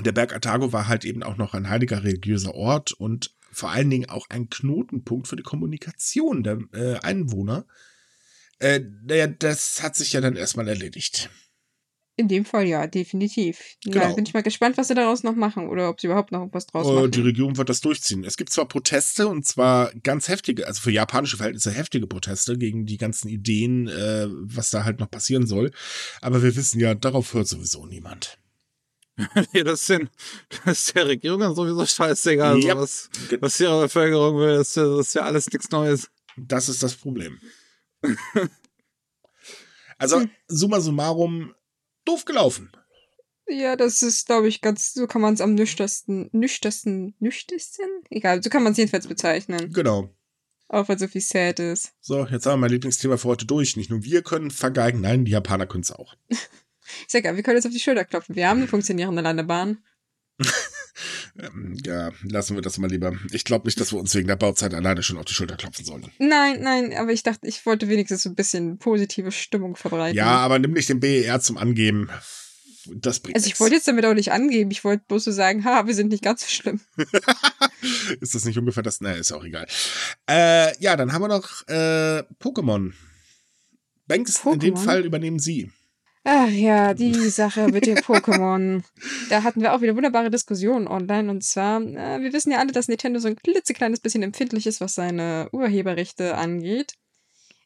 der 0.00 0.12
Berg 0.12 0.34
Atago 0.34 0.72
war 0.72 0.88
halt 0.88 1.04
eben 1.04 1.22
auch 1.22 1.36
noch 1.36 1.54
ein 1.54 1.68
heiliger 1.68 2.02
religiöser 2.02 2.54
Ort 2.54 2.92
und 2.92 3.34
vor 3.50 3.70
allen 3.70 3.90
Dingen 3.90 4.08
auch 4.08 4.26
ein 4.30 4.48
Knotenpunkt 4.48 5.28
für 5.28 5.36
die 5.36 5.42
Kommunikation 5.42 6.42
der 6.42 6.58
äh, 6.72 6.94
Einwohner. 7.00 7.66
Äh, 8.58 8.80
naja, 9.02 9.26
das 9.26 9.82
hat 9.82 9.94
sich 9.94 10.14
ja 10.14 10.22
dann 10.22 10.36
erstmal 10.36 10.68
erledigt. 10.68 11.28
In 12.16 12.28
dem 12.28 12.44
Fall 12.44 12.66
ja, 12.66 12.86
definitiv. 12.86 13.76
Genau. 13.84 13.96
Ja, 13.96 14.12
bin 14.12 14.26
ich 14.26 14.34
mal 14.34 14.42
gespannt, 14.42 14.76
was 14.76 14.88
sie 14.88 14.94
daraus 14.94 15.22
noch 15.22 15.34
machen 15.34 15.68
oder 15.68 15.88
ob 15.88 15.98
sie 15.98 16.08
überhaupt 16.08 16.30
noch 16.30 16.46
was 16.52 16.66
draus 16.66 16.86
machen. 16.86 17.10
Die 17.10 17.22
Regierung 17.22 17.56
wird 17.56 17.70
das 17.70 17.80
durchziehen. 17.80 18.22
Es 18.24 18.36
gibt 18.36 18.50
zwar 18.50 18.68
Proteste 18.68 19.28
und 19.28 19.46
zwar 19.46 19.90
ganz 20.02 20.28
heftige, 20.28 20.66
also 20.66 20.82
für 20.82 20.90
japanische 20.90 21.38
Verhältnisse 21.38 21.70
heftige 21.70 22.06
Proteste 22.06 22.58
gegen 22.58 22.84
die 22.84 22.98
ganzen 22.98 23.28
Ideen, 23.28 23.88
äh, 23.88 24.26
was 24.28 24.68
da 24.68 24.84
halt 24.84 25.00
noch 25.00 25.10
passieren 25.10 25.46
soll. 25.46 25.70
Aber 26.20 26.42
wir 26.42 26.54
wissen 26.54 26.80
ja, 26.80 26.94
darauf 26.94 27.32
hört 27.32 27.48
sowieso 27.48 27.86
niemand. 27.86 28.38
nee, 29.52 29.62
das, 29.62 29.86
sind, 29.86 30.10
das 30.64 30.86
ist 30.86 30.94
der 30.94 31.06
Regierung 31.06 31.54
sowieso 31.54 31.86
scheißegal. 31.86 32.56
Yep. 32.56 32.76
Also 32.76 32.82
was, 32.82 33.10
was 33.40 33.60
ihre 33.60 33.82
Bevölkerung 33.82 34.36
will, 34.36 34.56
das 34.56 34.68
ist, 34.68 34.76
ja, 34.76 34.84
das 34.84 35.06
ist 35.06 35.14
ja 35.14 35.22
alles 35.22 35.46
nichts 35.50 35.70
Neues. 35.70 36.10
Das 36.36 36.68
ist 36.68 36.82
das 36.82 36.94
Problem. 36.94 37.38
also, 39.98 40.20
hm. 40.20 40.30
summa 40.48 40.80
summarum, 40.80 41.54
doof 42.04 42.24
gelaufen. 42.24 42.72
Ja, 43.48 43.76
das 43.76 44.02
ist, 44.02 44.26
glaube 44.26 44.48
ich, 44.48 44.60
ganz, 44.60 44.94
so 44.94 45.06
kann 45.06 45.20
man 45.20 45.34
es 45.34 45.40
am 45.40 45.54
nüchtersten, 45.54 46.28
nüchtersten, 46.32 47.14
nüchtersten? 47.18 47.86
Egal, 48.10 48.42
so 48.42 48.50
kann 48.50 48.62
man 48.62 48.72
es 48.72 48.78
jedenfalls 48.78 49.06
bezeichnen. 49.06 49.72
Genau. 49.72 50.14
Auch 50.68 50.88
weil 50.88 50.98
so 50.98 51.06
viel 51.06 51.20
sad 51.20 51.58
ist. 51.58 51.92
So, 52.00 52.26
jetzt 52.26 52.46
haben 52.46 52.54
wir 52.54 52.62
mein 52.62 52.70
Lieblingsthema 52.70 53.18
für 53.18 53.28
heute 53.28 53.44
durch. 53.44 53.76
Nicht 53.76 53.90
nur 53.90 54.04
wir 54.04 54.22
können 54.22 54.50
vergeigen, 54.50 55.02
nein, 55.02 55.24
die 55.24 55.32
Japaner 55.32 55.66
können 55.66 55.82
es 55.82 55.92
auch. 55.92 56.14
Sehr 57.08 57.20
geil, 57.20 57.36
wir 57.36 57.42
können 57.42 57.56
jetzt 57.56 57.66
auf 57.66 57.72
die 57.72 57.80
Schulter 57.80 58.04
klopfen. 58.04 58.36
Wir 58.36 58.48
haben 58.48 58.58
eine 58.58 58.68
funktionierende 58.68 59.22
Landebahn. 59.22 59.84
Ähm, 61.38 61.76
ja, 61.84 62.12
lassen 62.24 62.54
wir 62.54 62.62
das 62.62 62.78
mal 62.78 62.90
lieber. 62.90 63.14
Ich 63.32 63.44
glaube 63.44 63.66
nicht, 63.66 63.80
dass 63.80 63.92
wir 63.92 63.98
uns 63.98 64.14
wegen 64.14 64.28
der 64.28 64.36
Bauzeit 64.36 64.74
alleine 64.74 65.02
schon 65.02 65.18
auf 65.18 65.24
die 65.24 65.34
Schulter 65.34 65.56
klopfen 65.56 65.84
sollen. 65.84 66.10
Nein, 66.18 66.60
nein, 66.62 66.94
aber 66.94 67.12
ich 67.12 67.22
dachte, 67.22 67.46
ich 67.46 67.64
wollte 67.64 67.88
wenigstens 67.88 68.22
so 68.22 68.30
ein 68.30 68.34
bisschen 68.34 68.78
positive 68.78 69.32
Stimmung 69.32 69.76
verbreiten. 69.76 70.16
Ja, 70.16 70.36
aber 70.38 70.58
nimm 70.58 70.72
nicht 70.72 70.88
den 70.88 71.00
BER 71.00 71.40
zum 71.40 71.56
Angeben. 71.56 72.08
Das 72.86 73.20
bringt 73.20 73.36
Also 73.36 73.46
ich 73.46 73.58
wollte 73.60 73.76
jetzt 73.76 73.86
damit 73.86 74.04
auch 74.04 74.14
nicht 74.14 74.32
angeben. 74.32 74.70
Ich 74.70 74.84
wollte 74.84 75.04
bloß 75.06 75.24
so 75.24 75.32
sagen, 75.32 75.64
ha, 75.64 75.86
wir 75.86 75.94
sind 75.94 76.08
nicht 76.08 76.24
ganz 76.24 76.42
so 76.42 76.48
schlimm. 76.48 76.80
ist 78.20 78.34
das 78.34 78.44
nicht 78.44 78.58
ungefähr 78.58 78.82
das? 78.82 79.00
Naja, 79.00 79.16
ist 79.16 79.32
auch 79.32 79.44
egal. 79.44 79.66
Äh, 80.28 80.76
ja, 80.82 80.96
dann 80.96 81.12
haben 81.12 81.22
wir 81.22 81.28
noch 81.28 81.66
äh, 81.68 82.24
Pokémon. 82.40 82.92
Banks, 84.06 84.40
Pokémon? 84.40 84.54
in 84.54 84.60
dem 84.60 84.76
Fall 84.76 85.04
übernehmen 85.04 85.38
Sie. 85.38 85.70
Ach 86.24 86.48
ja, 86.48 86.94
die 86.94 87.12
Sache 87.30 87.68
mit 87.68 87.86
den 87.86 87.98
Pokémon. 87.98 88.82
da 89.28 89.42
hatten 89.42 89.60
wir 89.60 89.74
auch 89.74 89.80
wieder 89.80 89.96
wunderbare 89.96 90.30
Diskussionen 90.30 90.86
online. 90.86 91.30
Und 91.30 91.42
zwar, 91.42 91.80
äh, 91.80 92.20
wir 92.20 92.32
wissen 92.32 92.52
ja 92.52 92.58
alle, 92.58 92.72
dass 92.72 92.88
Nintendo 92.88 93.18
so 93.18 93.28
ein 93.28 93.36
klitzekleines 93.36 94.00
bisschen 94.00 94.22
empfindlich 94.22 94.66
ist, 94.66 94.80
was 94.80 94.94
seine 94.94 95.48
Urheberrechte 95.52 96.36
angeht. 96.36 96.94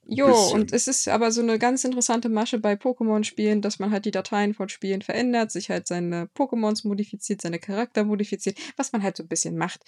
Jo, 0.08 0.32
und 0.52 0.72
es 0.72 0.86
ist 0.86 1.08
aber 1.08 1.32
so 1.32 1.40
eine 1.40 1.58
ganz 1.58 1.82
interessante 1.82 2.28
Masche 2.28 2.60
bei 2.60 2.74
Pokémon-Spielen, 2.74 3.60
dass 3.60 3.80
man 3.80 3.90
halt 3.90 4.04
die 4.04 4.12
Dateien 4.12 4.54
von 4.54 4.68
Spielen 4.68 5.02
verändert, 5.02 5.50
sich 5.50 5.68
halt 5.68 5.88
seine 5.88 6.26
Pokémons 6.36 6.86
modifiziert, 6.86 7.42
seine 7.42 7.58
Charakter 7.58 8.04
modifiziert, 8.04 8.56
was 8.76 8.92
man 8.92 9.02
halt 9.02 9.16
so 9.16 9.24
ein 9.24 9.28
bisschen 9.28 9.56
macht. 9.56 9.80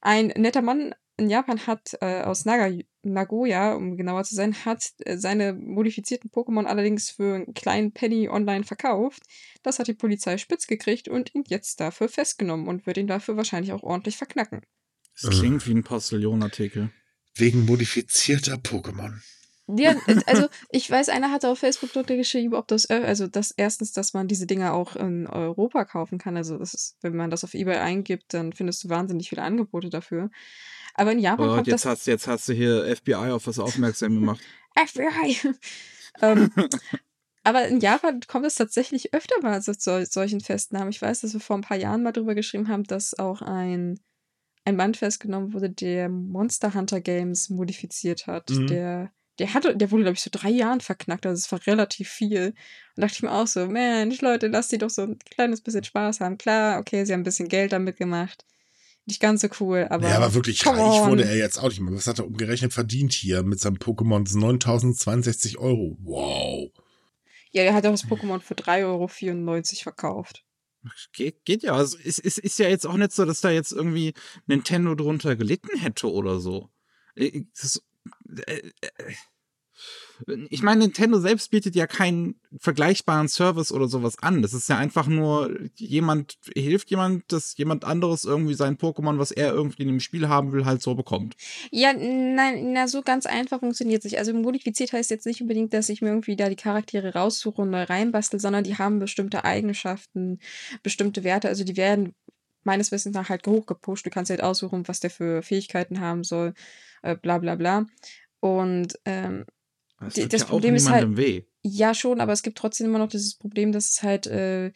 Ein 0.00 0.32
netter 0.36 0.62
Mann 0.62 0.96
in 1.22 1.30
Japan 1.30 1.66
hat 1.66 1.96
äh, 2.00 2.22
aus 2.22 2.44
Naga 2.44 2.70
Nagoya, 3.02 3.74
um 3.74 3.96
genauer 3.96 4.24
zu 4.24 4.34
sein, 4.34 4.54
hat 4.64 4.92
äh, 4.98 5.16
seine 5.16 5.52
modifizierten 5.54 6.30
Pokémon 6.30 6.64
allerdings 6.64 7.10
für 7.10 7.36
einen 7.36 7.54
kleinen 7.54 7.92
Penny 7.92 8.28
online 8.28 8.64
verkauft. 8.64 9.22
Das 9.62 9.78
hat 9.78 9.88
die 9.88 9.94
Polizei 9.94 10.36
spitz 10.36 10.66
gekriegt 10.66 11.08
und 11.08 11.34
ihn 11.34 11.44
jetzt 11.48 11.80
dafür 11.80 12.08
festgenommen 12.08 12.68
und 12.68 12.86
wird 12.86 12.98
ihn 12.98 13.06
dafür 13.06 13.36
wahrscheinlich 13.36 13.72
auch 13.72 13.82
ordentlich 13.82 14.16
verknacken. 14.16 14.62
Das 15.20 15.38
klingt 15.38 15.66
wie 15.66 15.74
ein 15.74 15.84
Postillon-Artikel. 15.84 16.90
Wegen 17.34 17.64
modifizierter 17.64 18.56
Pokémon. 18.56 19.20
Ja, 19.68 19.94
also 20.26 20.48
ich 20.70 20.90
weiß, 20.90 21.08
einer 21.08 21.30
hatte 21.30 21.48
auf 21.48 21.60
Facebook 21.60 21.92
dort 21.92 22.08
geschrieben, 22.08 22.54
ob 22.54 22.68
das, 22.68 22.90
äh, 22.90 23.02
also 23.04 23.26
das 23.26 23.52
erstens, 23.52 23.92
dass 23.92 24.12
man 24.12 24.28
diese 24.28 24.46
Dinger 24.46 24.74
auch 24.74 24.96
in 24.96 25.26
Europa 25.26 25.84
kaufen 25.84 26.18
kann. 26.18 26.36
Also 26.36 26.58
das 26.58 26.74
ist, 26.74 26.96
wenn 27.00 27.16
man 27.16 27.30
das 27.30 27.44
auf 27.44 27.54
Ebay 27.54 27.76
eingibt, 27.76 28.34
dann 28.34 28.52
findest 28.52 28.84
du 28.84 28.88
wahnsinnig 28.88 29.28
viele 29.28 29.42
Angebote 29.42 29.88
dafür. 29.88 30.30
Aber 30.94 31.12
in 31.12 31.18
Japan 31.18 31.48
oh, 31.48 31.54
kommt 31.54 31.66
jetzt 31.66 31.84
das. 31.84 31.90
Hast, 31.90 32.06
jetzt 32.06 32.26
hast 32.26 32.48
du 32.48 32.52
hier 32.52 32.84
FBI 32.96 33.30
auf 33.30 33.46
was 33.46 33.58
aufmerksam 33.58 34.14
gemacht. 34.14 34.40
FBI! 34.76 35.54
ähm, 36.22 36.50
aber 37.44 37.68
in 37.68 37.80
Japan 37.80 38.20
kommt 38.26 38.46
es 38.46 38.54
tatsächlich 38.54 39.14
öfter 39.14 39.36
mal 39.42 39.62
zu 39.62 39.74
solchen 40.04 40.40
Festnahmen. 40.40 40.90
Ich 40.90 41.02
weiß, 41.02 41.22
dass 41.22 41.32
wir 41.32 41.40
vor 41.40 41.56
ein 41.56 41.62
paar 41.62 41.76
Jahren 41.76 42.02
mal 42.02 42.12
drüber 42.12 42.34
geschrieben 42.34 42.68
haben, 42.68 42.84
dass 42.84 43.18
auch 43.18 43.42
ein, 43.42 44.00
ein 44.64 44.76
Mann 44.76 44.94
festgenommen 44.94 45.52
wurde, 45.52 45.70
der 45.70 46.08
Monster 46.08 46.74
Hunter 46.74 47.00
Games 47.00 47.48
modifiziert 47.48 48.26
hat. 48.26 48.50
Mhm. 48.50 48.66
Der 48.66 49.12
der 49.38 49.54
hatte, 49.54 49.76
der 49.76 49.90
wurde, 49.90 50.04
glaube 50.04 50.14
ich, 50.14 50.22
so 50.22 50.30
drei 50.30 50.50
Jahren 50.50 50.80
verknackt, 50.80 51.26
also 51.26 51.38
es 51.38 51.50
war 51.50 51.66
relativ 51.66 52.08
viel. 52.08 52.54
Und 52.96 53.00
dachte 53.02 53.14
ich 53.14 53.22
mir 53.22 53.32
auch 53.32 53.46
so, 53.46 53.66
Mensch, 53.66 54.20
Leute, 54.20 54.48
lasst 54.48 54.72
die 54.72 54.78
doch 54.78 54.90
so 54.90 55.02
ein 55.02 55.18
kleines 55.18 55.62
bisschen 55.62 55.84
Spaß 55.84 56.20
haben. 56.20 56.38
Klar, 56.38 56.78
okay, 56.78 57.04
sie 57.04 57.12
haben 57.12 57.20
ein 57.20 57.24
bisschen 57.24 57.48
Geld 57.48 57.72
damit 57.72 57.96
gemacht. 57.96 58.44
Nicht 59.04 59.20
ganz 59.20 59.40
so 59.40 59.48
cool, 59.60 59.86
aber. 59.90 60.08
Ja, 60.08 60.16
aber 60.16 60.34
wirklich 60.34 60.64
reich 60.64 60.78
on. 60.78 61.10
wurde 61.10 61.24
er 61.24 61.36
jetzt 61.36 61.58
auch 61.58 61.68
nicht 61.68 61.80
mehr. 61.80 61.92
Was 61.92 62.06
hat 62.06 62.20
er 62.20 62.26
umgerechnet 62.26 62.72
verdient 62.72 63.12
hier 63.12 63.42
mit 63.42 63.58
seinem 63.58 63.76
Pokémon? 63.76 64.22
9062 64.22 65.58
Euro. 65.58 65.96
Wow. 66.02 66.70
Ja, 67.50 67.64
er 67.64 67.74
hat 67.74 67.84
auch 67.84 67.90
das 67.90 68.04
Pokémon 68.04 68.40
für 68.40 68.54
3,94 68.54 68.84
Euro 68.84 69.08
verkauft. 69.82 70.44
Geht, 71.12 71.44
geht 71.44 71.62
ja. 71.62 71.74
Also 71.74 71.98
es, 72.04 72.18
es 72.18 72.38
ist 72.38 72.58
ja 72.58 72.68
jetzt 72.68 72.86
auch 72.86 72.96
nicht 72.96 73.12
so, 73.12 73.24
dass 73.24 73.40
da 73.40 73.50
jetzt 73.50 73.72
irgendwie 73.72 74.14
Nintendo 74.46 74.94
drunter 74.94 75.36
gelitten 75.36 75.78
hätte 75.78 76.10
oder 76.10 76.40
so. 76.40 76.70
Äh, 77.14 77.42
das, 77.60 77.82
äh, 78.46 78.70
äh, 78.80 79.14
ich 80.50 80.62
meine, 80.62 80.80
Nintendo 80.80 81.18
selbst 81.18 81.50
bietet 81.50 81.74
ja 81.74 81.86
keinen 81.86 82.34
vergleichbaren 82.58 83.28
Service 83.28 83.72
oder 83.72 83.88
sowas 83.88 84.18
an. 84.20 84.42
Das 84.42 84.52
ist 84.54 84.68
ja 84.68 84.76
einfach 84.76 85.06
nur, 85.06 85.56
jemand 85.76 86.38
hilft 86.54 86.90
jemand, 86.90 87.30
dass 87.32 87.56
jemand 87.56 87.84
anderes 87.84 88.24
irgendwie 88.24 88.54
sein 88.54 88.76
Pokémon, 88.76 89.18
was 89.18 89.30
er 89.30 89.52
irgendwie 89.52 89.82
in 89.82 89.88
dem 89.88 90.00
Spiel 90.00 90.28
haben 90.28 90.52
will, 90.52 90.64
halt 90.64 90.82
so 90.82 90.94
bekommt. 90.94 91.36
Ja, 91.70 91.92
nein, 91.92 92.72
na, 92.72 92.88
so 92.88 93.02
ganz 93.02 93.26
einfach 93.26 93.60
funktioniert 93.60 94.00
es 94.00 94.10
nicht. 94.10 94.18
Also 94.18 94.34
modifiziert 94.34 94.92
heißt 94.92 95.10
jetzt 95.10 95.26
nicht 95.26 95.40
unbedingt, 95.40 95.72
dass 95.72 95.88
ich 95.88 96.02
mir 96.02 96.08
irgendwie 96.08 96.36
da 96.36 96.48
die 96.48 96.56
Charaktere 96.56 97.14
raussuche 97.14 97.62
und 97.62 97.70
neu 97.70 97.84
reinbastel, 97.84 98.40
sondern 98.40 98.64
die 98.64 98.78
haben 98.78 98.98
bestimmte 98.98 99.44
Eigenschaften, 99.44 100.38
bestimmte 100.82 101.24
Werte. 101.24 101.48
Also 101.48 101.64
die 101.64 101.76
werden 101.76 102.14
meines 102.64 102.92
Wissens 102.92 103.14
nach 103.14 103.28
halt 103.28 103.46
hochgepusht. 103.46 104.06
Du 104.06 104.10
kannst 104.10 104.30
halt 104.30 104.42
aussuchen, 104.42 104.86
was 104.86 105.00
der 105.00 105.10
für 105.10 105.42
Fähigkeiten 105.42 106.00
haben 106.00 106.24
soll, 106.24 106.54
äh, 107.02 107.16
bla 107.16 107.38
bla 107.38 107.56
bla. 107.56 107.86
Und 108.40 108.98
ähm, 109.04 109.44
das, 110.02 110.28
das 110.28 110.40
ja 110.42 110.46
Problem 110.46 110.74
ist 110.74 110.90
halt. 110.90 111.16
Weh. 111.16 111.42
Ja, 111.62 111.94
schon, 111.94 112.20
aber 112.20 112.32
es 112.32 112.42
gibt 112.42 112.58
trotzdem 112.58 112.88
immer 112.88 112.98
noch 112.98 113.08
dieses 113.08 113.36
Problem, 113.36 113.72
dass 113.72 113.90
es 113.90 114.02
halt 114.02 114.26
äh, 114.26 114.72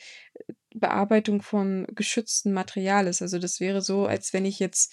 Bearbeitung 0.74 1.42
von 1.42 1.86
geschütztem 1.94 2.52
Material 2.52 3.06
ist. 3.06 3.22
Also 3.22 3.38
das 3.38 3.60
wäre 3.60 3.82
so, 3.82 4.06
als 4.06 4.32
wenn 4.32 4.44
ich 4.44 4.58
jetzt, 4.58 4.92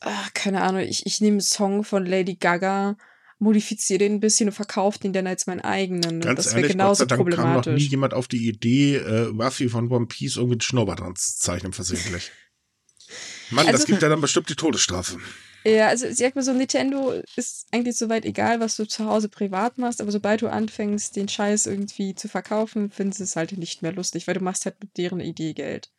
ach, 0.00 0.32
keine 0.34 0.62
Ahnung, 0.62 0.82
ich, 0.82 1.06
ich 1.06 1.20
nehme 1.20 1.34
einen 1.34 1.40
Song 1.40 1.84
von 1.84 2.04
Lady 2.04 2.34
Gaga, 2.34 2.96
modifiziere 3.38 3.98
den 3.98 4.14
ein 4.14 4.20
bisschen 4.20 4.48
und 4.48 4.54
verkaufe 4.54 4.98
den 4.98 5.12
dann 5.12 5.26
als 5.26 5.46
meinen 5.46 5.60
eigenen. 5.60 6.20
Ganz 6.20 6.44
das 6.44 6.54
wäre 6.54 6.68
genauso 6.68 7.04
Gott 7.04 7.10
sei 7.10 7.16
Dank 7.16 7.18
problematisch. 7.20 7.64
kam 7.64 7.72
noch 7.74 7.78
nie 7.78 7.88
jemand 7.88 8.14
auf 8.14 8.28
die 8.28 8.48
Idee, 8.48 8.96
äh, 8.96 9.26
Ruffy 9.26 9.68
von 9.68 9.90
One 9.90 10.06
Piece 10.06 10.36
irgendwie 10.36 10.54
einen 10.54 10.60
Schnurrbart 10.62 11.00
dran 11.00 11.16
zu 11.16 11.38
zeichnen, 11.38 11.72
versehentlich. 11.72 12.30
Mann, 13.50 13.66
also, 13.66 13.78
das 13.78 13.86
gibt 13.86 14.02
ja 14.02 14.08
dann 14.08 14.20
bestimmt 14.20 14.48
die 14.48 14.56
Todesstrafe. 14.56 15.18
Ja, 15.66 15.88
also 15.88 16.06
ich 16.06 16.16
sag 16.18 16.36
mal 16.36 16.42
so, 16.42 16.52
Nintendo 16.52 17.20
ist 17.34 17.66
eigentlich 17.72 17.96
soweit 17.96 18.24
egal, 18.24 18.60
was 18.60 18.76
du 18.76 18.86
zu 18.86 19.06
Hause 19.06 19.28
privat 19.28 19.78
machst, 19.78 20.00
aber 20.00 20.12
sobald 20.12 20.42
du 20.42 20.46
anfängst, 20.46 21.16
den 21.16 21.28
Scheiß 21.28 21.66
irgendwie 21.66 22.14
zu 22.14 22.28
verkaufen, 22.28 22.92
finden 22.92 23.12
sie 23.12 23.24
es 23.24 23.34
halt 23.34 23.58
nicht 23.58 23.82
mehr 23.82 23.92
lustig, 23.92 24.28
weil 24.28 24.34
du 24.34 24.44
machst 24.44 24.64
halt 24.64 24.78
mit 24.80 24.96
deren 24.96 25.18
Idee 25.18 25.54
Geld. 25.54 25.90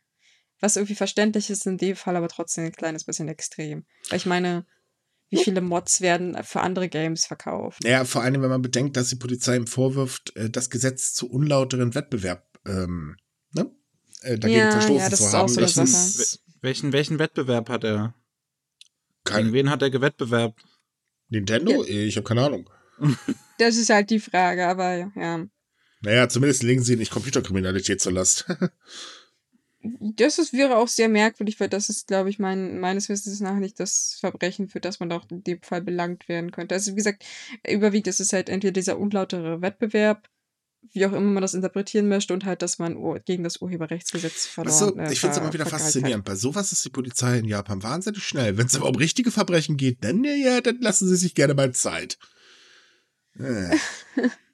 Was 0.58 0.76
irgendwie 0.76 0.94
verständlich 0.94 1.50
ist 1.50 1.66
in 1.66 1.76
dem 1.76 1.96
Fall, 1.96 2.16
aber 2.16 2.28
trotzdem 2.28 2.64
ein 2.64 2.72
kleines 2.72 3.04
bisschen 3.04 3.28
extrem. 3.28 3.84
Weil 4.08 4.16
ich 4.16 4.24
meine, 4.24 4.64
wie 5.28 5.36
viele 5.36 5.60
Mods 5.60 6.00
werden 6.00 6.42
für 6.44 6.62
andere 6.62 6.88
Games 6.88 7.26
verkauft? 7.26 7.82
Naja, 7.84 8.06
vor 8.06 8.22
allem, 8.22 8.40
wenn 8.40 8.48
man 8.48 8.62
bedenkt, 8.62 8.96
dass 8.96 9.10
die 9.10 9.16
Polizei 9.16 9.54
ihm 9.56 9.66
vorwirft, 9.66 10.34
äh, 10.34 10.48
das 10.48 10.70
Gesetz 10.70 11.12
zu 11.12 11.30
unlauteren 11.30 11.94
Wettbewerb 11.94 12.58
ähm, 12.66 13.16
ne? 13.52 13.70
äh, 14.22 14.38
dagegen 14.38 14.64
Ja, 14.64 14.70
verstoßen 14.70 14.98
ja, 14.98 15.08
das 15.10 15.20
zu 15.20 15.26
ist 15.26 15.34
auch 15.34 15.48
haben. 15.48 15.48
so 15.48 15.60
Welchen, 16.62 16.92
welchen 16.94 17.18
Wettbewerb 17.18 17.68
hat 17.68 17.84
er? 17.84 18.14
Gegen 19.28 19.44
kein 19.44 19.52
wen 19.52 19.70
hat 19.70 19.82
er 19.82 19.90
gewettbewerbt? 19.90 20.62
Nintendo? 21.28 21.84
Ich 21.84 22.16
habe 22.16 22.26
keine 22.26 22.44
Ahnung. 22.44 22.70
Das 23.60 23.76
ist 23.76 23.90
halt 23.90 24.10
die 24.10 24.20
Frage, 24.20 24.68
aber 24.68 25.10
ja. 25.16 25.44
Naja, 26.02 26.28
zumindest 26.28 26.62
legen 26.62 26.84
sie 26.84 26.94
nicht 26.94 27.10
Computerkriminalität 27.10 28.00
zur 28.00 28.12
Last. 28.12 28.46
Das 29.80 30.38
ist, 30.38 30.52
wäre 30.52 30.76
auch 30.76 30.88
sehr 30.88 31.08
merkwürdig, 31.08 31.60
weil 31.60 31.68
das 31.68 31.88
ist, 31.88 32.08
glaube 32.08 32.30
ich, 32.30 32.40
mein, 32.40 32.80
meines 32.80 33.08
Wissens 33.08 33.38
nach 33.38 33.54
nicht 33.54 33.78
das 33.78 34.16
Verbrechen, 34.18 34.68
für 34.68 34.80
das 34.80 34.98
man 34.98 35.12
auch 35.12 35.24
in 35.30 35.44
dem 35.44 35.62
Fall 35.62 35.82
belangt 35.82 36.28
werden 36.28 36.50
könnte. 36.50 36.74
Also, 36.74 36.92
wie 36.92 36.96
gesagt, 36.96 37.24
überwiegend 37.66 38.08
ist 38.08 38.18
es 38.18 38.32
halt 38.32 38.48
entweder 38.48 38.72
dieser 38.72 38.98
unlautere 38.98 39.62
Wettbewerb, 39.62 40.28
wie 40.92 41.06
auch 41.06 41.12
immer 41.12 41.20
man 41.20 41.42
das 41.42 41.54
interpretieren 41.54 42.08
möchte, 42.08 42.34
und 42.34 42.44
halt, 42.44 42.62
dass 42.62 42.78
man 42.78 42.96
gegen 43.24 43.44
das 43.44 43.60
Urheberrechtsgesetz 43.60 44.46
verloren 44.46 44.96
du, 44.96 45.02
äh, 45.02 45.12
ich 45.12 45.20
finde 45.20 45.36
es 45.36 45.40
immer 45.40 45.52
wieder 45.52 45.66
faszinierend. 45.66 46.24
Bei 46.24 46.34
sowas 46.34 46.72
ist 46.72 46.84
die 46.84 46.90
Polizei 46.90 47.38
in 47.38 47.44
Japan 47.44 47.82
wahnsinnig 47.82 48.22
schnell. 48.22 48.56
Wenn 48.56 48.66
es 48.66 48.76
aber 48.76 48.88
um 48.88 48.94
richtige 48.94 49.30
Verbrechen 49.30 49.76
geht, 49.76 50.02
dann, 50.02 50.24
ja, 50.24 50.32
ja, 50.32 50.60
dann 50.60 50.80
lassen 50.80 51.08
sie 51.08 51.16
sich 51.16 51.34
gerne 51.34 51.54
mal 51.54 51.72
Zeit. 51.72 52.18
Äh. 53.38 53.76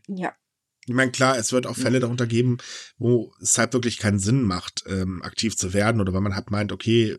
Ja. 0.08 0.36
Ich 0.88 0.94
meine, 0.94 1.12
klar, 1.12 1.38
es 1.38 1.52
wird 1.52 1.66
auch 1.66 1.76
Fälle 1.76 2.00
darunter 2.00 2.28
geben, 2.28 2.58
wo 2.98 3.34
es 3.42 3.58
halt 3.58 3.74
wirklich 3.74 3.98
keinen 3.98 4.20
Sinn 4.20 4.44
macht, 4.44 4.84
ähm, 4.88 5.24
aktiv 5.24 5.58
zu 5.58 5.74
werden 5.74 6.00
oder 6.00 6.14
wenn 6.14 6.22
man 6.22 6.36
halt 6.36 6.52
meint, 6.52 6.72
okay, 6.72 7.18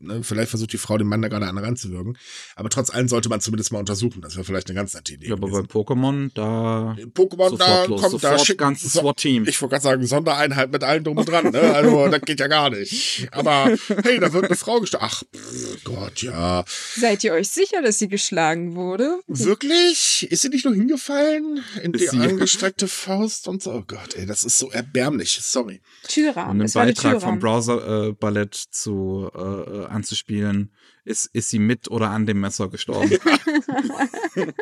ne, 0.00 0.22
vielleicht 0.22 0.50
versucht 0.50 0.72
die 0.72 0.78
Frau 0.78 0.98
den 0.98 1.06
Mann 1.06 1.22
da 1.22 1.28
gerade 1.28 1.46
an 1.46 1.58
ranzuwirken. 1.58 2.16
Aber 2.56 2.68
trotz 2.68 2.90
allem 2.90 3.08
sollte 3.08 3.28
man 3.28 3.40
zumindest 3.40 3.72
mal 3.72 3.78
untersuchen. 3.78 4.20
Das 4.22 4.34
wäre 4.36 4.44
vielleicht 4.44 4.68
eine 4.68 4.76
ganz 4.76 4.94
nette 4.94 5.14
Idee. 5.14 5.28
Ja, 5.28 5.34
aber 5.34 5.48
bei 5.48 5.62
gewesen. 5.62 5.68
Pokémon, 5.68 6.30
da 6.34 6.96
Pokémon, 7.14 7.56
da 7.56 7.84
sofort 7.84 7.88
los, 7.88 8.00
kommt 8.02 8.14
da 8.14 8.18
sofort 8.30 8.46
schick, 8.46 8.58
ganzes 8.58 8.92
so, 8.92 9.00
SWAT-Team. 9.00 9.46
Ich 9.48 9.60
wollte 9.60 9.72
gerade 9.72 9.82
sagen, 9.82 10.06
Sondereinheit 10.06 10.72
mit 10.72 10.84
allen 10.84 11.04
drum 11.04 11.16
und 11.18 11.28
dran, 11.28 11.50
ne? 11.50 11.60
Also, 11.60 12.08
das 12.10 12.20
geht 12.22 12.40
ja 12.40 12.46
gar 12.46 12.70
nicht. 12.70 13.28
Aber 13.32 13.76
hey, 14.02 14.18
da 14.18 14.32
wird 14.32 14.46
eine 14.46 14.56
Frau 14.56 14.80
gestochen. 14.80 15.06
Ach, 15.10 15.22
pff, 15.34 15.84
Gott, 15.84 16.22
ja. 16.22 16.64
Seid 16.96 17.24
ihr 17.24 17.32
euch 17.32 17.48
sicher, 17.48 17.82
dass 17.82 17.98
sie 17.98 18.08
geschlagen 18.08 18.74
wurde? 18.74 19.20
Wirklich? 19.26 20.26
Ist 20.30 20.42
sie 20.42 20.48
nicht 20.48 20.64
nur 20.64 20.74
hingefallen? 20.74 21.62
In 21.82 21.92
die 21.92 22.04
Ist 22.04 22.10
sie- 22.12 22.18
angestreckte 22.18 22.88
Faust 22.88 23.48
und 23.48 23.62
so? 23.62 23.72
Oh 23.72 23.84
Gott, 23.86 24.14
ey, 24.16 24.26
das 24.26 24.44
ist 24.44 24.58
so 24.58 24.70
erbärmlich. 24.70 25.38
Sorry. 25.42 25.80
Tyrann. 26.06 26.50
um 26.50 26.58
den 26.58 26.66
es 26.66 26.74
war 26.74 26.82
eine 26.82 26.92
Beitrag 26.92 27.20
vom. 27.22 27.38
Browser 27.38 28.08
äh, 28.08 28.12
Ballett 28.12 28.54
zu 28.54 29.30
äh, 29.34 29.86
anzuspielen, 29.88 30.72
ist, 31.04 31.26
ist 31.32 31.50
sie 31.50 31.58
mit 31.58 31.90
oder 31.90 32.10
an 32.10 32.26
dem 32.26 32.40
Messer 32.40 32.68
gestorben. 32.68 33.10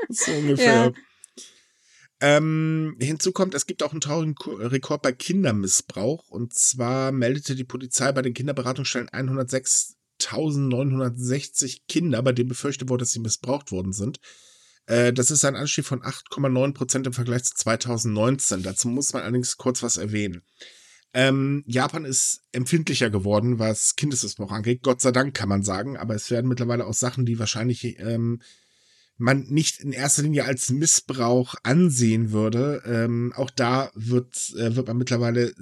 So 0.09 0.33
ungefähr. 0.33 0.87
Ja. 0.87 0.93
Ähm, 2.21 2.97
hinzu 2.99 3.33
kommt, 3.33 3.55
es 3.55 3.67
gibt 3.67 3.83
auch 3.83 3.93
einen 3.93 4.01
traurigen 4.01 4.35
Rekord 4.47 5.03
bei 5.03 5.13
Kindermissbrauch. 5.13 6.29
Und 6.29 6.55
zwar 6.55 7.13
meldete 7.13 7.55
die 7.55 7.65
Polizei 7.65 8.11
bei 8.13 8.23
den 8.23 8.33
Kinderberatungsstellen 8.33 9.11
106.960 9.11 11.83
Kinder, 11.89 12.23
bei 12.23 12.33
denen 12.33 12.49
befürchtet 12.49 12.89
wurde, 12.89 13.03
dass 13.03 13.13
sie 13.13 13.21
missbraucht 13.21 13.71
worden 13.71 13.93
sind. 13.93 14.19
Äh, 14.87 15.13
das 15.13 15.31
ist 15.31 15.45
ein 15.45 15.57
Anstieg 15.57 15.85
von 15.85 16.01
8,9 16.01 16.73
Prozent 16.73 17.07
im 17.07 17.13
Vergleich 17.13 17.45
zu 17.45 17.55
2019. 17.55 18.63
Dazu 18.63 18.89
muss 18.89 19.13
man 19.13 19.23
allerdings 19.23 19.59
kurz 19.59 19.83
was 19.83 19.99
erwähnen. 19.99 20.41
Ähm, 21.19 21.65
Japan 21.67 22.05
ist 22.05 22.43
empfindlicher 22.53 23.09
geworden, 23.09 23.59
was 23.59 23.97
Kindesmissbrauch 23.97 24.53
angeht. 24.53 24.83
Gott 24.83 25.01
sei 25.01 25.13
Dank 25.13 25.33
kann 25.33 25.49
man 25.49 25.63
sagen, 25.63 25.97
aber 25.97 26.15
es 26.15 26.31
werden 26.31 26.47
mittlerweile 26.47 26.87
auch 26.87 26.93
Sachen, 26.93 27.25
die 27.25 27.39
wahrscheinlich 27.39 27.99
ähm, 28.01 28.43
man 29.17 29.45
nicht 29.45 29.81
in 29.81 29.93
erster 29.93 30.25
Linie 30.25 30.45
als 30.45 30.69
Missbrauch 30.69 31.55
ansehen 31.63 32.33
würde. 32.33 32.83
Ähm, 32.85 33.33
auch 33.35 33.49
da 33.49 33.91
wird, 33.95 34.55
äh, 34.59 34.77
wird 34.77 34.89
man 34.89 34.99
mittlerweile 34.99 35.55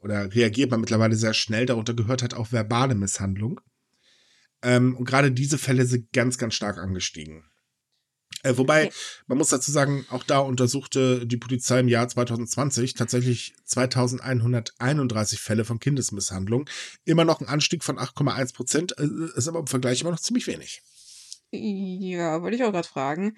oder 0.00 0.34
reagiert 0.34 0.70
man 0.70 0.80
mittlerweile 0.80 1.16
sehr 1.16 1.34
schnell. 1.34 1.66
Darunter 1.66 1.92
gehört 1.92 2.22
halt 2.22 2.32
auch 2.32 2.50
verbale 2.50 2.94
Misshandlung. 2.94 3.60
Ähm, 4.62 4.96
und 4.96 5.04
gerade 5.04 5.32
diese 5.32 5.58
Fälle 5.58 5.84
sind 5.84 6.14
ganz, 6.14 6.38
ganz 6.38 6.54
stark 6.54 6.78
angestiegen. 6.78 7.44
Äh, 8.48 8.58
wobei, 8.58 8.86
Okay. 8.86 8.94
man 9.26 9.38
muss 9.38 9.48
dazu 9.48 9.70
sagen, 9.70 10.06
auch 10.10 10.24
da 10.24 10.38
untersuchte 10.38 11.26
die 11.26 11.36
Polizei 11.36 11.80
im 11.80 11.88
Jahr 11.88 12.08
2020 12.08 12.94
tatsächlich 12.94 13.54
2131 13.64 15.40
Fälle 15.40 15.64
von 15.64 15.80
Kindesmisshandlung. 15.80 16.68
Immer 17.04 17.24
noch 17.24 17.40
ein 17.40 17.48
Anstieg 17.48 17.84
von 17.84 17.98
8,1 17.98 18.54
Prozent, 18.54 18.96
äh, 18.98 19.06
ist 19.36 19.48
aber 19.48 19.58
im 19.60 19.66
Vergleich 19.66 20.00
immer 20.00 20.10
noch 20.12 20.20
ziemlich 20.20 20.46
wenig. 20.46 20.80
Ja, 21.50 22.42
wollte 22.42 22.56
ich 22.56 22.64
auch 22.64 22.72
gerade 22.72 22.88
fragen. 22.88 23.36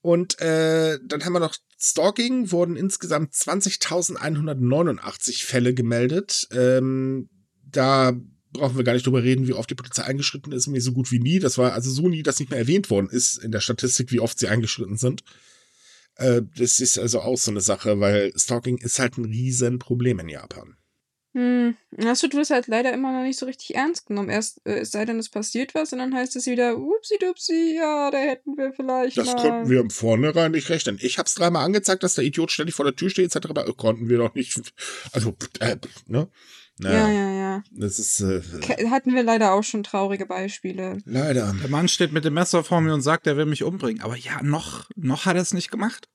Und 0.00 0.38
äh, 0.40 0.98
dann 1.04 1.24
haben 1.24 1.32
wir 1.32 1.40
noch 1.40 1.56
Stalking, 1.78 2.52
wurden 2.52 2.76
insgesamt 2.76 3.34
20.189 3.34 5.44
Fälle 5.44 5.74
gemeldet. 5.74 6.46
Ähm, 6.52 7.28
da 7.62 8.12
brauchen 8.54 8.76
wir 8.76 8.84
gar 8.84 8.94
nicht 8.94 9.06
drüber 9.06 9.22
reden, 9.22 9.46
wie 9.46 9.52
oft 9.52 9.68
die 9.68 9.74
Polizei 9.74 10.04
eingeschritten 10.04 10.52
ist, 10.52 10.66
nämlich 10.66 10.82
so 10.82 10.92
gut 10.92 11.12
wie 11.12 11.18
nie. 11.18 11.38
Das 11.38 11.58
war 11.58 11.74
also 11.74 11.90
so 11.90 12.08
nie, 12.08 12.22
dass 12.22 12.40
nicht 12.40 12.50
mehr 12.50 12.58
erwähnt 12.58 12.88
worden 12.88 13.10
ist 13.10 13.36
in 13.36 13.52
der 13.52 13.60
Statistik, 13.60 14.10
wie 14.10 14.20
oft 14.20 14.38
sie 14.38 14.48
eingeschritten 14.48 14.96
sind. 14.96 15.22
Äh, 16.16 16.42
das 16.56 16.80
ist 16.80 16.98
also 16.98 17.20
auch 17.20 17.36
so 17.36 17.50
eine 17.50 17.60
Sache, 17.60 18.00
weil 18.00 18.32
Stalking 18.36 18.78
ist 18.78 18.98
halt 18.98 19.18
ein 19.18 19.26
Riesenproblem 19.26 20.20
in 20.20 20.28
Japan. 20.28 20.76
Hm, 21.34 21.76
das 21.90 22.22
wird 22.22 22.32
bloß 22.32 22.50
halt 22.50 22.68
leider 22.68 22.92
immer 22.92 23.12
noch 23.12 23.24
nicht 23.24 23.40
so 23.40 23.46
richtig 23.46 23.74
ernst 23.74 24.06
genommen. 24.06 24.30
Erst, 24.30 24.64
äh, 24.64 24.78
es 24.78 24.92
sei 24.92 25.04
denn, 25.04 25.18
es 25.18 25.28
passiert 25.28 25.74
was 25.74 25.92
und 25.92 25.98
dann 25.98 26.14
heißt 26.14 26.36
es 26.36 26.46
wieder, 26.46 26.76
upsi-dupsi, 26.76 27.74
ja, 27.76 28.08
da 28.12 28.18
hätten 28.18 28.56
wir 28.56 28.72
vielleicht 28.72 29.18
Das 29.18 29.26
mal. 29.26 29.36
konnten 29.42 29.68
wir 29.68 29.80
im 29.80 29.90
Vornherein 29.90 30.52
nicht 30.52 30.70
rechnen. 30.70 30.96
Ich 31.02 31.18
habe 31.18 31.26
es 31.26 31.34
dreimal 31.34 31.64
angezeigt, 31.64 32.04
dass 32.04 32.14
der 32.14 32.22
Idiot 32.22 32.52
ständig 32.52 32.76
vor 32.76 32.84
der 32.84 32.94
Tür 32.94 33.10
steht, 33.10 33.34
etc. 33.34 33.50
Aber 33.50 33.64
konnten 33.74 34.08
wir 34.08 34.18
doch 34.18 34.32
nicht. 34.36 34.72
Also, 35.10 35.34
äh, 35.58 35.76
ne? 36.06 36.28
Naja, 36.78 37.08
Ja, 37.08 37.12
ja, 37.12 37.30
ja. 37.32 37.62
das 37.70 37.98
ist 37.98 38.20
äh, 38.20 38.42
Hatten 38.90 39.14
wir 39.14 39.22
leider 39.22 39.52
auch 39.52 39.62
schon 39.62 39.82
traurige 39.84 40.26
Beispiele. 40.26 40.98
leider. 41.04 41.54
Der 41.60 41.70
Mann 41.70 41.88
steht 41.88 42.12
mit 42.12 42.24
dem 42.24 42.34
Messer 42.34 42.64
vor 42.64 42.80
mir 42.80 42.94
und 42.94 43.02
sagt, 43.02 43.26
er 43.26 43.36
will 43.36 43.46
mich 43.46 43.62
umbringen. 43.62 44.02
Aber 44.02 44.16
ja, 44.16 44.42
noch, 44.42 44.88
noch 44.96 45.26
hat 45.26 45.36
er 45.36 45.42
es 45.42 45.54
nicht 45.54 45.70
gemacht. 45.70 46.08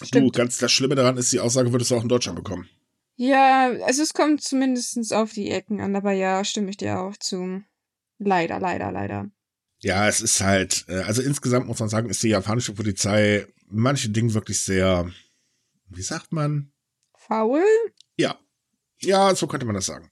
Du, 0.00 0.06
Stimmt. 0.06 0.34
ganz 0.36 0.58
das 0.58 0.70
Schlimme 0.72 0.94
daran 0.94 1.16
ist, 1.16 1.32
die 1.32 1.40
Aussage 1.40 1.72
würdest 1.72 1.90
du 1.90 1.96
auch 1.96 2.02
in 2.02 2.08
Deutschland 2.08 2.36
bekommen. 2.36 2.68
Ja, 3.16 3.70
also 3.86 4.02
es 4.02 4.12
kommt 4.12 4.42
zumindest 4.42 5.12
auf 5.14 5.32
die 5.32 5.50
Ecken 5.50 5.80
an, 5.80 5.96
aber 5.96 6.12
ja, 6.12 6.44
stimme 6.44 6.68
ich 6.70 6.76
dir 6.76 7.00
auch 7.00 7.16
zu. 7.16 7.62
Leider, 8.18 8.60
leider, 8.60 8.92
leider. 8.92 9.30
Ja, 9.80 10.06
es 10.06 10.20
ist 10.20 10.40
halt, 10.42 10.84
äh, 10.88 11.00
also 11.00 11.22
insgesamt 11.22 11.66
muss 11.66 11.78
man 11.80 11.88
sagen, 11.88 12.08
ist 12.10 12.22
die 12.22 12.28
japanische 12.28 12.74
Polizei 12.74 13.46
in 13.70 13.78
manchen 13.78 14.12
Dingen 14.12 14.34
wirklich 14.34 14.60
sehr, 14.60 15.10
wie 15.88 16.02
sagt 16.02 16.32
man? 16.32 16.72
Faul? 17.16 17.62
Ja. 18.16 18.38
Ja, 19.00 19.34
so 19.34 19.46
könnte 19.46 19.66
man 19.66 19.74
das 19.74 19.86
sagen. 19.86 20.10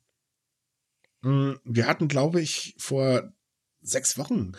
Mm, 1.23 1.53
Wir 1.65 1.87
hatten, 1.87 2.09
glaube 2.09 2.41
ich, 2.41 2.75
vor 2.79 3.33
sechs 3.81 4.19
Wochen, 4.19 4.53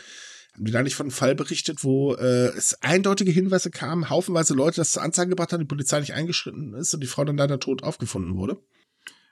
haben 0.53 0.65
die 0.65 0.71
da 0.71 0.81
nicht 0.83 0.95
von 0.95 1.05
einem 1.05 1.11
Fall 1.11 1.35
berichtet, 1.35 1.83
wo 1.83 2.13
äh, 2.15 2.47
es 2.55 2.81
eindeutige 2.81 3.31
Hinweise 3.31 3.71
kamen, 3.71 4.09
haufenweise 4.09 4.53
Leute 4.53 4.77
das 4.77 4.91
zur 4.91 5.03
Anzeige 5.03 5.29
gebracht 5.29 5.51
haben, 5.53 5.59
die 5.61 5.65
Polizei 5.67 5.99
nicht 5.99 6.13
eingeschritten 6.13 6.73
ist 6.73 6.93
und 6.93 7.01
die 7.01 7.07
Frau 7.07 7.23
dann 7.25 7.37
leider 7.37 7.59
tot 7.59 7.83
aufgefunden 7.83 8.35
wurde. 8.37 8.57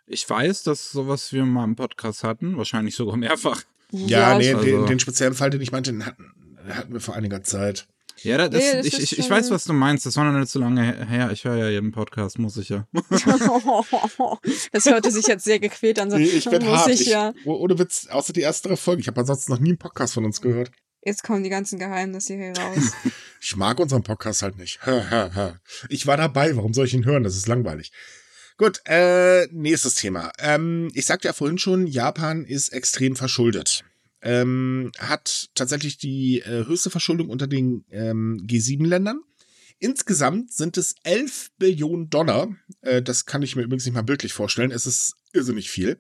Ich 0.06 0.30
weiß, 0.30 0.64
dass 0.64 0.92
sowas 0.92 1.32
wir 1.32 1.46
mal 1.46 1.64
im 1.64 1.76
Podcast 1.76 2.24
hatten, 2.24 2.58
wahrscheinlich 2.58 2.96
sogar 2.96 3.16
mehrfach. 3.18 3.64
Ja, 3.92 4.38
nee, 4.38 4.54
also- 4.54 4.66
den, 4.66 4.86
den 4.86 5.00
speziellen 5.00 5.34
Fall, 5.34 5.50
den 5.50 5.62
ich 5.62 5.72
meinte, 5.72 5.92
den 5.92 6.06
hatten, 6.06 6.58
den 6.66 6.76
hatten 6.76 6.94
wir 6.94 7.00
vor 7.00 7.16
einiger 7.16 7.42
Zeit. 7.44 7.88
Ja, 8.18 8.38
das, 8.38 8.62
Nee, 8.64 8.78
das 8.78 8.86
ich, 8.86 9.00
ich, 9.00 9.20
ich 9.20 9.30
weiß, 9.30 9.50
was 9.52 9.66
du 9.66 9.74
meinst. 9.74 10.06
Das 10.06 10.16
war 10.16 10.24
noch 10.32 10.40
nicht 10.40 10.50
so 10.52 10.60
lange 10.60 11.06
her. 11.08 11.32
Ich 11.32 11.44
höre 11.44 11.58
ja 11.58 11.70
jeden 11.70 11.92
Podcast, 11.92 12.40
muss 12.40 12.56
ich 12.58 12.70
ja. 12.70 12.88
das 14.72 14.86
hörte 14.86 15.12
sich 15.12 15.28
jetzt 15.28 15.44
sehr 15.44 15.60
gequält 15.60 16.00
an. 16.00 16.10
So, 16.12 16.18
Nee, 16.18 16.26
ich 16.26 16.46
bin 16.50 16.64
muss 16.64 16.80
hart. 16.80 16.90
ich 16.90 17.02
Ich, 17.02 17.08
ja. 17.08 17.34
oh- 17.46 17.56
Ohne 17.58 17.78
Witz, 17.80 18.08
außer 18.10 18.32
die 18.34 18.42
erste 18.42 18.70
drei 18.70 18.76
Folgen. 18.78 19.02
Ich 19.02 19.08
habe 19.08 19.20
ansonsten 19.20 19.52
noch 19.52 19.60
nie 19.60 19.70
einen 19.70 19.78
Podcast 19.78 20.14
von 20.14 20.26
uns 20.26 20.40
gehört. 20.42 20.72
Jetzt 21.06 21.24
kommen 21.24 21.44
die 21.44 21.50
ganzen 21.50 21.80
Geheimnisse 21.80 22.36
hier 22.36 22.54
raus. 22.58 22.92
Ich 23.46 23.58
mag 23.58 23.78
unseren 23.82 24.04
Podcast 24.04 24.42
halt 24.42 24.58
nicht. 24.58 24.80
Ich 25.90 26.08
war 26.08 26.16
dabei, 26.16 26.56
warum 26.56 26.74
soll 26.74 26.86
ich 26.86 26.94
ihn 26.94 27.04
hören? 27.04 27.26
Das 27.26 27.36
ist 27.36 27.46
langweilig. 27.46 27.92
Gut, 28.58 28.80
äh, 28.86 29.48
nächstes 29.52 29.96
Thema. 29.96 30.32
Ähm, 30.40 30.90
ich 30.94 31.06
sagte 31.06 31.28
ja 31.28 31.34
vorhin 31.34 31.58
schon, 31.58 31.86
Japan 31.86 32.46
ist 32.46 32.70
extrem 32.70 33.18
verschuldet. 33.18 33.84
Ähm, 34.24 34.92
hat 34.98 35.50
tatsächlich 35.54 35.98
die 35.98 36.40
äh, 36.40 36.66
höchste 36.66 36.90
Verschuldung 36.90 37.30
unter 37.30 37.46
den 37.46 37.84
ähm, 37.92 38.42
G7-Ländern. 38.48 39.22
Insgesamt 39.80 40.54
sind 40.54 40.78
es 40.78 40.96
11 41.04 41.52
Billionen 41.58 42.10
Dollar. 42.10 42.56
Äh, 42.82 43.02
das 43.02 43.26
kann 43.26 43.42
ich 43.42 43.58
mir 43.58 43.64
übrigens 43.64 43.86
nicht 43.86 43.96
mal 43.96 44.02
bildlich 44.02 44.32
vorstellen. 44.32 44.72
Es 44.72 44.86
ist 44.86 45.16
irrsinnig 45.34 45.70
viel. 45.70 46.00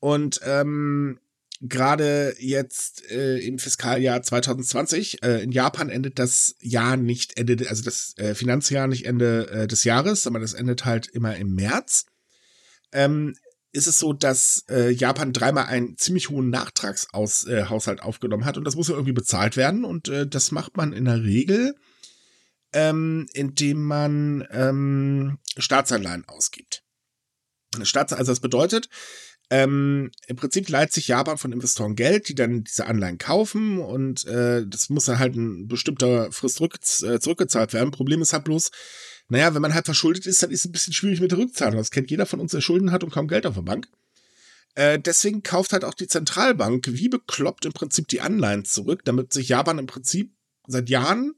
Und 0.00 0.40
ähm, 0.44 1.20
gerade 1.60 2.34
jetzt 2.38 3.08
äh, 3.10 3.38
im 3.38 3.58
Fiskaljahr 3.58 4.22
2020, 4.22 5.22
äh, 5.22 5.42
in 5.42 5.52
Japan 5.52 5.88
endet 5.88 6.18
das 6.18 6.56
Jahr 6.60 6.96
nicht 6.96 7.38
Ende, 7.38 7.68
also 7.68 7.82
das 7.82 8.14
äh, 8.18 8.34
Finanzjahr 8.34 8.88
nicht 8.88 9.06
Ende 9.06 9.48
äh, 9.50 9.66
des 9.66 9.84
Jahres, 9.84 10.22
sondern 10.22 10.42
das 10.42 10.54
endet 10.54 10.84
halt 10.84 11.06
immer 11.06 11.36
im 11.36 11.54
März. 11.54 12.06
Ähm, 12.92 13.36
ist 13.76 13.86
es 13.86 13.98
so, 13.98 14.12
dass 14.12 14.64
äh, 14.68 14.90
Japan 14.90 15.32
dreimal 15.32 15.66
einen 15.66 15.96
ziemlich 15.96 16.30
hohen 16.30 16.50
Nachtragshaushalt 16.50 17.98
äh, 17.98 18.02
aufgenommen 18.02 18.44
hat 18.44 18.56
und 18.56 18.64
das 18.64 18.76
muss 18.76 18.88
ja 18.88 18.94
irgendwie 18.94 19.12
bezahlt 19.12 19.56
werden 19.56 19.84
und 19.84 20.08
äh, 20.08 20.26
das 20.26 20.50
macht 20.50 20.76
man 20.76 20.92
in 20.92 21.04
der 21.04 21.22
Regel, 21.22 21.74
ähm, 22.72 23.28
indem 23.32 23.84
man 23.84 24.46
ähm, 24.50 25.38
Staatsanleihen 25.56 26.24
ausgibt. 26.26 26.82
Staats 27.82 28.12
also 28.12 28.32
das 28.32 28.40
bedeutet, 28.40 28.88
ähm, 29.48 30.10
Im 30.26 30.34
Prinzip 30.34 30.68
leiht 30.68 30.92
sich 30.92 31.06
Japan 31.06 31.38
von 31.38 31.52
Investoren 31.52 31.94
Geld, 31.94 32.28
die 32.28 32.34
dann 32.34 32.64
diese 32.64 32.86
Anleihen 32.86 33.18
kaufen 33.18 33.78
und 33.78 34.26
äh, 34.26 34.66
das 34.66 34.88
muss 34.90 35.04
dann 35.04 35.20
halt 35.20 35.36
ein 35.36 35.68
bestimmter 35.68 36.32
Frist 36.32 36.60
äh, 36.60 37.20
zurückgezahlt 37.20 37.72
werden. 37.72 37.92
Problem 37.92 38.22
ist 38.22 38.32
halt 38.32 38.42
bloß, 38.42 38.72
naja, 39.28 39.54
wenn 39.54 39.62
man 39.62 39.74
halt 39.74 39.86
verschuldet 39.86 40.26
ist, 40.26 40.42
dann 40.42 40.50
ist 40.50 40.60
es 40.60 40.66
ein 40.66 40.72
bisschen 40.72 40.92
schwierig 40.92 41.20
mit 41.20 41.32
der 41.32 41.38
Rückzahlung. 41.38 41.76
Das 41.76 41.90
kennt 41.90 42.10
jeder 42.10 42.26
von 42.26 42.40
uns, 42.40 42.52
der 42.52 42.60
Schulden 42.60 42.92
hat 42.92 43.02
und 43.02 43.10
kaum 43.10 43.28
Geld 43.28 43.46
auf 43.46 43.54
der 43.54 43.62
Bank. 43.62 43.88
Äh, 44.74 44.98
deswegen 45.00 45.42
kauft 45.42 45.72
halt 45.72 45.84
auch 45.84 45.94
die 45.94 46.06
Zentralbank 46.06 46.86
wie 46.88 47.08
bekloppt 47.08 47.64
im 47.64 47.72
Prinzip 47.72 48.08
die 48.08 48.20
Anleihen 48.20 48.64
zurück, 48.64 49.04
damit 49.04 49.32
sich 49.32 49.48
Japan 49.48 49.78
im 49.78 49.86
Prinzip 49.86 50.32
seit 50.66 50.88
Jahren 50.90 51.34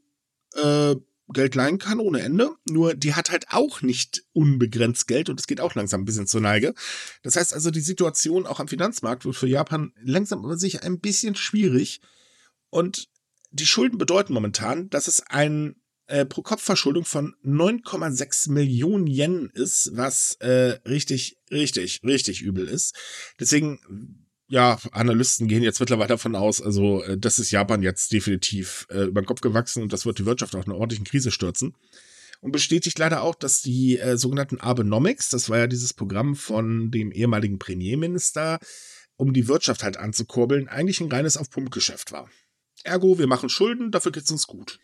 äh, 0.55 0.95
Geld 1.31 1.55
leihen 1.55 1.77
kann 1.77 1.99
ohne 1.99 2.21
Ende. 2.21 2.51
Nur 2.67 2.95
die 2.95 3.13
hat 3.13 3.31
halt 3.31 3.47
auch 3.51 3.81
nicht 3.81 4.23
unbegrenzt 4.33 5.07
Geld 5.07 5.29
und 5.29 5.39
es 5.39 5.47
geht 5.47 5.61
auch 5.61 5.75
langsam 5.75 6.01
ein 6.01 6.05
bisschen 6.05 6.27
zur 6.27 6.41
Neige. 6.41 6.73
Das 7.23 7.35
heißt 7.35 7.53
also, 7.53 7.71
die 7.71 7.81
Situation 7.81 8.45
auch 8.45 8.59
am 8.59 8.67
Finanzmarkt 8.67 9.25
wird 9.25 9.35
für 9.35 9.47
Japan 9.47 9.93
langsam 10.01 10.43
aber 10.43 10.57
sich 10.57 10.83
ein 10.83 10.99
bisschen 10.99 11.35
schwierig. 11.35 12.01
Und 12.69 13.07
die 13.51 13.65
Schulden 13.65 13.97
bedeuten 13.97 14.33
momentan, 14.33 14.89
dass 14.89 15.07
es 15.07 15.21
ein 15.27 15.75
äh, 16.09 16.25
Pro-Kopf-Verschuldung 16.25 17.05
von 17.05 17.35
9,6 17.45 18.51
Millionen 18.51 19.07
Yen 19.07 19.49
ist, 19.53 19.91
was 19.93 20.35
äh, 20.39 20.79
richtig, 20.87 21.37
richtig, 21.51 22.01
richtig 22.03 22.41
übel 22.41 22.67
ist. 22.67 22.95
Deswegen, 23.39 24.27
ja, 24.47 24.79
Analysten 24.91 25.47
gehen 25.47 25.63
jetzt 25.63 25.79
mittlerweile 25.79 26.09
davon 26.09 26.35
aus, 26.35 26.61
also 26.61 27.03
äh, 27.03 27.17
das 27.17 27.39
ist 27.39 27.51
Japan 27.51 27.83
jetzt 27.83 28.11
definitiv 28.11 28.87
äh, 28.89 29.03
über 29.03 29.21
den 29.21 29.27
Kopf 29.27 29.41
gewachsen 29.41 29.83
und 29.83 29.93
das 29.93 30.05
wird 30.05 30.19
die 30.19 30.25
Wirtschaft 30.25 30.55
auch 30.55 30.65
in 30.65 30.71
eine 30.71 30.79
ordentliche 30.79 31.03
Krise 31.03 31.31
stürzen. 31.31 31.75
Und 32.41 32.51
bestätigt 32.53 32.97
leider 32.97 33.21
auch, 33.21 33.35
dass 33.35 33.61
die 33.61 33.99
äh, 33.99 34.17
sogenannten 34.17 34.59
Abenomics, 34.59 35.29
das 35.29 35.49
war 35.49 35.57
ja 35.57 35.67
dieses 35.67 35.93
Programm 35.93 36.35
von 36.35 36.89
dem 36.89 37.11
ehemaligen 37.11 37.59
Premierminister, 37.59 38.59
um 39.17 39.33
die 39.33 39.49
Wirtschaft 39.49 39.83
halt 39.83 39.97
anzukurbeln, 39.97 40.69
eigentlich 40.69 41.01
ein 41.01 41.11
reines 41.11 41.35
Auf-Pump-Geschäft 41.35 42.13
war. 42.13 42.29
Ergo, 42.83 43.19
wir 43.19 43.27
machen 43.27 43.49
Schulden, 43.49 43.91
dafür 43.91 44.13
geht's 44.13 44.31
uns 44.31 44.47
gut. 44.47 44.79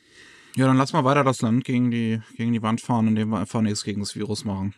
Ja, 0.55 0.67
dann 0.67 0.77
lass 0.77 0.93
mal 0.93 1.03
weiter 1.03 1.23
das 1.23 1.41
Land 1.41 1.65
gegen 1.65 1.91
die, 1.91 2.21
gegen 2.37 2.53
die 2.53 2.61
Wand 2.61 2.81
fahren, 2.81 3.07
indem 3.07 3.29
wir 3.29 3.39
einfach 3.39 3.61
nichts 3.61 3.83
gegen 3.83 3.99
das 3.99 4.15
Virus 4.15 4.45
machen. 4.45 4.73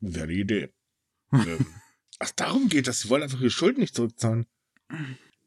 Wäre 0.00 0.24
eine 0.24 0.32
Idee. 0.34 0.68
ähm, 1.32 1.66
ach, 2.18 2.30
darum 2.36 2.68
geht 2.68 2.86
das. 2.86 3.00
Sie 3.00 3.08
wollen 3.08 3.22
einfach 3.22 3.40
ihre 3.40 3.50
Schulden 3.50 3.80
nicht 3.80 3.94
zurückzahlen. 3.94 4.46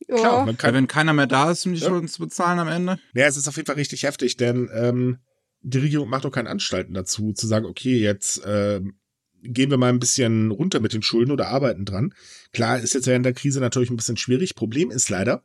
Ja. 0.08 0.16
Klar, 0.16 0.46
man 0.46 0.58
kann, 0.58 0.74
wenn 0.74 0.88
keiner 0.88 1.14
mehr 1.14 1.28
da 1.28 1.52
ist, 1.52 1.66
um 1.66 1.74
die 1.74 1.80
Ja. 1.80 1.88
Schulden 1.88 2.08
zu 2.08 2.20
bezahlen 2.20 2.60
am 2.60 2.68
Ende. 2.68 3.00
Ja, 3.14 3.26
es 3.28 3.38
ist 3.38 3.48
auf 3.48 3.56
jeden 3.56 3.68
Fall 3.68 3.76
richtig 3.76 4.04
heftig, 4.04 4.38
denn 4.38 4.70
ähm, 4.74 5.20
die 5.62 5.78
Regierung 5.78 6.10
macht 6.10 6.26
doch 6.26 6.32
keine 6.32 6.50
Anstalten 6.50 6.94
dazu, 6.94 7.32
zu 7.34 7.48
sagen, 7.48 7.66
okay, 7.66 7.98
jetzt 8.00 8.42
ähm, 8.46 8.96
gehen 9.44 9.70
wir 9.70 9.78
mal 9.78 9.90
ein 9.90 10.00
bisschen 10.00 10.52
runter 10.52 10.80
mit 10.80 10.94
den 10.94 11.04
Schulden 11.04 11.32
oder 11.32 11.48
arbeiten 11.48 11.86
dran. 11.86 12.14
Klar, 12.54 12.80
ist 12.80 12.94
jetzt 12.94 13.08
während 13.08 13.26
der 13.26 13.34
Krise 13.34 13.60
natürlich 13.60 13.90
ein 13.90 13.98
bisschen 13.98 14.18
schwierig. 14.18 14.56
Problem 14.56 14.92
ist 14.92 15.10
leider, 15.10 15.44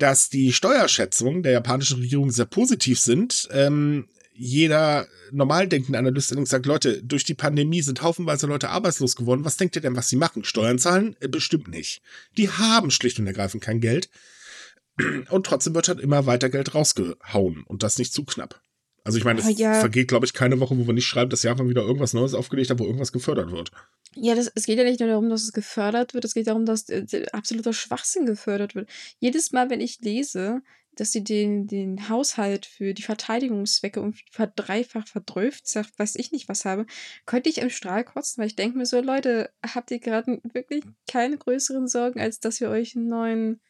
dass 0.00 0.30
die 0.30 0.52
Steuerschätzungen 0.52 1.42
der 1.42 1.52
japanischen 1.52 2.00
Regierung 2.00 2.30
sehr 2.30 2.46
positiv 2.46 2.98
sind. 2.98 3.48
Ähm, 3.52 4.08
jeder 4.32 5.06
normal 5.30 5.68
denkende 5.68 5.98
Analyst 5.98 6.34
sagt, 6.46 6.66
Leute, 6.66 7.02
durch 7.02 7.24
die 7.24 7.34
Pandemie 7.34 7.82
sind 7.82 8.02
haufenweise 8.02 8.46
Leute 8.46 8.70
arbeitslos 8.70 9.14
geworden. 9.14 9.44
Was 9.44 9.58
denkt 9.58 9.76
ihr 9.76 9.82
denn, 9.82 9.96
was 9.96 10.08
sie 10.08 10.16
machen? 10.16 10.44
Steuern 10.44 10.78
zahlen? 10.78 11.16
Äh, 11.20 11.28
bestimmt 11.28 11.68
nicht. 11.68 12.02
Die 12.38 12.50
haben 12.50 12.90
schlicht 12.90 13.18
und 13.18 13.26
ergreifend 13.26 13.62
kein 13.62 13.80
Geld. 13.80 14.08
Und 15.30 15.46
trotzdem 15.46 15.74
wird 15.74 15.88
halt 15.88 16.00
immer 16.00 16.26
weiter 16.26 16.48
Geld 16.48 16.74
rausgehauen 16.74 17.62
und 17.64 17.82
das 17.82 17.98
nicht 17.98 18.12
zu 18.12 18.24
knapp. 18.24 18.60
Also 19.10 19.18
ich 19.18 19.24
meine, 19.24 19.40
es 19.40 19.46
Aber 19.46 19.54
ja. 19.54 19.80
vergeht, 19.80 20.08
glaube 20.08 20.26
ich, 20.26 20.32
keine 20.32 20.60
Woche, 20.60 20.78
wo 20.78 20.86
wir 20.86 20.94
nicht 20.94 21.06
schreiben, 21.06 21.30
dass 21.30 21.42
Japan 21.42 21.68
wieder 21.68 21.82
irgendwas 21.82 22.12
Neues 22.12 22.34
aufgelegt 22.34 22.70
hat, 22.70 22.78
wo 22.78 22.84
irgendwas 22.84 23.12
gefördert 23.12 23.50
wird. 23.50 23.72
Ja, 24.14 24.34
das, 24.34 24.50
es 24.54 24.66
geht 24.66 24.78
ja 24.78 24.84
nicht 24.84 25.00
nur 25.00 25.08
darum, 25.08 25.28
dass 25.28 25.42
es 25.42 25.52
gefördert 25.52 26.14
wird, 26.14 26.24
es 26.24 26.34
geht 26.34 26.46
darum, 26.46 26.64
dass 26.64 26.88
äh, 26.88 27.26
absoluter 27.32 27.72
Schwachsinn 27.72 28.26
gefördert 28.26 28.74
wird. 28.74 28.88
Jedes 29.18 29.52
Mal, 29.52 29.70
wenn 29.70 29.80
ich 29.80 30.00
lese, 30.00 30.62
dass 30.96 31.12
sie 31.12 31.24
den, 31.24 31.66
den 31.66 32.08
Haushalt 32.08 32.66
für 32.66 32.94
die 32.94 33.02
Verteidigungszwecke 33.02 34.12
verdreifacht, 34.30 35.08
verdröft, 35.08 35.66
sagt, 35.66 35.98
weiß 35.98 36.16
ich 36.16 36.32
nicht 36.32 36.48
was 36.48 36.64
habe, 36.64 36.86
könnte 37.26 37.48
ich 37.48 37.58
im 37.58 37.70
Strahl 37.70 38.04
kotzen, 38.04 38.40
weil 38.40 38.48
ich 38.48 38.56
denke 38.56 38.76
mir 38.76 38.86
so, 38.86 39.00
Leute, 39.00 39.50
habt 39.62 39.90
ihr 39.90 39.98
gerade 39.98 40.40
wirklich 40.52 40.84
keine 41.08 41.38
größeren 41.38 41.88
Sorgen, 41.88 42.20
als 42.20 42.40
dass 42.40 42.60
ihr 42.60 42.70
euch 42.70 42.96
einen 42.96 43.08
neuen 43.08 43.60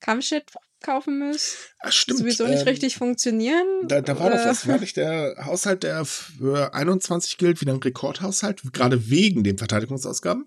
Kampfjet 0.00 0.50
kaufen 0.80 1.18
müsst? 1.18 1.56
Ach, 1.80 1.92
stimmt. 1.92 2.18
sowieso 2.20 2.46
nicht 2.46 2.62
ähm, 2.62 2.68
richtig 2.68 2.96
funktionieren? 2.96 3.66
Da, 3.88 4.00
da 4.00 4.18
war 4.18 4.30
doch 4.30 4.36
Oder- 4.36 4.50
was. 4.50 4.66
War 4.66 4.78
nicht 4.78 4.96
der 4.96 5.36
Haushalt, 5.44 5.82
der 5.82 6.04
für 6.04 6.74
21 6.74 7.38
gilt, 7.38 7.60
wieder 7.60 7.72
ein 7.72 7.80
Rekordhaushalt, 7.82 8.62
gerade 8.72 9.10
wegen 9.10 9.44
den 9.44 9.58
Verteidigungsausgaben? 9.58 10.46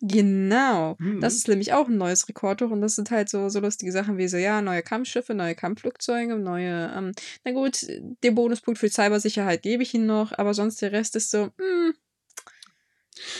Genau. 0.00 0.96
Mhm. 0.98 1.20
Das 1.20 1.34
ist 1.34 1.48
nämlich 1.48 1.72
auch 1.72 1.88
ein 1.88 1.96
neues 1.96 2.28
Rekordhoch 2.28 2.70
und 2.70 2.82
das 2.82 2.96
sind 2.96 3.10
halt 3.10 3.30
so, 3.30 3.48
so 3.48 3.60
lustige 3.60 3.90
Sachen 3.92 4.18
wie 4.18 4.28
so, 4.28 4.36
ja, 4.36 4.60
neue 4.60 4.82
Kampfschiffe, 4.82 5.34
neue 5.34 5.54
Kampfflugzeuge, 5.54 6.36
neue, 6.36 6.92
ähm, 6.94 7.12
na 7.44 7.52
gut, 7.52 7.86
den 8.22 8.34
Bonuspunkt 8.34 8.78
für 8.78 8.90
Cybersicherheit 8.90 9.62
gebe 9.62 9.82
ich 9.82 9.94
Ihnen 9.94 10.06
noch, 10.06 10.32
aber 10.36 10.52
sonst 10.52 10.82
der 10.82 10.92
Rest 10.92 11.16
ist 11.16 11.30
so, 11.30 11.50
hm, 11.56 11.94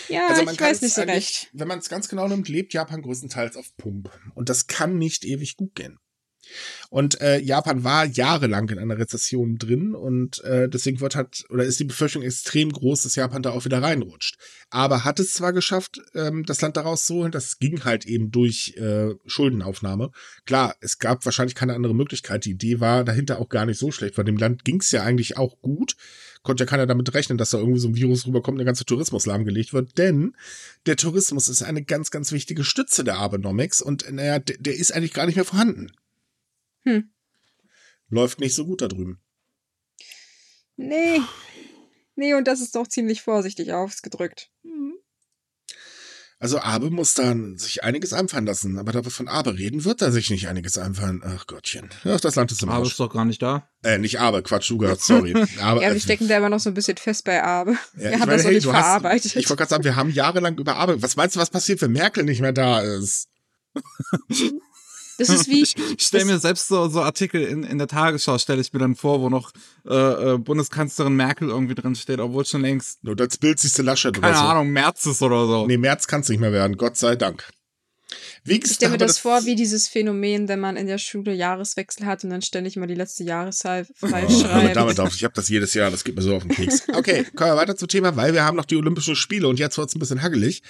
Ja, 0.08 0.28
Also 0.28 0.42
ich 0.50 0.60
weiß 0.60 0.82
nicht 0.82 0.94
so 0.94 1.02
recht. 1.02 1.50
Wenn 1.52 1.68
man 1.68 1.80
es 1.80 1.88
ganz 1.88 2.08
genau 2.08 2.28
nimmt, 2.28 2.48
lebt 2.48 2.72
Japan 2.72 3.02
größtenteils 3.02 3.56
auf 3.56 3.76
Pump. 3.76 4.10
Und 4.34 4.48
das 4.48 4.66
kann 4.66 4.96
nicht 4.96 5.24
ewig 5.24 5.56
gut 5.56 5.74
gehen. 5.74 5.98
Und 6.90 7.20
äh, 7.20 7.38
Japan 7.40 7.84
war 7.84 8.04
jahrelang 8.06 8.68
in 8.68 8.78
einer 8.78 8.98
Rezession 8.98 9.58
drin 9.58 9.94
und 9.94 10.42
äh, 10.44 10.68
deswegen 10.68 11.00
wird 11.00 11.16
halt, 11.16 11.44
oder 11.50 11.64
ist 11.64 11.80
die 11.80 11.84
Befürchtung 11.84 12.22
extrem 12.22 12.70
groß, 12.70 13.02
dass 13.02 13.16
Japan 13.16 13.42
da 13.42 13.50
auch 13.50 13.64
wieder 13.64 13.82
reinrutscht. 13.82 14.36
Aber 14.70 15.04
hat 15.04 15.20
es 15.20 15.32
zwar 15.32 15.52
geschafft, 15.52 16.00
ähm, 16.14 16.44
das 16.44 16.60
Land 16.60 16.76
daraus 16.76 17.06
zu 17.06 17.14
holen, 17.14 17.32
das 17.32 17.58
ging 17.58 17.84
halt 17.84 18.06
eben 18.06 18.30
durch 18.30 18.74
äh, 18.76 19.14
Schuldenaufnahme. 19.26 20.10
Klar, 20.46 20.76
es 20.80 20.98
gab 20.98 21.24
wahrscheinlich 21.24 21.54
keine 21.54 21.74
andere 21.74 21.94
Möglichkeit. 21.94 22.44
Die 22.44 22.52
Idee 22.52 22.80
war 22.80 23.04
dahinter 23.04 23.38
auch 23.40 23.48
gar 23.48 23.66
nicht 23.66 23.78
so 23.78 23.90
schlecht, 23.90 24.16
weil 24.16 24.24
dem 24.24 24.36
Land 24.36 24.64
ging 24.64 24.80
es 24.80 24.90
ja 24.90 25.02
eigentlich 25.02 25.36
auch 25.36 25.60
gut. 25.60 25.96
Konnte 26.42 26.64
ja 26.64 26.70
keiner 26.70 26.86
damit 26.86 27.12
rechnen, 27.14 27.38
dass 27.38 27.50
da 27.50 27.58
irgendwie 27.58 27.80
so 27.80 27.88
ein 27.88 27.96
Virus 27.96 28.26
rüberkommt, 28.26 28.58
der 28.58 28.66
ganze 28.66 28.84
Tourismus 28.84 29.26
lahmgelegt 29.26 29.72
wird. 29.72 29.96
Denn 29.96 30.36
der 30.86 30.96
Tourismus 30.96 31.48
ist 31.48 31.62
eine 31.62 31.82
ganz, 31.82 32.10
ganz 32.10 32.32
wichtige 32.32 32.64
Stütze 32.64 33.02
der 33.02 33.16
Abenomics 33.16 33.80
und 33.80 34.10
naja, 34.12 34.38
der, 34.38 34.58
der 34.58 34.76
ist 34.76 34.92
eigentlich 34.92 35.14
gar 35.14 35.26
nicht 35.26 35.36
mehr 35.36 35.44
vorhanden. 35.44 35.90
Hm. 36.84 37.10
Läuft 38.08 38.40
nicht 38.40 38.54
so 38.54 38.64
gut 38.66 38.82
da 38.82 38.88
drüben. 38.88 39.20
Nee. 40.76 41.20
Nee, 42.16 42.34
und 42.34 42.46
das 42.46 42.60
ist 42.60 42.74
doch 42.76 42.86
ziemlich 42.86 43.22
vorsichtig 43.22 43.72
ausgedrückt. 43.72 44.50
Also 46.40 46.58
Abe 46.58 46.90
muss 46.90 47.14
dann 47.14 47.56
sich 47.56 47.84
einiges 47.84 48.12
einfallen 48.12 48.44
lassen, 48.44 48.78
aber 48.78 48.92
da 48.92 49.02
wir 49.02 49.10
von 49.10 49.28
Abe 49.28 49.56
reden, 49.56 49.84
wird 49.84 50.02
er 50.02 50.12
sich 50.12 50.28
nicht 50.30 50.46
einiges 50.46 50.76
einfallen. 50.76 51.22
Ach 51.24 51.46
Gottchen. 51.46 51.88
Ach, 52.04 52.20
das 52.20 52.34
Land 52.34 52.52
ist 52.52 52.62
im 52.62 52.68
Aber 52.68 52.80
Arsch. 52.80 52.90
ist 52.90 53.00
doch 53.00 53.10
gar 53.10 53.24
nicht 53.24 53.40
da. 53.40 53.70
Äh, 53.82 53.96
nicht 53.98 54.20
Abe, 54.20 54.42
Quatsch, 54.42 54.70
gehört, 54.76 55.00
sorry. 55.00 55.32
Aber, 55.60 55.80
Ja, 55.82 55.92
wir 55.92 56.00
stecken 56.00 56.28
da 56.28 56.36
immer 56.36 56.50
noch 56.50 56.60
so 56.60 56.68
ein 56.70 56.74
bisschen 56.74 56.98
fest 56.98 57.24
bei 57.24 57.42
Abe. 57.42 57.72
Ja, 57.72 57.78
wir 57.94 58.08
ich 58.10 58.12
haben 58.14 58.18
meine, 58.20 58.32
das 58.32 58.42
noch 58.42 58.48
hey, 58.48 58.54
nicht 58.56 58.66
du 58.66 58.72
hast- 58.74 58.82
verarbeitet. 58.84 59.36
Ich 59.36 59.48
wollte 59.48 59.56
gerade 59.60 59.70
sagen, 59.70 59.84
wir 59.84 59.96
haben 59.96 60.10
jahrelang 60.10 60.58
über 60.58 60.76
Abe. 60.76 61.00
Was 61.00 61.16
meinst 61.16 61.36
du, 61.36 61.40
was 61.40 61.50
passiert, 61.50 61.80
wenn 61.80 61.92
Merkel 61.92 62.24
nicht 62.24 62.40
mehr 62.42 62.52
da 62.52 62.80
ist? 62.80 63.28
das 65.18 65.28
ist 65.28 65.48
wie, 65.48 65.62
Ich 65.96 66.06
stelle 66.06 66.24
mir 66.24 66.38
selbst 66.38 66.68
so, 66.68 66.88
so 66.88 67.02
Artikel 67.02 67.42
in, 67.42 67.62
in 67.64 67.78
der 67.78 67.86
Tagesschau, 67.88 68.38
stelle 68.38 68.60
ich 68.60 68.72
mir 68.72 68.78
dann 68.80 68.94
vor, 68.94 69.20
wo 69.20 69.28
noch 69.28 69.52
äh, 69.86 69.94
äh, 70.34 70.38
Bundeskanzlerin 70.38 71.14
Merkel 71.14 71.48
irgendwie 71.48 71.74
drin 71.74 71.94
steht, 71.94 72.20
obwohl 72.20 72.44
schon 72.44 72.62
längst, 72.62 73.02
Nur 73.04 73.16
das 73.16 73.36
Bild 73.38 73.58
siehst 73.58 73.78
du 73.78 73.82
Laschet 73.82 74.14
keine 74.14 74.28
oder 74.28 74.36
so. 74.38 74.44
Ahnung, 74.44 74.70
März 74.70 75.06
ist 75.06 75.22
oder 75.22 75.46
so. 75.46 75.66
Nee, 75.66 75.76
März 75.78 76.06
kann 76.06 76.20
es 76.22 76.28
nicht 76.28 76.40
mehr 76.40 76.52
werden, 76.52 76.76
Gott 76.76 76.96
sei 76.96 77.16
Dank. 77.16 77.48
Wie 78.44 78.58
ich 78.58 78.70
stelle 78.70 78.92
mir 78.92 78.98
das 78.98 79.18
vor 79.18 79.44
wie 79.46 79.56
dieses 79.56 79.88
Phänomen, 79.88 80.46
wenn 80.48 80.60
man 80.60 80.76
in 80.76 80.86
der 80.86 80.98
Schule 80.98 81.32
Jahreswechsel 81.32 82.04
hat 82.06 82.22
und 82.22 82.30
dann 82.30 82.42
ständig 82.42 82.76
mal 82.76 82.86
die 82.86 82.94
letzte 82.94 83.24
Jahreszeit 83.24 83.88
falsch 83.96 84.26
Oh, 84.28 84.36
mit 84.38 84.46
schreibt. 84.46 84.76
damit 84.76 85.00
auf. 85.00 85.14
Ich 85.16 85.24
habe 85.24 85.34
das 85.34 85.48
jedes 85.48 85.72
Jahr, 85.74 85.90
das 85.90 86.04
geht 86.04 86.14
mir 86.14 86.22
so 86.22 86.36
auf 86.36 86.42
den 86.42 86.50
Keks. 86.52 86.82
Okay, 86.92 87.24
kommen 87.34 87.50
wir 87.52 87.56
weiter 87.56 87.74
zum 87.76 87.88
Thema, 87.88 88.14
weil 88.16 88.34
wir 88.34 88.44
haben 88.44 88.56
noch 88.56 88.66
die 88.66 88.76
Olympischen 88.76 89.16
Spiele 89.16 89.48
und 89.48 89.58
jetzt 89.58 89.78
wird's 89.78 89.94
ein 89.96 89.98
bisschen 89.98 90.22
haggelig. 90.22 90.62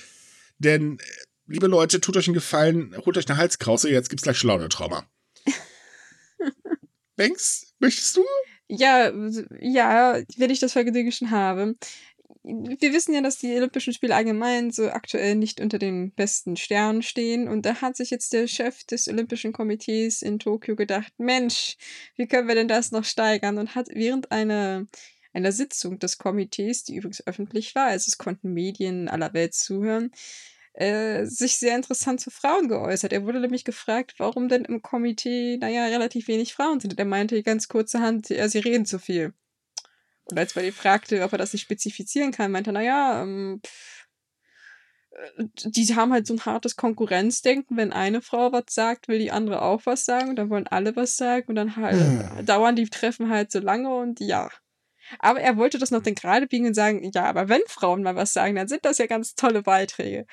Denn, 0.58 0.98
äh, 0.98 1.02
liebe 1.46 1.66
Leute, 1.66 2.00
tut 2.00 2.16
euch 2.16 2.26
einen 2.26 2.34
Gefallen, 2.34 2.96
holt 3.04 3.16
euch 3.16 3.28
eine 3.28 3.38
Halskrause, 3.38 3.90
jetzt 3.90 4.08
gibt's 4.08 4.22
gleich 4.22 4.38
Schleudertrauma. 4.38 5.06
Banks, 7.16 7.74
möchtest 7.78 8.16
du? 8.16 8.24
Ja, 8.68 9.12
ja, 9.60 10.20
wenn 10.36 10.50
ich 10.50 10.60
das 10.60 10.72
Vergnügen 10.72 11.12
schon 11.12 11.30
habe. 11.30 11.76
Wir 12.42 12.92
wissen 12.92 13.14
ja, 13.14 13.22
dass 13.22 13.38
die 13.38 13.54
Olympischen 13.54 13.94
Spiele 13.94 14.14
allgemein 14.14 14.70
so 14.70 14.90
aktuell 14.90 15.34
nicht 15.34 15.60
unter 15.60 15.78
den 15.78 16.12
besten 16.12 16.56
Sternen 16.56 17.02
stehen. 17.02 17.48
Und 17.48 17.64
da 17.64 17.80
hat 17.80 17.96
sich 17.96 18.10
jetzt 18.10 18.34
der 18.34 18.46
Chef 18.48 18.84
des 18.84 19.08
Olympischen 19.08 19.52
Komitees 19.52 20.20
in 20.20 20.38
Tokio 20.38 20.76
gedacht, 20.76 21.12
Mensch, 21.16 21.76
wie 22.16 22.26
können 22.26 22.48
wir 22.48 22.54
denn 22.54 22.68
das 22.68 22.90
noch 22.90 23.04
steigern? 23.04 23.56
Und 23.56 23.74
hat 23.74 23.88
während 23.92 24.30
einer, 24.30 24.86
einer 25.32 25.52
Sitzung 25.52 25.98
des 25.98 26.18
Komitees, 26.18 26.84
die 26.84 26.96
übrigens 26.96 27.26
öffentlich 27.26 27.74
war, 27.74 27.86
also 27.86 28.08
es 28.08 28.18
konnten 28.18 28.52
Medien 28.52 29.08
aller 29.08 29.32
Welt 29.32 29.54
zuhören, 29.54 30.10
äh, 30.74 31.24
sich 31.24 31.58
sehr 31.58 31.76
interessant 31.76 32.20
zu 32.20 32.30
Frauen 32.30 32.68
geäußert. 32.68 33.12
Er 33.12 33.24
wurde 33.24 33.40
nämlich 33.40 33.64
gefragt, 33.64 34.14
warum 34.18 34.48
denn 34.48 34.64
im 34.64 34.82
Komitee, 34.82 35.56
naja, 35.58 35.86
relativ 35.86 36.26
wenig 36.28 36.52
Frauen 36.54 36.80
sind. 36.80 36.92
Und 36.94 36.98
er 36.98 37.04
meinte 37.04 37.42
ganz 37.44 37.68
kurzerhand, 37.68 38.28
ja, 38.28 38.48
sie 38.48 38.58
reden 38.58 38.84
zu 38.84 38.98
viel. 38.98 39.32
Und 40.24 40.38
als 40.38 40.54
man 40.56 40.64
ihn 40.64 40.72
fragte, 40.72 41.22
ob 41.22 41.32
er 41.32 41.38
das 41.38 41.52
nicht 41.52 41.62
spezifizieren 41.62 42.32
kann, 42.32 42.50
meinte 42.50 42.70
er, 42.70 42.74
naja, 42.74 43.22
ähm, 43.22 43.60
pff, 43.64 44.06
äh, 45.38 45.44
die 45.64 45.94
haben 45.94 46.12
halt 46.12 46.26
so 46.26 46.34
ein 46.34 46.44
hartes 46.44 46.76
Konkurrenzdenken. 46.76 47.76
Wenn 47.76 47.92
eine 47.92 48.20
Frau 48.20 48.50
was 48.52 48.64
sagt, 48.70 49.06
will 49.06 49.18
die 49.20 49.30
andere 49.30 49.62
auch 49.62 49.82
was 49.84 50.04
sagen. 50.04 50.30
Und 50.30 50.36
dann 50.36 50.50
wollen 50.50 50.66
alle 50.66 50.96
was 50.96 51.16
sagen. 51.16 51.46
Und 51.48 51.54
dann 51.54 51.76
halt 51.76 51.96
Hm. 51.96 52.46
dauern 52.46 52.74
die 52.74 52.88
Treffen 52.88 53.30
halt 53.30 53.52
so 53.52 53.60
lange 53.60 53.94
und 53.94 54.18
ja. 54.20 54.50
Aber 55.18 55.40
er 55.40 55.56
wollte 55.56 55.78
das 55.78 55.90
noch 55.90 56.02
dann 56.02 56.14
gerade 56.14 56.46
biegen 56.46 56.66
und 56.66 56.74
sagen, 56.74 57.08
ja, 57.14 57.24
aber 57.26 57.48
wenn 57.48 57.60
Frauen 57.68 58.02
mal 58.02 58.16
was 58.16 58.32
sagen, 58.32 58.56
dann 58.56 58.68
sind 58.68 58.84
das 58.84 58.98
ja 58.98 59.06
ganz 59.06 59.34
tolle 59.34 59.62
Beiträge. 59.62 60.26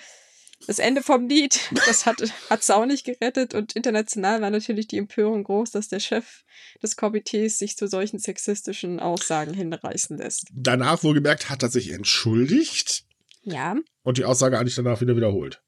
Das 0.67 0.79
Ende 0.79 1.01
vom 1.01 1.27
Lied, 1.27 1.59
das 1.87 2.05
hat 2.05 2.21
es 2.21 2.69
auch 2.69 2.85
nicht 2.85 3.05
gerettet 3.05 3.53
und 3.53 3.73
international 3.75 4.41
war 4.41 4.49
natürlich 4.49 4.87
die 4.87 4.97
Empörung 4.97 5.43
groß, 5.43 5.71
dass 5.71 5.87
der 5.87 5.99
Chef 5.99 6.43
des 6.81 6.95
Komitees 6.95 7.57
sich 7.59 7.77
zu 7.77 7.87
solchen 7.87 8.19
sexistischen 8.19 8.99
Aussagen 8.99 9.53
hinreißen 9.53 10.17
lässt. 10.17 10.47
Danach 10.53 11.03
wohlgemerkt 11.03 11.49
hat 11.49 11.63
er 11.63 11.69
sich 11.69 11.91
entschuldigt 11.91 13.05
Ja, 13.41 13.75
und 14.03 14.17
die 14.17 14.25
Aussage 14.25 14.59
eigentlich 14.59 14.75
danach 14.75 15.01
wieder 15.01 15.15
wiederholt. 15.15 15.61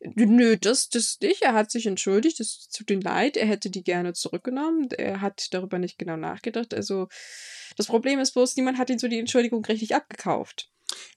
nö, 0.00 0.56
das, 0.56 0.88
das 0.88 1.18
nicht. 1.20 1.42
Er 1.42 1.54
hat 1.54 1.70
sich 1.70 1.86
entschuldigt, 1.86 2.40
es 2.40 2.68
tut 2.68 2.90
ihm 2.90 3.00
leid, 3.00 3.36
er 3.36 3.46
hätte 3.46 3.70
die 3.70 3.82
gerne 3.82 4.12
zurückgenommen. 4.12 4.88
Er 4.90 5.20
hat 5.20 5.48
darüber 5.52 5.78
nicht 5.78 5.98
genau 5.98 6.16
nachgedacht. 6.16 6.74
Also, 6.74 7.08
das 7.76 7.86
Problem 7.86 8.18
ist 8.18 8.32
bloß, 8.32 8.56
niemand 8.56 8.78
hat 8.78 8.90
ihn 8.90 8.98
so 8.98 9.08
die 9.08 9.18
Entschuldigung 9.18 9.64
richtig 9.64 9.94
abgekauft. 9.94 10.70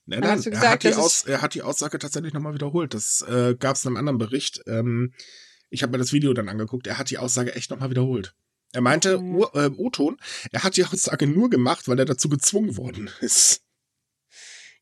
Nein, 0.06 0.24
Er 0.24 0.30
hat 0.30 0.36
nein, 0.36 0.42
so 0.44 0.50
er, 0.50 0.52
gesagt, 0.52 0.74
hat 0.74 0.84
die 0.84 0.96
Aus, 0.96 1.24
er 1.26 1.42
hat 1.42 1.54
die 1.56 1.62
Aussage 1.62 2.00
tatsächlich 2.00 2.34
nochmal 2.34 2.54
wiederholt. 2.54 2.94
Das 2.94 3.22
äh, 3.22 3.56
gab 3.58 3.76
es 3.76 3.84
in 3.86 3.90
einem 3.90 3.98
anderen 3.98 4.18
Bericht. 4.18 4.62
Ähm, 4.68 5.14
ich 5.70 5.84
habe 5.84 5.92
mir 5.92 5.98
das 6.00 6.12
Video 6.14 6.34
dann 6.34 6.50
angeguckt. 6.50 6.88
Er 6.88 6.98
hat 6.98 7.10
die 7.10 7.18
Aussage 7.18 7.56
echt 7.56 7.72
nochmal 7.72 7.90
wiederholt. 7.90 8.36
Er 8.74 8.82
meinte, 8.82 9.18
Mhm. 9.20 9.46
Äh, 9.54 9.70
O-Ton, 9.78 10.18
er 10.52 10.64
hat 10.64 10.78
die 10.78 10.86
Aussage 10.86 11.28
nur 11.28 11.50
gemacht, 11.50 11.88
weil 11.88 12.00
er 12.00 12.06
dazu 12.06 12.30
gezwungen 12.30 12.78
worden 12.78 13.10
ist. 13.22 13.62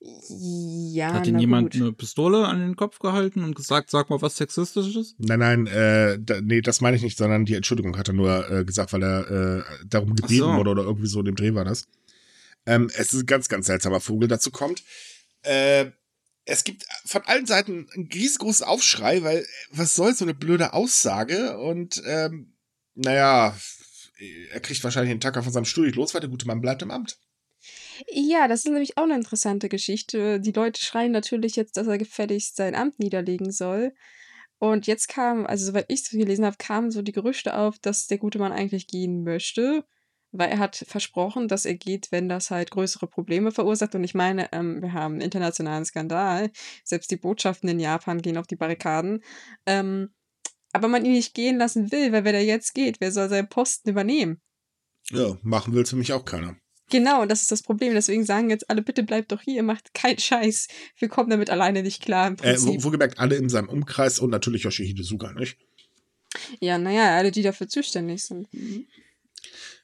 Ja, 0.02 1.12
Hat 1.14 1.28
ihn 1.28 1.40
jemand 1.40 1.74
gut. 1.74 1.82
eine 1.82 1.92
Pistole 1.92 2.48
an 2.48 2.60
den 2.62 2.76
Kopf 2.78 3.00
gehalten 3.00 3.44
und 3.44 3.54
gesagt, 3.54 3.90
sag 3.90 4.10
mal 4.10 4.22
was 4.22 4.38
Sexistisches? 4.38 5.16
Nein, 5.18 5.40
nein, 5.40 5.68
äh, 5.68 6.18
da, 6.22 6.40
nee, 6.40 6.62
das 6.62 6.80
meine 6.80 6.96
ich 6.96 7.04
nicht, 7.04 7.18
sondern 7.18 7.44
die 7.44 7.56
Entschuldigung 7.56 7.98
hat 7.98 8.08
er 8.08 8.14
nur 8.14 8.50
äh, 8.50 8.64
gesagt, 8.64 8.94
weil 8.94 9.04
er 9.04 9.30
äh, 9.60 9.64
darum 9.86 10.16
gebeten 10.16 10.36
so. 10.38 10.54
wurde 10.56 10.70
oder 10.70 10.84
irgendwie 10.84 11.08
so 11.08 11.20
in 11.20 11.26
dem 11.26 11.36
Dreh 11.36 11.54
war 11.54 11.66
das. 11.66 11.86
Ähm, 12.70 12.92
es 12.94 13.14
ist 13.14 13.22
ein 13.22 13.26
ganz, 13.26 13.50
ganz 13.50 13.66
seltsamer 13.66 14.00
Vogel, 14.00 14.28
dazu 14.28 14.52
kommt. 14.52 14.84
Äh, 15.42 15.88
es 16.46 16.64
gibt 16.64 16.86
von 17.04 17.24
allen 17.26 17.48
Seiten 17.48 17.88
einen 17.96 18.10
riesengroßen 18.14 18.66
Aufschrei, 18.66 19.24
weil 19.24 19.44
was 19.72 19.96
soll 19.96 20.14
so 20.14 20.24
eine 20.24 20.36
blöde 20.36 20.74
Aussage? 20.74 21.58
Und 21.58 22.02
ähm, 22.06 22.54
naja, 22.94 23.58
er 24.52 24.60
kriegt 24.60 24.84
wahrscheinlich 24.84 25.12
den 25.12 25.20
Tacker 25.20 25.42
von 25.42 25.52
seinem 25.52 25.64
nicht 25.64 25.96
los, 25.96 26.14
weil 26.14 26.22
der 26.22 26.30
gute 26.30 26.46
Mann 26.46 26.62
bleibt 26.62 26.84
im 26.84 26.92
Amt. 26.92 27.18
Ja, 28.08 28.48
das 28.48 28.60
ist 28.60 28.66
nämlich 28.66 28.98
auch 28.98 29.04
eine 29.04 29.16
interessante 29.16 29.68
Geschichte. 29.68 30.40
Die 30.40 30.52
Leute 30.52 30.80
schreien 30.80 31.12
natürlich 31.12 31.56
jetzt, 31.56 31.76
dass 31.76 31.88
er 31.88 31.98
gefälligst 31.98 32.56
sein 32.56 32.76
Amt 32.76 33.00
niederlegen 33.00 33.52
soll. 33.52 33.94
Und 34.60 34.86
jetzt 34.86 35.08
kam, 35.08 35.48
also 35.48 35.66
soweit 35.66 35.86
ich 35.88 36.02
es 36.02 36.10
gelesen 36.10 36.46
habe, 36.46 36.58
kamen 36.60 36.92
so 36.92 37.02
die 37.02 37.14
Gerüchte 37.14 37.58
auf, 37.58 37.80
dass 37.80 38.06
der 38.06 38.20
gute 38.20 38.38
Mann 38.38 38.52
eigentlich 38.52 38.88
gehen 38.88 39.24
möchte, 39.24 39.86
weil 40.32 40.50
er 40.50 40.60
hat 40.60 40.76
versprochen, 40.88 41.48
dass 41.48 41.66
er 41.66 41.76
geht, 41.76 42.12
wenn 42.12 42.30
das 42.30 42.52
halt 42.52 42.72
größere 42.72 43.08
Probleme 43.08 43.52
verursacht. 43.52 43.96
Und 43.96 44.04
ich 44.04 44.14
meine, 44.14 44.52
ähm, 44.52 44.82
wir 44.82 44.94
haben 44.94 45.16
einen 45.16 45.22
internationalen 45.22 45.86
Skandal. 45.86 46.52
Selbst 46.84 47.12
die 47.12 47.18
Botschaften 47.18 47.70
in 47.70 47.80
Japan 47.80 48.22
gehen 48.22 48.38
auf 48.38 48.48
die 48.48 48.56
Barrikaden. 48.56 49.24
Ähm, 49.66 50.10
aber 50.72 50.88
man 50.88 51.06
ihn 51.06 51.14
nicht 51.14 51.34
gehen 51.34 51.58
lassen 51.58 51.92
will, 51.92 52.12
weil 52.12 52.24
wenn 52.26 52.36
er 52.36 52.44
jetzt 52.44 52.74
geht, 52.74 53.02
wer 53.02 53.12
soll 53.12 53.30
seinen 53.30 53.50
Posten 53.50 53.90
übernehmen? 53.90 54.40
Ja, 55.10 55.38
machen 55.42 55.74
will 55.74 55.86
für 55.86 55.96
mich 55.96 56.14
auch 56.14 56.26
keiner. 56.26 56.56
Genau, 56.92 57.22
und 57.22 57.30
das 57.30 57.42
ist 57.42 57.52
das 57.52 57.62
Problem. 57.64 57.94
Deswegen 57.94 58.26
sagen 58.26 58.50
jetzt 58.50 58.70
alle, 58.70 58.82
bitte 58.82 59.04
bleibt 59.04 59.32
doch 59.32 59.42
hier, 59.42 59.64
macht 59.64 59.94
keinen 59.94 60.20
Scheiß. 60.20 60.68
Wir 60.98 61.08
kommen 61.08 61.30
damit 61.30 61.50
alleine 61.50 61.84
nicht 61.84 62.02
klar 62.02 62.28
im 62.28 62.36
Äh, 62.42 62.60
wo, 62.62 62.84
wo 62.84 62.90
gemerkt, 62.90 63.20
alle 63.20 63.36
in 63.36 63.50
seinem 63.50 63.70
Umkreis 63.70 64.20
und 64.20 64.30
natürlich 64.30 64.64
Yoshihide 64.64 65.04
Suga, 65.04 65.34
nicht? 65.34 65.58
ja, 66.60 66.78
naja, 66.78 67.16
alle, 67.16 67.32
die 67.32 67.42
dafür 67.42 67.68
zuständig 67.68 68.24
sind. 68.24 68.48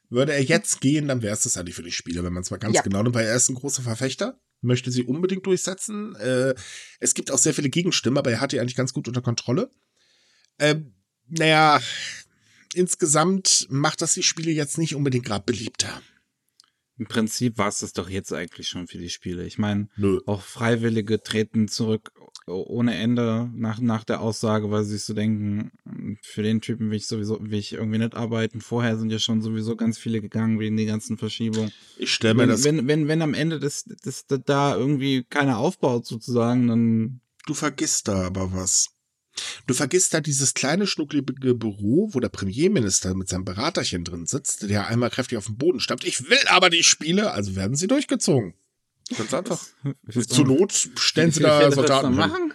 Würde 0.10 0.34
er 0.34 0.44
jetzt 0.44 0.82
gehen, 0.82 1.08
dann 1.08 1.22
wäre 1.22 1.34
es 1.34 1.42
das 1.44 1.58
eigentlich 1.58 1.76
für 1.76 1.84
die 1.84 1.92
Spieler, 1.92 2.24
wenn 2.24 2.34
man 2.34 2.44
es 2.44 2.52
mal 2.52 2.58
ganz 2.58 2.76
Ja. 2.76 2.82
genau 2.82 3.02
nimmt, 3.04 3.16
weil 3.16 3.26
er 3.26 3.36
ist 3.36 3.50
ein 3.50 3.56
großer 3.56 3.82
Verfechter, 3.82 4.40
möchte 4.62 4.92
sie 4.92 5.04
unbedingt 5.04 5.46
durchsetzen. 5.46 6.16
Äh, 6.16 6.54
es 7.00 7.14
gibt 7.14 7.32
auch 7.32 7.38
sehr 7.38 7.54
viele 7.54 7.70
Gegenstimmen, 7.70 8.18
aber 8.18 8.32
er 8.32 8.40
hat 8.42 8.52
die 8.52 8.60
eigentlich 8.60 8.76
ganz 8.76 8.94
gut 8.94 9.08
unter 9.08 9.22
Kontrolle. 9.22 9.70
Ähm, 10.60 10.94
naja, 11.28 11.82
insgesamt 12.74 13.68
macht 13.70 14.02
das 14.02 14.14
die 14.14 14.24
Spiele 14.24 14.52
jetzt 14.52 14.78
nicht 14.78 14.96
unbedingt 14.96 15.26
gerade 15.26 15.44
beliebter. 15.46 16.02
Im 16.98 17.08
Prinzip 17.08 17.58
war 17.58 17.68
es 17.68 17.80
das 17.80 17.92
doch 17.94 18.10
jetzt 18.10 18.32
eigentlich 18.32 18.70
schon 18.70 18.88
für 18.88 18.98
die 18.98 19.10
Spiele. 19.10 19.46
Ich 19.46 19.58
meine, 19.58 19.90
Nö. 19.98 20.22
auch 20.28 20.42
Freiwillige 20.42 21.22
treten 21.22 21.68
zurück 21.68 22.12
ohne 22.48 22.96
Ende 22.96 23.50
nach, 23.56 23.80
nach 23.80 24.04
der 24.04 24.22
Aussage, 24.22 24.70
weil 24.72 24.84
sie 24.84 24.94
sich 24.94 25.04
so 25.04 25.14
denken, 25.14 25.72
für 26.22 26.44
den 26.44 26.62
Typen 26.62 26.92
will 26.92 26.98
ich 26.98 27.08
sowieso, 27.08 27.40
will 27.42 27.58
ich 27.58 27.74
irgendwie 27.74 27.98
nicht 27.98 28.16
arbeiten. 28.16 28.62
Vorher 28.62 28.98
sind 28.98 29.12
ja 29.12 29.20
schon 29.20 29.42
sowieso 29.42 29.76
ganz 29.76 29.98
viele 29.98 30.22
gegangen 30.22 30.60
wegen 30.60 30.78
den 30.78 30.88
ganzen 30.88 31.18
Verschiebungen. 31.18 31.72
Ich 31.98 32.14
stelle 32.14 32.36
mir 32.36 32.42
Wenn, 32.42 32.50
das. 32.50 32.64
wenn, 32.64 32.88
wenn, 32.88 33.08
wenn 33.08 33.22
am 33.22 33.34
Ende 33.34 33.60
das, 33.60 33.86
das, 34.04 34.28
das 34.28 34.40
da 34.46 34.76
irgendwie 34.76 35.24
keiner 35.24 35.58
aufbaut 35.58 36.06
sozusagen, 36.06 36.68
dann 36.68 37.22
Du 37.46 37.54
vergisst 37.54 38.08
da 38.08 38.26
aber 38.26 38.54
was. 38.54 38.90
Du 39.68 39.74
vergisst 39.74 40.14
da 40.14 40.22
dieses 40.22 40.54
kleine, 40.54 40.88
schnucklige 40.88 41.54
Büro, 41.54 42.10
wo 42.14 42.20
der 42.20 42.30
Premierminister 42.30 43.14
mit 43.14 43.28
seinem 43.28 43.46
Beraterchen 43.46 44.04
drin 44.04 44.26
sitzt, 44.26 44.70
der 44.70 44.88
einmal 44.88 45.10
kräftig 45.10 45.38
auf 45.38 45.46
den 45.46 45.58
Boden 45.58 45.80
stammt. 45.80 46.06
Ich 46.06 46.30
will 46.30 46.40
aber 46.48 46.70
die 46.70 46.84
Spiele, 46.84 47.32
also 47.32 47.56
werden 47.56 47.76
sie 47.76 47.88
durchgezogen. 47.88 48.56
Ganz 49.18 49.34
einfach. 49.34 49.64
Zur 50.28 50.46
Not 50.46 50.90
stellen 50.98 51.32
sie 51.32 51.42
da 51.42 51.72
Soldaten 51.72 52.16
machen. 52.16 52.54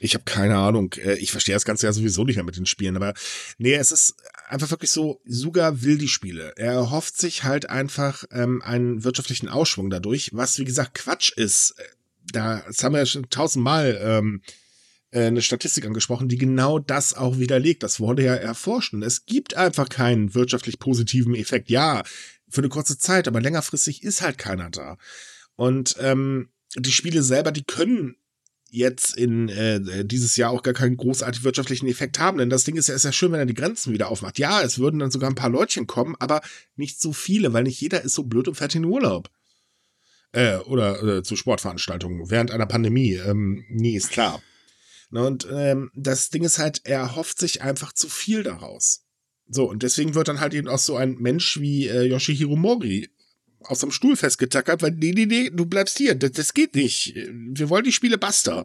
Ich 0.00 0.14
habe 0.14 0.24
keine 0.24 0.56
Ahnung. 0.58 0.92
Äh, 0.94 1.14
Ich 1.18 1.30
verstehe 1.30 1.54
das 1.54 1.64
Ganze 1.64 1.86
ja 1.86 1.92
sowieso 1.92 2.24
nicht 2.24 2.36
mehr 2.36 2.44
mit 2.44 2.56
den 2.56 2.66
Spielen, 2.66 2.96
aber 2.96 3.14
nee, 3.58 3.74
es 3.74 3.92
ist 3.92 4.16
einfach 4.48 4.70
wirklich 4.70 4.90
so, 4.90 5.20
Suga 5.24 5.82
will 5.82 5.96
die 5.98 6.08
Spiele. 6.08 6.52
Er 6.56 6.72
erhofft 6.72 7.16
sich 7.16 7.44
halt 7.44 7.70
einfach 7.70 8.24
ähm, 8.30 8.60
einen 8.62 9.04
wirtschaftlichen 9.04 9.48
Ausschwung 9.48 9.90
dadurch, 9.90 10.30
was 10.32 10.58
wie 10.58 10.64
gesagt 10.64 10.94
Quatsch 10.94 11.32
ist. 11.32 11.74
Da, 12.32 12.62
das 12.66 12.82
haben 12.82 12.92
wir 12.92 13.00
ja 13.00 13.06
schon 13.06 13.30
tausendmal 13.30 13.98
ähm, 14.02 14.42
äh, 15.10 15.26
eine 15.26 15.42
Statistik 15.42 15.86
angesprochen, 15.86 16.28
die 16.28 16.38
genau 16.38 16.78
das 16.78 17.14
auch 17.14 17.38
widerlegt. 17.38 17.82
Das 17.82 18.00
wurde 18.00 18.24
ja 18.24 18.34
erforscht 18.34 18.92
und 18.94 19.02
es 19.02 19.26
gibt 19.26 19.56
einfach 19.56 19.88
keinen 19.88 20.34
wirtschaftlich 20.34 20.78
positiven 20.78 21.34
Effekt. 21.34 21.70
Ja, 21.70 22.02
für 22.48 22.60
eine 22.60 22.68
kurze 22.68 22.98
Zeit, 22.98 23.26
aber 23.28 23.40
längerfristig 23.40 24.02
ist 24.02 24.22
halt 24.22 24.38
keiner 24.38 24.70
da. 24.70 24.98
Und 25.56 25.96
ähm, 26.00 26.50
die 26.76 26.92
Spiele 26.92 27.22
selber, 27.22 27.52
die 27.52 27.64
können 27.64 28.16
jetzt 28.74 29.16
in 29.16 29.48
äh, 29.48 30.04
dieses 30.04 30.36
Jahr 30.36 30.50
auch 30.50 30.62
gar 30.62 30.74
keinen 30.74 30.96
großartig 30.96 31.44
wirtschaftlichen 31.44 31.86
Effekt 31.86 32.18
haben. 32.18 32.38
Denn 32.38 32.50
das 32.50 32.64
Ding 32.64 32.76
ist 32.76 32.88
ja, 32.88 32.94
ist 32.94 33.04
ja 33.04 33.12
schön, 33.12 33.30
wenn 33.30 33.38
er 33.38 33.46
die 33.46 33.54
Grenzen 33.54 33.92
wieder 33.92 34.08
aufmacht. 34.08 34.38
Ja, 34.38 34.62
es 34.62 34.78
würden 34.78 34.98
dann 34.98 35.12
sogar 35.12 35.30
ein 35.30 35.36
paar 35.36 35.50
Leutchen 35.50 35.86
kommen, 35.86 36.16
aber 36.18 36.40
nicht 36.74 37.00
so 37.00 37.12
viele, 37.12 37.52
weil 37.52 37.62
nicht 37.62 37.80
jeder 37.80 38.02
ist 38.02 38.14
so 38.14 38.24
blöd 38.24 38.48
und 38.48 38.56
fährt 38.56 38.74
in 38.74 38.82
den 38.82 38.90
Urlaub. 38.90 39.30
Äh, 40.32 40.56
oder 40.56 41.00
äh, 41.02 41.22
zu 41.22 41.36
Sportveranstaltungen 41.36 42.28
während 42.30 42.50
einer 42.50 42.66
Pandemie. 42.66 43.14
Ähm, 43.14 43.64
nee, 43.68 43.96
ist 43.96 44.10
klar. 44.10 44.42
Und 45.10 45.46
ähm, 45.52 45.92
das 45.94 46.30
Ding 46.30 46.42
ist 46.42 46.58
halt, 46.58 46.80
er 46.82 47.14
hofft 47.14 47.38
sich 47.38 47.62
einfach 47.62 47.92
zu 47.92 48.08
viel 48.08 48.42
daraus. 48.42 49.04
So, 49.46 49.68
und 49.68 49.84
deswegen 49.84 50.16
wird 50.16 50.26
dann 50.26 50.40
halt 50.40 50.54
eben 50.54 50.68
auch 50.68 50.78
so 50.78 50.96
ein 50.96 51.14
Mensch 51.14 51.60
wie 51.60 51.86
äh, 51.86 52.02
Yoshihiro 52.02 52.56
Mori 52.56 53.08
aus 53.64 53.80
dem 53.80 53.90
Stuhl 53.90 54.16
festgetackert, 54.16 54.82
weil 54.82 54.92
nee, 54.92 55.12
nee, 55.12 55.26
nee, 55.26 55.50
du 55.50 55.66
bleibst 55.66 55.98
hier, 55.98 56.14
das, 56.14 56.32
das 56.32 56.54
geht 56.54 56.74
nicht. 56.74 57.14
Wir 57.14 57.68
wollen 57.68 57.84
die 57.84 57.92
Spiele 57.92 58.18
basta. 58.18 58.64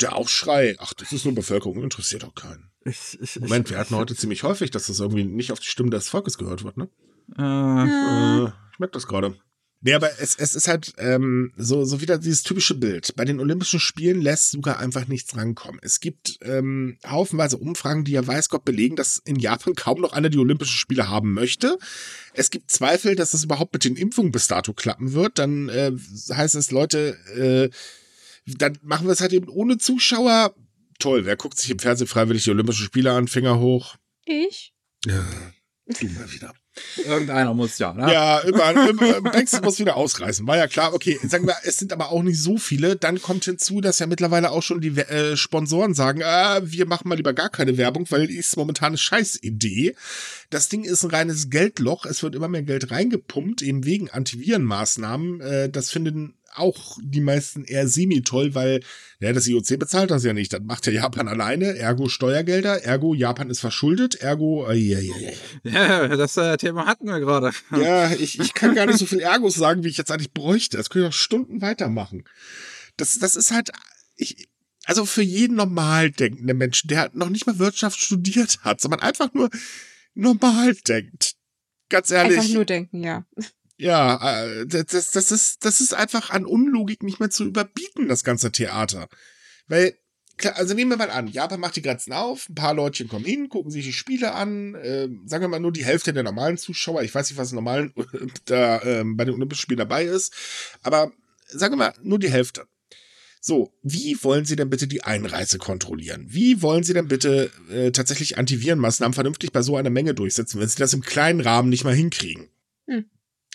Der 0.00 0.14
Aufschrei, 0.14 0.76
ach, 0.78 0.94
das 0.94 1.12
ist 1.12 1.24
nur 1.24 1.34
Bevölkerung, 1.34 1.82
interessiert 1.82 2.22
doch 2.22 2.34
keinen. 2.34 2.70
Ich, 2.84 3.18
ich, 3.20 3.40
Moment, 3.40 3.66
ich, 3.66 3.72
wir 3.72 3.78
hatten 3.78 3.96
heute 3.96 4.14
ziemlich 4.14 4.44
häufig, 4.44 4.70
dass 4.70 4.86
das 4.86 5.00
irgendwie 5.00 5.24
nicht 5.24 5.50
auf 5.50 5.58
die 5.60 5.66
Stimme 5.66 5.90
des 5.90 6.08
Volkes 6.08 6.38
gehört 6.38 6.62
wird, 6.62 6.76
ne? 6.76 6.88
Äh, 7.36 8.44
Äh, 8.46 8.52
ich 8.72 8.78
merke 8.78 8.92
das 8.92 9.06
gerade. 9.06 9.36
Nee, 9.80 9.94
aber 9.94 10.10
es, 10.20 10.34
es 10.34 10.56
ist 10.56 10.66
halt 10.66 10.94
ähm, 10.98 11.52
so, 11.56 11.84
so 11.84 12.00
wieder 12.00 12.18
dieses 12.18 12.42
typische 12.42 12.74
Bild. 12.74 13.14
Bei 13.14 13.24
den 13.24 13.38
Olympischen 13.38 13.78
Spielen 13.78 14.20
lässt 14.20 14.50
sogar 14.50 14.80
einfach 14.80 15.06
nichts 15.06 15.36
rankommen. 15.36 15.78
Es 15.82 16.00
gibt 16.00 16.38
ähm, 16.42 16.98
haufenweise 17.06 17.58
Umfragen, 17.58 18.04
die 18.04 18.12
ja 18.12 18.26
weiß 18.26 18.48
Gott 18.48 18.64
belegen, 18.64 18.96
dass 18.96 19.18
in 19.24 19.36
Japan 19.36 19.76
kaum 19.76 20.00
noch 20.00 20.12
einer 20.12 20.30
die 20.30 20.38
Olympischen 20.38 20.76
Spiele 20.76 21.08
haben 21.08 21.32
möchte. 21.32 21.78
Es 22.32 22.50
gibt 22.50 22.72
Zweifel, 22.72 23.14
dass 23.14 23.30
das 23.30 23.44
überhaupt 23.44 23.72
mit 23.72 23.84
den 23.84 23.94
Impfungen 23.94 24.32
bis 24.32 24.48
dato 24.48 24.72
klappen 24.72 25.12
wird. 25.12 25.38
Dann 25.38 25.68
äh, 25.68 25.92
heißt 26.32 26.56
es, 26.56 26.72
Leute, 26.72 27.16
äh, 27.36 27.70
dann 28.46 28.78
machen 28.82 29.06
wir 29.06 29.12
es 29.12 29.20
halt 29.20 29.32
eben 29.32 29.48
ohne 29.48 29.78
Zuschauer. 29.78 30.56
Toll, 30.98 31.24
wer 31.24 31.36
guckt 31.36 31.56
sich 31.56 31.70
im 31.70 31.78
Fernsehen 31.78 32.08
freiwillig 32.08 32.42
die 32.42 32.50
Olympischen 32.50 32.86
Spiele 32.86 33.12
an? 33.12 33.28
Finger 33.28 33.60
hoch. 33.60 33.94
Ich? 34.24 34.74
Ja, 35.06 35.24
du 35.86 36.06
mal 36.08 36.32
wieder. 36.32 36.52
Irgendeiner 37.04 37.54
muss 37.54 37.78
ja, 37.78 37.92
ne? 37.92 38.12
Ja, 38.12 38.38
immer, 38.40 38.88
immer 38.88 39.20
Brexit 39.20 39.64
muss 39.64 39.78
wieder 39.78 39.96
ausreißen. 39.96 40.46
War 40.46 40.56
ja 40.56 40.66
klar. 40.66 40.94
Okay, 40.94 41.18
sagen 41.26 41.46
wir, 41.46 41.56
es 41.64 41.76
sind 41.76 41.92
aber 41.92 42.10
auch 42.10 42.22
nicht 42.22 42.40
so 42.40 42.56
viele. 42.56 42.96
Dann 42.96 43.20
kommt 43.20 43.44
hinzu, 43.44 43.80
dass 43.80 43.98
ja 43.98 44.06
mittlerweile 44.06 44.50
auch 44.50 44.62
schon 44.62 44.80
die 44.80 44.96
äh, 44.98 45.36
Sponsoren 45.36 45.94
sagen, 45.94 46.22
ah, 46.22 46.60
wir 46.62 46.86
machen 46.86 47.08
mal 47.08 47.16
lieber 47.16 47.32
gar 47.32 47.50
keine 47.50 47.76
Werbung, 47.76 48.06
weil 48.10 48.30
ist 48.30 48.56
momentan 48.56 48.88
eine 48.88 48.98
Scheißidee. 48.98 49.94
Das 50.50 50.68
Ding 50.68 50.84
ist 50.84 51.04
ein 51.04 51.10
reines 51.10 51.50
Geldloch. 51.50 52.06
Es 52.06 52.22
wird 52.22 52.34
immer 52.34 52.48
mehr 52.48 52.62
Geld 52.62 52.90
reingepumpt, 52.90 53.62
eben 53.62 53.84
wegen 53.84 54.10
Antivirenmaßnahmen. 54.10 55.40
Äh, 55.40 55.70
das 55.70 55.90
finden 55.90 56.34
auch 56.58 56.98
die 57.02 57.20
meisten 57.20 57.64
eher 57.64 57.88
semi-toll, 57.88 58.54
weil 58.54 58.80
ja, 59.20 59.32
das 59.32 59.46
IOC 59.48 59.78
bezahlt 59.78 60.10
das 60.10 60.24
ja 60.24 60.32
nicht. 60.32 60.52
Das 60.52 60.60
macht 60.62 60.86
ja 60.86 60.92
Japan 60.92 61.28
alleine, 61.28 61.76
ergo 61.76 62.08
Steuergelder, 62.08 62.84
ergo 62.84 63.14
Japan 63.14 63.50
ist 63.50 63.60
verschuldet, 63.60 64.16
ergo 64.16 64.68
äh, 64.68 64.74
ja, 64.74 65.00
ja, 65.00 65.14
ja. 65.16 66.08
Ja, 66.08 66.16
das 66.16 66.36
äh, 66.36 66.56
Thema 66.56 66.86
hatten 66.86 67.06
wir 67.06 67.20
gerade. 67.20 67.52
Ja, 67.70 68.12
ich, 68.12 68.38
ich 68.38 68.54
kann 68.54 68.74
gar 68.74 68.86
nicht 68.86 68.98
so 68.98 69.06
viel 69.06 69.20
Ergos 69.20 69.54
sagen, 69.54 69.84
wie 69.84 69.88
ich 69.88 69.98
jetzt 69.98 70.10
eigentlich 70.10 70.32
bräuchte. 70.32 70.76
Das 70.76 70.90
könnte 70.90 71.06
ich 71.06 71.12
noch 71.12 71.18
Stunden 71.18 71.60
weitermachen. 71.60 72.24
Das, 72.96 73.18
das 73.18 73.34
ist 73.34 73.50
halt, 73.50 73.70
ich, 74.16 74.48
also 74.84 75.04
für 75.04 75.22
jeden 75.22 75.56
normal 75.56 76.10
denkenden 76.10 76.56
Menschen, 76.56 76.88
der 76.88 77.10
noch 77.12 77.28
nicht 77.28 77.46
mal 77.46 77.58
Wirtschaft 77.58 78.00
studiert 78.00 78.60
hat, 78.62 78.80
sondern 78.80 79.00
einfach 79.00 79.32
nur 79.34 79.50
normal 80.14 80.74
denkt. 80.74 81.34
Ganz 81.88 82.10
ehrlich. 82.10 82.38
Einfach 82.38 82.52
nur 82.52 82.64
denken, 82.64 83.02
ja. 83.02 83.24
Ja, 83.78 84.42
äh, 84.42 84.66
das, 84.66 85.12
das, 85.12 85.30
ist, 85.30 85.64
das 85.64 85.80
ist 85.80 85.94
einfach 85.94 86.30
an 86.30 86.44
Unlogik 86.44 87.04
nicht 87.04 87.20
mehr 87.20 87.30
zu 87.30 87.44
überbieten, 87.44 88.08
das 88.08 88.24
ganze 88.24 88.50
Theater. 88.50 89.08
Weil, 89.68 89.96
also 90.54 90.74
nehmen 90.74 90.90
wir 90.90 90.98
mal 90.98 91.10
an, 91.10 91.28
Japan 91.28 91.60
macht 91.60 91.76
die 91.76 91.82
Grenzen 91.82 92.12
auf, 92.12 92.48
ein 92.48 92.56
paar 92.56 92.74
Leutchen 92.74 93.08
kommen 93.08 93.24
hin, 93.24 93.48
gucken 93.48 93.70
sich 93.70 93.84
die 93.84 93.92
Spiele 93.92 94.34
an, 94.34 94.74
äh, 94.74 95.08
sagen 95.26 95.44
wir 95.44 95.48
mal 95.48 95.60
nur 95.60 95.72
die 95.72 95.84
Hälfte 95.84 96.12
der 96.12 96.24
normalen 96.24 96.58
Zuschauer, 96.58 97.02
ich 97.02 97.14
weiß 97.14 97.30
nicht, 97.30 97.38
was 97.38 97.52
normalen 97.52 97.94
da 98.46 98.82
ähm, 98.82 99.16
bei 99.16 99.24
den 99.24 99.34
Olympischen 99.34 99.62
Spielen 99.62 99.78
dabei 99.78 100.04
ist, 100.04 100.34
aber 100.82 101.12
sagen 101.46 101.74
wir 101.74 101.76
mal 101.76 101.94
nur 102.02 102.18
die 102.18 102.30
Hälfte. 102.30 102.66
So, 103.40 103.72
wie 103.84 104.18
wollen 104.24 104.44
Sie 104.44 104.56
denn 104.56 104.70
bitte 104.70 104.88
die 104.88 105.04
Einreise 105.04 105.58
kontrollieren? 105.58 106.26
Wie 106.28 106.60
wollen 106.62 106.82
Sie 106.82 106.94
denn 106.94 107.06
bitte 107.06 107.52
äh, 107.70 107.92
tatsächlich 107.92 108.36
Antivirenmaßnahmen 108.36 109.14
vernünftig 109.14 109.52
bei 109.52 109.62
so 109.62 109.76
einer 109.76 109.90
Menge 109.90 110.14
durchsetzen, 110.14 110.60
wenn 110.60 110.68
Sie 110.68 110.78
das 110.78 110.92
im 110.92 111.02
kleinen 111.02 111.40
Rahmen 111.40 111.68
nicht 111.68 111.84
mal 111.84 111.94
hinkriegen? 111.94 112.48
Hm. 112.86 113.08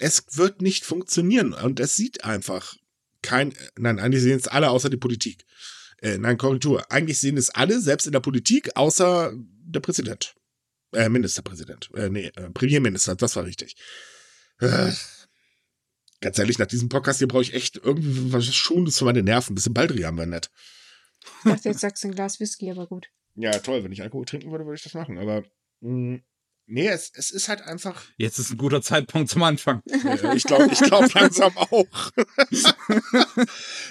Es 0.04 0.26
wird 0.32 0.62
nicht 0.62 0.84
funktionieren 0.84 1.54
und 1.54 1.80
es 1.80 1.95
sieht 1.95 2.26
einfach 2.26 2.76
kein, 3.22 3.54
nein, 3.78 3.99
eigentlich 3.99 4.22
sehen 4.22 4.38
es 4.38 4.49
alle 4.49 4.70
außer 4.70 4.89
die 4.89 4.97
Politik. 4.97 5.45
Äh, 6.01 6.18
nein, 6.18 6.38
Korrektur. 6.38 6.91
Eigentlich 6.91 7.22
sehen 7.22 7.38
es 7.38 7.49
alle, 7.49 7.80
selbst 7.80 8.06
in 8.06 8.12
der 8.12 8.20
Politik, 8.20 8.76
außer 8.76 9.32
der 9.34 9.80
Präsident. 9.80 10.36
Äh, 10.91 11.08
Ministerpräsident. 11.08 11.89
Äh, 11.93 12.10
nee, 12.10 12.32
äh, 12.36 12.49
Premierminister, 12.49 13.16
das 13.16 13.38
war 13.38 13.45
richtig. 13.45 13.78
Äh, 14.60 14.91
ganz 16.20 16.38
ehrlich, 16.38 16.60
nach 16.60 16.68
diesem 16.68 16.89
Podcast 16.89 17.20
hier 17.20 17.30
brauche 17.30 17.43
ich 17.43 17.54
echt 17.54 17.78
irgendwie 17.78 18.34
was 18.34 18.54
Schonendes 18.54 18.97
für 18.97 19.06
meine 19.06 19.24
Nerven. 19.24 19.54
Ein 19.54 19.56
bisschen 19.56 19.74
Baldrian 19.74 20.18
wäre 20.18 20.28
nett. 20.28 20.51
Ich 21.45 21.51
dachte, 21.51 21.70
jetzt 21.70 21.80
sagst 21.80 22.04
du 22.04 22.10
ein 22.10 22.16
Glas 22.16 22.41
Whisky, 22.41 22.70
aber 22.70 22.88
gut. 22.88 23.08
Ja, 23.36 23.58
toll. 23.60 23.86
Wenn 23.86 23.93
ich 23.93 24.01
Alkohol 24.01 24.26
trinken 24.26 24.51
würde, 24.51 24.66
würde 24.66 24.76
ich 24.76 24.84
das 24.84 24.95
machen. 24.95 25.18
Aber 25.18 25.45
mh, 25.80 26.20
nee, 26.66 26.88
es, 26.88 27.11
es 27.14 27.32
ist 27.32 27.49
halt 27.49 27.61
einfach. 27.61 28.03
Jetzt 28.18 28.39
ist 28.39 28.51
ein 28.51 28.57
guter 28.57 28.82
Zeitpunkt 28.82 29.30
zum 29.30 29.43
Anfang. 29.43 29.82
Ich 30.36 30.43
glaube 30.43 30.70
ich 30.72 30.80
glaub 30.80 31.14
langsam 31.14 31.57
auch. 31.57 32.11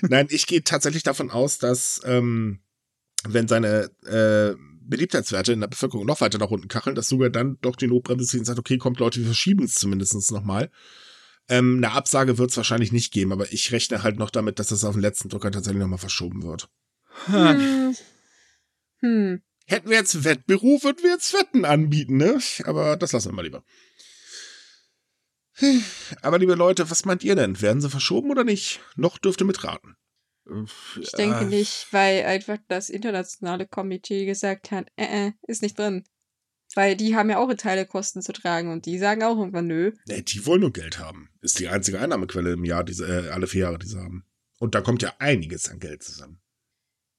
Nein, 0.03 0.27
ich 0.31 0.47
gehe 0.47 0.63
tatsächlich 0.65 1.03
davon 1.03 1.31
aus, 1.31 1.59
dass 1.59 2.01
ähm, 2.05 2.61
wenn 3.25 3.49
seine 3.49 3.91
äh, 4.07 4.57
Beliebtheitswerte 4.85 5.53
in 5.53 5.61
der 5.61 5.69
Bevölkerung 5.69 6.07
noch 6.07 6.21
weiter 6.21 6.39
nach 6.39 6.51
unten 6.51 6.69
kacheln, 6.69 6.97
dass 6.97 7.09
sogar 7.09 7.31
dann 7.31 7.59
doch 7.61 7.77
die 7.77 7.87
Notbremse 7.87 8.27
zieht 8.27 8.41
und 8.41 8.47
sagt, 8.47 8.59
okay, 8.59 8.79
kommt 8.79 8.99
Leute, 8.99 9.21
wir 9.21 9.27
verschieben 9.27 9.65
es 9.65 9.75
zumindest 9.75 10.33
nochmal. 10.33 10.71
Ähm, 11.49 11.77
eine 11.79 11.93
Absage 11.93 12.39
wird 12.39 12.51
es 12.51 12.57
wahrscheinlich 12.57 12.93
nicht 12.93 13.13
geben, 13.13 13.33
aber 13.33 13.53
ich 13.53 13.73
rechne 13.73 14.03
halt 14.03 14.19
noch 14.19 14.31
damit, 14.31 14.59
dass 14.59 14.69
das 14.69 14.85
auf 14.85 14.95
den 14.95 15.03
letzten 15.03 15.29
Drücker 15.29 15.51
tatsächlich 15.51 15.81
nochmal 15.81 15.99
verschoben 15.99 16.43
wird. 16.43 16.69
Hm. 17.27 17.97
Hm. 19.01 19.43
Hätten 19.73 19.89
wir 19.89 19.97
jetzt 19.97 20.23
Wettbüro, 20.23 20.83
würden 20.83 21.03
wir 21.03 21.13
jetzt 21.13 21.33
Wetten 21.33 21.65
anbieten, 21.65 22.19
ne? 22.19 22.39
Aber 22.65 22.99
das 22.99 23.13
lassen 23.13 23.31
wir 23.31 23.37
mal 23.37 23.43
lieber. 23.43 23.65
Aber 26.21 26.39
liebe 26.39 26.55
Leute, 26.55 26.91
was 26.91 27.07
meint 27.07 27.25
ihr 27.25 27.35
denn? 27.37 27.59
Werden 27.63 27.81
sie 27.81 27.89
verschoben 27.89 28.31
oder 28.31 28.45
nicht? 28.45 28.81
Noch 28.97 29.17
dürft 29.17 29.41
ihr 29.41 29.47
mitraten. 29.47 29.97
Ich 31.01 31.13
denke 31.13 31.41
Äh, 31.41 31.45
nicht, 31.47 31.87
weil 31.91 32.25
einfach 32.25 32.59
das 32.69 32.91
internationale 32.91 33.67
Komitee 33.67 34.27
gesagt 34.27 34.73
hat, 34.73 34.89
äh, 34.97 35.29
äh, 35.29 35.33
ist 35.47 35.63
nicht 35.63 35.79
drin. 35.79 36.05
Weil 36.75 36.95
die 36.95 37.17
haben 37.17 37.31
ja 37.31 37.39
auch 37.39 37.53
Teile 37.55 37.87
Kosten 37.87 38.21
zu 38.21 38.35
tragen 38.35 38.71
und 38.71 38.85
die 38.85 38.99
sagen 38.99 39.23
auch 39.23 39.39
irgendwann 39.39 39.69
nö. 39.69 39.93
Nee, 40.07 40.21
die 40.21 40.45
wollen 40.45 40.61
nur 40.61 40.73
Geld 40.73 40.99
haben. 40.99 41.31
Ist 41.41 41.59
die 41.59 41.69
einzige 41.69 41.99
Einnahmequelle 41.99 42.53
im 42.53 42.65
Jahr, 42.67 42.85
diese, 42.85 43.07
äh, 43.07 43.31
alle 43.31 43.47
vier 43.47 43.63
Jahre, 43.63 43.79
die 43.79 43.87
sie 43.87 43.99
haben. 43.99 44.27
Und 44.59 44.75
da 44.75 44.83
kommt 44.83 45.01
ja 45.03 45.15
einiges 45.19 45.71
an 45.71 45.79
Geld 45.79 46.03
zusammen. 46.03 46.43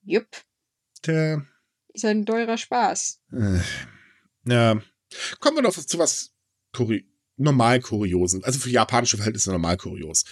Jupp, 0.04 0.28
Tja, 1.02 1.44
ist 1.94 2.06
ein 2.06 2.26
teurer 2.26 2.58
Spaß. 2.58 3.22
äh, 3.32 3.60
ja. 4.46 4.82
Kommen 5.40 5.58
wir 5.58 5.64
doch 5.64 5.74
zu 5.74 6.00
was 6.00 6.32
Kuri 6.74 7.06
normal 7.38 7.80
Kuriosen. 7.82 8.44
Also 8.44 8.60
für 8.60 8.70
japanische 8.70 9.18
Verhältnisse 9.18 9.52
normal 9.52 9.78
kurios. 9.78 10.26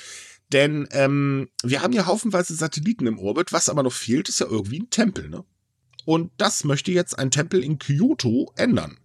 Denn 0.52 0.88
ähm, 0.92 1.50
wir 1.64 1.82
haben 1.82 1.94
ja 1.94 2.06
haufenweise 2.06 2.54
Satelliten 2.54 3.08
im 3.08 3.20
Orbit. 3.20 3.54
Was 3.54 3.70
aber 3.70 3.84
noch 3.84 3.94
fehlt, 3.94 4.30
ist 4.30 4.40
ja 4.40 4.48
irgendwie 4.48 4.80
ein 4.80 4.90
Tempel, 4.90 5.30
ne? 5.30 5.46
Und 6.06 6.32
das 6.38 6.64
möchte 6.64 6.92
jetzt 6.92 7.18
ein 7.18 7.32
Tempel 7.32 7.64
in 7.64 7.78
Kyoto 7.78 8.52
ändern. 8.58 8.98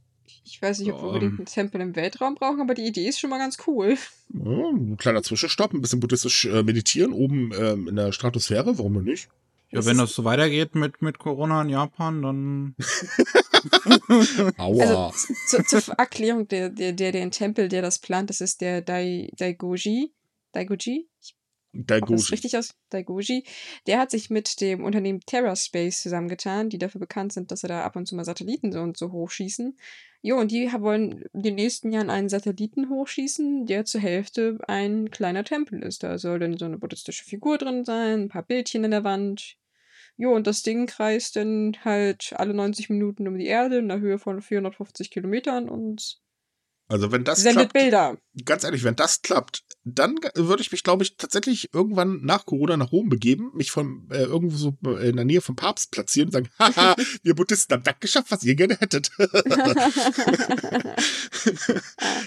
Ich 0.44 0.62
weiß 0.62 0.78
nicht, 0.78 0.92
ob 0.92 1.02
wir 1.02 1.08
unbedingt 1.08 1.32
ähm. 1.32 1.38
einen 1.40 1.46
Tempel 1.46 1.80
im 1.80 1.96
Weltraum 1.96 2.36
brauchen, 2.36 2.60
aber 2.60 2.74
die 2.74 2.86
Idee 2.86 3.08
ist 3.08 3.20
schon 3.20 3.30
mal 3.30 3.38
ganz 3.38 3.58
cool. 3.66 3.98
Ja, 4.32 4.68
ein 4.70 4.96
kleiner 4.96 5.22
Zwischenstopp, 5.22 5.74
ein 5.74 5.80
bisschen 5.80 6.00
buddhistisch 6.00 6.46
äh, 6.46 6.62
meditieren 6.62 7.12
oben 7.12 7.52
ähm, 7.58 7.88
in 7.88 7.96
der 7.96 8.12
Stratosphäre, 8.12 8.78
warum 8.78 8.94
denn 8.94 9.04
nicht? 9.04 9.28
Ja, 9.70 9.84
wenn 9.84 9.98
das 9.98 10.14
so 10.14 10.24
weitergeht 10.24 10.74
mit, 10.74 11.02
mit 11.02 11.18
Corona 11.18 11.62
in 11.62 11.70
Japan, 11.70 12.22
dann. 12.22 12.76
Aua. 14.58 15.08
Also 15.08 15.12
zu, 15.48 15.62
zur 15.64 15.94
Erklärung, 15.98 16.46
der, 16.46 16.70
der, 16.70 16.92
der, 16.92 17.12
der 17.12 17.30
Tempel, 17.30 17.68
der 17.68 17.82
das 17.82 17.98
plant, 17.98 18.30
das 18.30 18.40
ist 18.40 18.60
der 18.60 18.80
Dai, 18.80 19.30
Daigoji. 19.36 20.12
Daigoji? 20.52 21.08
Ich 21.20 21.35
Der 21.84 22.00
hoffe, 22.00 22.12
das 22.14 22.22
ist 22.22 22.30
Goji. 22.30 22.34
richtig 22.34 22.56
aus. 22.56 22.74
Daigoji. 22.90 23.44
Der 23.86 23.98
hat 23.98 24.10
sich 24.10 24.30
mit 24.30 24.60
dem 24.60 24.84
Unternehmen 24.84 25.20
TerraSpace 25.20 26.02
zusammengetan, 26.02 26.70
die 26.70 26.78
dafür 26.78 27.00
bekannt 27.00 27.32
sind, 27.32 27.50
dass 27.50 27.60
sie 27.60 27.68
da 27.68 27.84
ab 27.84 27.96
und 27.96 28.06
zu 28.06 28.16
mal 28.16 28.24
Satelliten 28.24 28.72
so 28.72 28.80
und 28.80 28.96
so 28.96 29.12
hochschießen. 29.12 29.76
Jo, 30.22 30.38
und 30.38 30.50
die 30.50 30.70
wollen 30.72 31.24
in 31.32 31.42
den 31.42 31.54
nächsten 31.54 31.92
Jahren 31.92 32.10
einen 32.10 32.28
Satelliten 32.28 32.88
hochschießen, 32.88 33.66
der 33.66 33.84
zur 33.84 34.00
Hälfte 34.00 34.58
ein 34.66 35.10
kleiner 35.10 35.44
Tempel 35.44 35.82
ist. 35.82 36.02
Da 36.02 36.18
soll 36.18 36.38
dann 36.38 36.56
so 36.56 36.64
eine 36.64 36.78
buddhistische 36.78 37.24
Figur 37.24 37.58
drin 37.58 37.84
sein, 37.84 38.22
ein 38.22 38.28
paar 38.28 38.42
Bildchen 38.42 38.84
in 38.84 38.90
der 38.90 39.04
Wand. 39.04 39.56
Jo, 40.16 40.34
und 40.34 40.46
das 40.46 40.62
Ding 40.62 40.86
kreist 40.86 41.36
dann 41.36 41.76
halt 41.84 42.32
alle 42.36 42.54
90 42.54 42.88
Minuten 42.88 43.28
um 43.28 43.36
die 43.36 43.46
Erde 43.46 43.78
in 43.78 43.90
einer 43.90 44.00
Höhe 44.00 44.18
von 44.18 44.40
450 44.40 45.10
Kilometern 45.10 45.68
und 45.68 46.20
Also 46.88 47.10
wenn 47.10 47.24
das 47.24 47.40
sendet 47.40 47.70
klappt, 47.70 47.72
Bilder. 47.72 48.16
ganz 48.44 48.62
ehrlich, 48.62 48.84
wenn 48.84 48.94
das 48.94 49.22
klappt, 49.22 49.64
dann 49.82 50.16
würde 50.34 50.62
ich 50.62 50.70
mich, 50.70 50.84
glaube 50.84 51.02
ich, 51.02 51.16
tatsächlich 51.16 51.74
irgendwann 51.74 52.20
nach 52.22 52.46
Corona 52.46 52.76
nach 52.76 52.92
Rom 52.92 53.08
begeben, 53.08 53.50
mich 53.54 53.72
von 53.72 54.08
äh, 54.10 54.22
irgendwo 54.22 54.56
so 54.56 54.76
in 55.00 55.16
der 55.16 55.24
Nähe 55.24 55.40
vom 55.40 55.56
Papst 55.56 55.90
platzieren 55.90 56.28
und 56.28 56.32
sagen, 56.32 56.48
haha, 56.60 56.94
wir 57.24 57.34
Buddhisten 57.34 57.74
haben 57.74 57.82
das 57.82 57.98
geschafft, 57.98 58.30
was 58.30 58.44
ihr 58.44 58.54
gerne 58.54 58.76
hättet. 58.78 59.10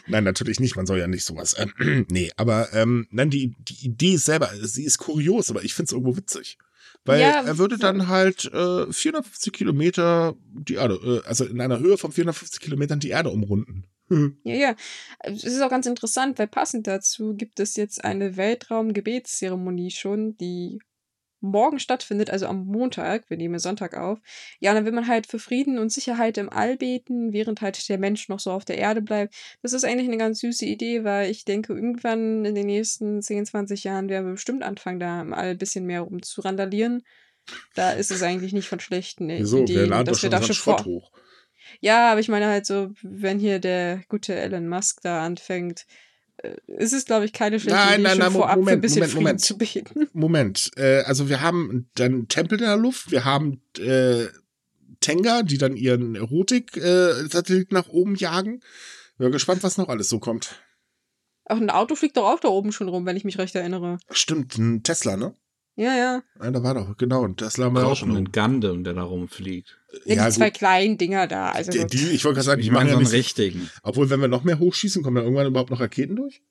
nein, 0.07 0.25
natürlich 0.25 0.59
nicht, 0.59 0.75
man 0.75 0.85
soll 0.85 0.99
ja 0.99 1.07
nicht 1.07 1.23
sowas. 1.23 1.55
Ähm, 1.57 2.05
nee, 2.09 2.29
aber 2.35 2.73
ähm, 2.73 3.07
nein, 3.11 3.29
die, 3.29 3.55
die 3.59 3.85
Idee 3.85 4.17
selber, 4.17 4.51
sie 4.61 4.83
ist 4.83 4.97
kurios, 4.97 5.49
aber 5.49 5.63
ich 5.63 5.73
finde 5.73 5.87
es 5.87 5.93
irgendwo 5.93 6.17
witzig. 6.17 6.57
Weil 7.05 7.21
Ja, 7.21 7.43
er 7.43 7.57
würde 7.57 7.77
dann 7.77 8.09
halt 8.09 8.45
äh, 8.53 8.91
450 8.91 9.53
Kilometer 9.53 10.35
die 10.51 10.75
Erde, 10.75 11.21
äh, 11.23 11.27
also 11.27 11.45
in 11.45 11.61
einer 11.61 11.79
Höhe 11.79 11.97
von 11.97 12.11
450 12.11 12.59
Kilometern 12.59 12.99
die 12.99 13.09
Erde 13.09 13.29
umrunden. 13.29 13.85
Ja, 14.43 14.55
ja. 14.55 14.75
Es 15.19 15.43
ist 15.43 15.61
auch 15.61 15.69
ganz 15.69 15.85
interessant, 15.85 16.39
weil 16.39 16.47
passend 16.47 16.87
dazu 16.87 17.35
gibt 17.35 17.59
es 17.59 17.75
jetzt 17.75 18.03
eine 18.03 18.37
Weltraum-Gebetszeremonie 18.37 19.91
schon, 19.91 20.37
die 20.37 20.79
morgen 21.41 21.79
stattfindet, 21.79 22.29
also 22.29 22.47
am 22.47 22.65
Montag. 22.65 23.29
Wir 23.29 23.37
nehmen 23.37 23.59
Sonntag 23.59 23.95
auf. 23.95 24.19
Ja, 24.59 24.73
dann 24.73 24.85
will 24.85 24.91
man 24.91 25.07
halt 25.07 25.27
für 25.27 25.39
Frieden 25.39 25.77
und 25.77 25.91
Sicherheit 25.91 26.37
im 26.37 26.49
All 26.49 26.77
beten, 26.77 27.33
während 27.33 27.61
halt 27.61 27.87
der 27.87 27.97
Mensch 27.97 28.29
noch 28.29 28.39
so 28.39 28.51
auf 28.51 28.65
der 28.65 28.77
Erde 28.77 29.01
bleibt. 29.01 29.35
Das 29.61 29.73
ist 29.73 29.85
eigentlich 29.85 30.07
eine 30.07 30.17
ganz 30.17 30.39
süße 30.39 30.65
Idee, 30.65 31.03
weil 31.03 31.29
ich 31.29 31.45
denke, 31.45 31.73
irgendwann 31.73 32.45
in 32.45 32.55
den 32.55 32.65
nächsten 32.65 33.21
10, 33.21 33.45
20 33.45 33.83
Jahren 33.83 34.09
werden 34.09 34.25
wir 34.25 34.33
bestimmt 34.33 34.63
anfangen, 34.63 34.99
da 34.99 35.21
im 35.21 35.33
All 35.33 35.51
ein 35.51 35.57
bisschen 35.57 35.85
mehr 35.85 36.01
rumzurandalieren. 36.01 37.03
Da 37.73 37.91
ist 37.91 38.11
es 38.11 38.21
eigentlich 38.21 38.53
nicht 38.53 38.67
von 38.67 38.79
schlechten 38.79 39.29
Wieso? 39.29 39.57
Wir 39.57 39.63
Ideen, 39.63 39.89
laden 39.89 40.05
doch 40.05 40.13
dass 40.13 40.23
wir 40.23 40.29
schon 40.29 40.39
da 40.39 40.45
schon 40.45 40.55
vor, 40.55 40.85
hoch. 40.85 41.11
Ja, 41.79 42.11
aber 42.11 42.19
ich 42.19 42.27
meine 42.27 42.47
halt 42.47 42.65
so, 42.65 42.91
wenn 43.01 43.39
hier 43.39 43.59
der 43.59 44.01
gute 44.09 44.35
Elon 44.35 44.67
Musk 44.67 45.01
da 45.01 45.23
anfängt, 45.23 45.85
äh, 46.37 46.55
ist 46.67 46.93
es, 46.93 47.05
glaube 47.05 47.25
ich, 47.25 47.33
keine 47.33 47.59
schlechte 47.59 47.79
Nein, 47.79 47.93
Idee, 47.95 48.03
nein, 48.03 48.11
schon 48.11 48.19
nein, 48.19 48.31
vorab 48.31 48.53
für 48.53 48.53
ein 48.53 48.59
Moment, 48.59 48.81
bisschen 48.81 48.99
Moment, 48.99 49.11
Frieden 49.11 49.23
Moment. 49.23 49.41
zu 49.41 49.57
beten. 49.57 50.09
Moment, 50.13 50.71
äh, 50.77 51.01
also 51.01 51.29
wir 51.29 51.41
haben 51.41 51.89
dann 51.95 52.27
Tempel 52.27 52.59
in 52.59 52.65
der 52.65 52.77
Luft, 52.77 53.11
wir 53.11 53.25
haben 53.25 53.61
äh, 53.77 54.27
Tenga, 55.01 55.43
die 55.43 55.57
dann 55.57 55.77
ihren 55.77 56.15
Erotik-Satelliten 56.15 57.73
nach 57.73 57.87
oben 57.87 58.15
jagen. 58.15 58.61
Bin 59.17 59.31
gespannt, 59.31 59.63
was 59.63 59.77
noch 59.77 59.89
alles 59.89 60.09
so 60.09 60.19
kommt. 60.19 60.61
Auch 61.45 61.57
ein 61.57 61.69
Auto 61.69 61.95
fliegt 61.95 62.15
doch 62.15 62.25
auch 62.25 62.39
da 62.39 62.47
oben 62.47 62.71
schon 62.71 62.89
rum, 62.89 63.05
wenn 63.05 63.17
ich 63.17 63.25
mich 63.25 63.37
recht 63.37 63.55
erinnere. 63.55 63.97
Stimmt, 64.11 64.57
ein 64.57 64.83
Tesla, 64.83 65.17
ne? 65.17 65.33
Ja, 65.79 65.95
ja. 65.95 66.21
Ja, 66.43 66.51
da 66.51 66.61
war 66.61 66.73
doch, 66.73 66.97
genau, 66.97 67.23
ein 67.25 67.37
Tesla 67.37 67.65
haben 67.67 67.75
wir 67.75 67.87
auch 67.87 67.95
schon 67.95 68.09
einen 68.13 68.31
Gundam, 68.33 68.83
der 68.83 68.93
da 68.93 69.03
rumfliegt. 69.03 69.77
Ja, 70.05 70.15
Ja, 70.15 70.25
die 70.29 70.35
zwei 70.35 70.49
gut. 70.49 70.57
kleinen 70.57 70.97
Dinger 70.97 71.25
da. 71.25 71.51
Also 71.51 71.71
Die, 71.71 71.85
die, 71.87 72.09
ich 72.09 72.25
wollte 72.25 72.35
gerade 72.35 72.45
sagen, 72.47 72.61
Ich 72.61 72.69
meine 72.69 72.89
ja 72.89 72.95
so 72.95 72.99
einen 72.99 73.05
nicht. 73.07 73.13
richtigen. 73.17 73.69
Obwohl, 73.81 74.09
wenn 74.09 74.19
wir 74.19 74.27
noch 74.27 74.43
mehr 74.43 74.59
hochschießen, 74.59 75.03
kommen 75.03 75.15
dann 75.15 75.23
irgendwann 75.23 75.47
überhaupt 75.47 75.69
noch 75.71 75.79
Raketen 75.79 76.17
durch? 76.17 76.41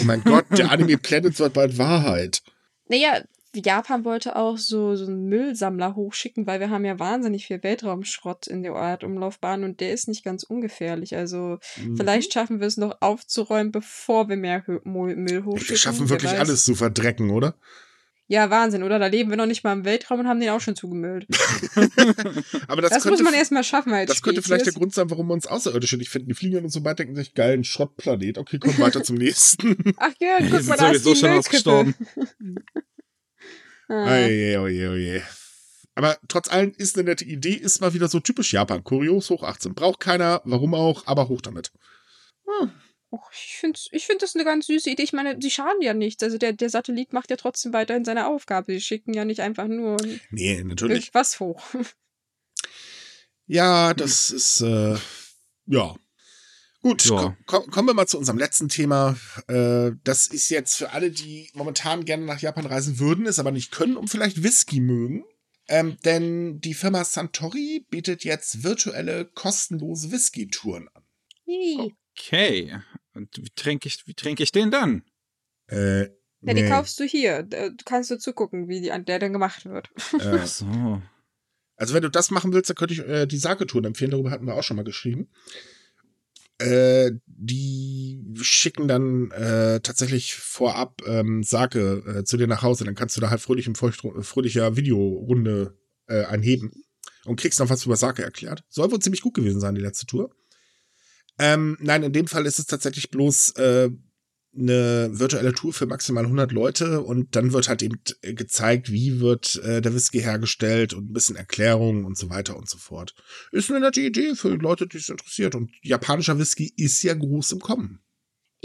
Oh 0.00 0.04
mein 0.04 0.22
Gott, 0.22 0.44
der 0.50 0.70
Anime 0.70 0.98
Planet 1.02 1.38
wird 1.38 1.54
bald 1.54 1.78
Wahrheit. 1.78 2.42
Naja, 2.88 3.22
Japan 3.54 4.04
wollte 4.04 4.36
auch 4.36 4.58
so, 4.58 4.96
so 4.96 5.06
einen 5.06 5.28
Müllsammler 5.30 5.94
hochschicken, 5.94 6.46
weil 6.46 6.60
wir 6.60 6.68
haben 6.68 6.84
ja 6.84 6.98
wahnsinnig 6.98 7.46
viel 7.46 7.62
Weltraumschrott 7.62 8.48
in 8.48 8.62
der 8.62 8.72
Erdumlaufbahn 8.72 9.64
und 9.64 9.80
der 9.80 9.92
ist 9.94 10.08
nicht 10.08 10.24
ganz 10.24 10.42
ungefährlich. 10.42 11.16
Also 11.16 11.58
Mhm. 11.82 11.96
vielleicht 11.96 12.34
schaffen 12.34 12.60
wir 12.60 12.66
es 12.66 12.76
noch 12.76 12.96
aufzuräumen, 13.00 13.72
bevor 13.72 14.28
wir 14.28 14.36
mehr 14.36 14.62
Müll 14.66 15.44
hochschicken. 15.46 15.68
Wir 15.70 15.76
schaffen 15.78 16.10
wirklich 16.10 16.32
alles 16.38 16.66
zu 16.66 16.74
verdrecken, 16.74 17.30
oder? 17.30 17.54
Ja, 18.26 18.48
Wahnsinn, 18.48 18.82
oder? 18.82 18.98
Da 18.98 19.06
leben 19.06 19.28
wir 19.28 19.36
noch 19.36 19.46
nicht 19.46 19.64
mal 19.64 19.74
im 19.74 19.84
Weltraum 19.84 20.20
und 20.20 20.28
haben 20.28 20.40
den 20.40 20.48
auch 20.48 20.60
schon 20.60 20.74
zugemüllt. 20.74 21.26
Aber 22.68 22.80
das, 22.80 22.90
Das, 22.90 23.02
könnte, 23.02 23.10
muss 23.10 23.22
man 23.22 23.34
erstmal 23.34 23.64
schaffen 23.64 23.92
als 23.92 24.08
das 24.08 24.22
könnte 24.22 24.40
vielleicht 24.40 24.64
der 24.64 24.70
Spezies. 24.70 24.78
Grund 24.78 24.94
sein, 24.94 25.10
warum 25.10 25.26
wir 25.26 25.34
uns 25.34 25.46
Außerirdische 25.46 25.98
nicht 25.98 26.08
finden. 26.08 26.28
Die 26.28 26.34
fliegen 26.34 26.56
an 26.56 26.64
uns 26.64 26.72
vorbei, 26.72 26.94
denken 26.94 27.14
sich, 27.16 27.34
geil, 27.34 27.52
ein 27.52 27.64
Schrottplanet. 27.64 28.38
Okay, 28.38 28.58
komm 28.58 28.78
weiter 28.78 29.02
zum 29.02 29.16
nächsten. 29.16 29.76
Ach 29.98 30.12
ja, 30.20 30.38
guck 30.38 30.64
mal, 30.64 30.76
da 30.76 30.90
ist 30.90 31.04
sowieso 31.04 31.12
die 31.12 31.20
schon 31.20 31.38
ausgestorben. 31.38 31.94
Ah. 33.86 34.14
Oje, 34.14 34.58
oje, 34.62 34.90
oje. 34.90 35.22
Aber 35.94 36.16
trotz 36.26 36.50
allem 36.50 36.72
ist 36.78 36.96
eine 36.96 37.04
nette 37.04 37.26
Idee, 37.26 37.52
ist 37.52 37.82
mal 37.82 37.92
wieder 37.92 38.08
so 38.08 38.18
typisch 38.18 38.54
Japan. 38.54 38.82
Kurios, 38.82 39.28
hoch 39.28 39.42
18. 39.42 39.74
Braucht 39.74 40.00
keiner, 40.00 40.40
warum 40.46 40.72
auch, 40.72 41.06
aber 41.06 41.28
hoch 41.28 41.42
damit. 41.42 41.70
Och, 43.14 43.30
ich 43.32 43.56
finde 43.60 43.78
ich 43.92 44.06
find 44.06 44.22
das 44.22 44.34
eine 44.34 44.44
ganz 44.44 44.66
süße 44.66 44.90
Idee. 44.90 45.04
Ich 45.04 45.12
meine, 45.12 45.38
sie 45.40 45.50
schaden 45.50 45.80
ja 45.82 45.94
nichts. 45.94 46.22
Also 46.24 46.36
der, 46.36 46.52
der 46.52 46.68
Satellit 46.68 47.12
macht 47.12 47.30
ja 47.30 47.36
trotzdem 47.36 47.72
weiterhin 47.72 48.04
seine 48.04 48.26
Aufgabe. 48.26 48.72
Sie 48.72 48.80
schicken 48.80 49.14
ja 49.14 49.24
nicht 49.24 49.40
einfach 49.40 49.68
nur 49.68 49.96
Nee, 50.30 50.64
natürlich. 50.64 51.04
irgendwas 51.04 51.38
hoch. 51.38 51.62
Ja, 53.46 53.94
das 53.94 54.30
ist, 54.30 54.62
äh, 54.62 54.96
ja. 55.66 55.94
Gut, 56.80 57.04
Ja. 57.04 57.16
Komm, 57.16 57.36
komm, 57.46 57.70
kommen 57.70 57.88
wir 57.88 57.94
mal 57.94 58.06
zu 58.06 58.18
unserem 58.18 58.38
letzten 58.38 58.68
Thema. 58.68 59.16
Äh, 59.48 59.92
das 60.02 60.26
ist 60.26 60.48
jetzt 60.50 60.76
für 60.76 60.90
alle, 60.90 61.10
die 61.10 61.50
momentan 61.54 62.04
gerne 62.04 62.24
nach 62.24 62.40
Japan 62.40 62.66
reisen 62.66 62.98
würden, 62.98 63.26
es 63.26 63.38
aber 63.38 63.52
nicht 63.52 63.70
können 63.70 63.96
und 63.96 64.08
vielleicht 64.08 64.42
Whisky 64.42 64.80
mögen. 64.80 65.24
Ähm, 65.68 65.96
denn 66.04 66.60
die 66.60 66.74
Firma 66.74 67.04
Santori 67.04 67.86
bietet 67.88 68.24
jetzt 68.24 68.64
virtuelle, 68.64 69.24
kostenlose 69.24 70.10
Whisky-Touren 70.10 70.88
an. 70.92 71.04
Okay. 72.18 72.76
Und 73.14 73.36
wie 73.38 73.50
trinke 73.54 73.88
ich, 73.88 74.06
wie 74.06 74.14
trinke 74.14 74.42
ich 74.42 74.52
den 74.52 74.70
dann? 74.70 75.02
Äh, 75.68 76.08
Ja, 76.42 76.52
die 76.54 76.66
kaufst 76.68 76.98
du 77.00 77.04
hier. 77.04 77.42
Da- 77.42 77.70
Du 77.70 77.84
kannst 77.84 78.10
du 78.10 78.18
zugucken, 78.18 78.68
wie 78.68 78.80
die, 78.80 78.92
an 78.92 79.04
der 79.04 79.18
dann 79.18 79.32
gemacht 79.32 79.64
wird. 79.64 79.88
äh, 80.20 80.38
Ach 80.40 80.46
so. 80.46 81.02
Also 81.76 81.94
wenn 81.94 82.02
du 82.02 82.10
das 82.10 82.30
machen 82.30 82.52
willst, 82.52 82.70
dann 82.70 82.76
könnte 82.76 82.94
ich 82.94 83.00
äh, 83.00 83.26
die 83.26 83.36
Sake-Touren 83.38 83.84
empfehlen, 83.86 84.10
darüber 84.12 84.30
hatten 84.30 84.46
wir 84.46 84.54
auch 84.54 84.62
schon 84.62 84.76
mal 84.76 84.84
geschrieben. 84.84 85.28
Äh, 86.58 87.12
die 87.26 88.22
schicken 88.40 88.86
dann 88.86 89.30
äh, 89.32 89.80
tatsächlich 89.80 90.34
vorab 90.36 91.02
ähm, 91.04 91.42
Sake 91.42 92.04
äh, 92.20 92.24
zu 92.24 92.36
dir 92.36 92.46
nach 92.46 92.62
Hause, 92.62 92.84
dann 92.84 92.94
kannst 92.94 93.16
du 93.16 93.20
da 93.20 93.28
halt 93.30 93.40
fröhlich 93.40 93.66
im 93.66 93.74
Feucht, 93.74 94.02
fröhlicher 94.20 94.76
Videorunde 94.76 95.76
äh, 96.06 96.24
einheben 96.26 96.70
und 97.24 97.40
kriegst 97.40 97.58
noch 97.58 97.70
was 97.70 97.84
über 97.86 97.96
Sake 97.96 98.22
erklärt. 98.22 98.62
Soll 98.68 98.92
wohl 98.92 99.00
ziemlich 99.00 99.20
gut 99.22 99.34
gewesen 99.34 99.60
sein, 99.60 99.74
die 99.74 99.80
letzte 99.80 100.06
Tour. 100.06 100.30
Ähm, 101.38 101.76
nein, 101.80 102.02
in 102.02 102.12
dem 102.12 102.26
Fall 102.26 102.46
ist 102.46 102.58
es 102.58 102.66
tatsächlich 102.66 103.10
bloß 103.10 103.50
äh, 103.56 103.90
eine 104.56 105.10
virtuelle 105.12 105.52
Tour 105.52 105.72
für 105.72 105.86
maximal 105.86 106.24
100 106.24 106.52
Leute 106.52 107.00
und 107.00 107.34
dann 107.34 107.52
wird 107.52 107.68
halt 107.68 107.82
eben 107.82 107.98
äh, 108.22 108.34
gezeigt, 108.34 108.92
wie 108.92 109.20
wird 109.20 109.56
äh, 109.64 109.80
der 109.80 109.94
Whisky 109.94 110.20
hergestellt 110.20 110.94
und 110.94 111.10
ein 111.10 111.12
bisschen 111.12 111.36
Erklärung 111.36 112.04
und 112.04 112.16
so 112.16 112.30
weiter 112.30 112.56
und 112.56 112.68
so 112.68 112.78
fort. 112.78 113.14
Ist 113.50 113.70
eine 113.70 113.80
nette 113.80 114.00
Idee 114.00 114.34
für 114.34 114.50
Leute, 114.50 114.86
die 114.86 114.98
es 114.98 115.08
interessiert 115.08 115.54
und 115.54 115.72
japanischer 115.82 116.38
Whisky 116.38 116.72
ist 116.76 117.02
ja 117.02 117.14
groß 117.14 117.52
im 117.52 117.60
Kommen. 117.60 118.03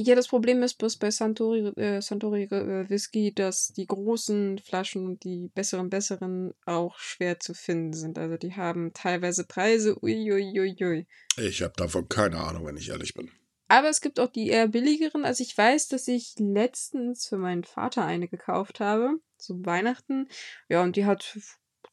Ja, 0.01 0.15
das 0.15 0.29
Problem 0.29 0.63
ist 0.63 0.75
bloß 0.75 0.95
bei 0.95 1.11
Santori, 1.11 1.67
äh, 1.75 2.01
Santori 2.01 2.43
äh, 2.43 2.89
Whisky, 2.89 3.33
dass 3.33 3.73
die 3.73 3.85
großen 3.85 4.57
Flaschen 4.59 5.05
und 5.05 5.25
die 5.25 5.51
besseren, 5.53 5.89
besseren 5.89 6.53
auch 6.65 6.97
schwer 6.99 7.41
zu 7.41 7.53
finden 7.53 7.91
sind. 7.91 8.17
Also 8.17 8.37
die 8.37 8.55
haben 8.55 8.93
teilweise 8.93 9.43
Preise, 9.43 10.01
uiuiuiui. 10.01 11.05
Ich 11.35 11.61
habe 11.61 11.73
davon 11.75 12.07
keine 12.07 12.37
Ahnung, 12.37 12.65
wenn 12.65 12.77
ich 12.77 12.87
ehrlich 12.87 13.13
bin. 13.13 13.29
Aber 13.67 13.89
es 13.89 13.99
gibt 13.99 14.21
auch 14.21 14.31
die 14.31 14.47
eher 14.47 14.69
billigeren. 14.69 15.25
Also 15.25 15.43
ich 15.43 15.57
weiß, 15.57 15.89
dass 15.89 16.07
ich 16.07 16.33
letztens 16.39 17.27
für 17.27 17.37
meinen 17.37 17.65
Vater 17.65 18.05
eine 18.05 18.29
gekauft 18.29 18.79
habe, 18.79 19.19
zu 19.37 19.65
Weihnachten. 19.65 20.29
Ja, 20.69 20.81
und 20.81 20.95
die 20.95 21.03
hat 21.03 21.37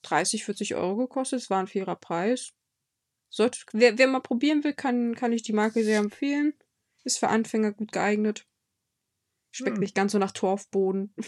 30, 0.02 0.44
40 0.44 0.76
Euro 0.76 0.96
gekostet. 0.96 1.40
Es 1.40 1.50
war 1.50 1.58
ein 1.58 1.66
fairer 1.66 1.96
Preis. 1.96 2.52
Sollte, 3.30 3.58
wer, 3.72 3.98
wer 3.98 4.06
mal 4.06 4.20
probieren 4.20 4.62
will, 4.62 4.74
kann, 4.74 5.16
kann 5.16 5.32
ich 5.32 5.42
die 5.42 5.52
Marke 5.52 5.82
sehr 5.82 5.98
empfehlen. 5.98 6.54
Ist 7.06 7.18
für 7.18 7.28
Anfänger 7.28 7.72
gut 7.72 7.92
geeignet. 7.92 8.46
Schmeckt 9.52 9.76
Hm. 9.76 9.80
nicht 9.80 9.94
ganz 9.94 10.12
so 10.12 10.18
nach 10.18 10.32
Torfboden. 10.32 11.14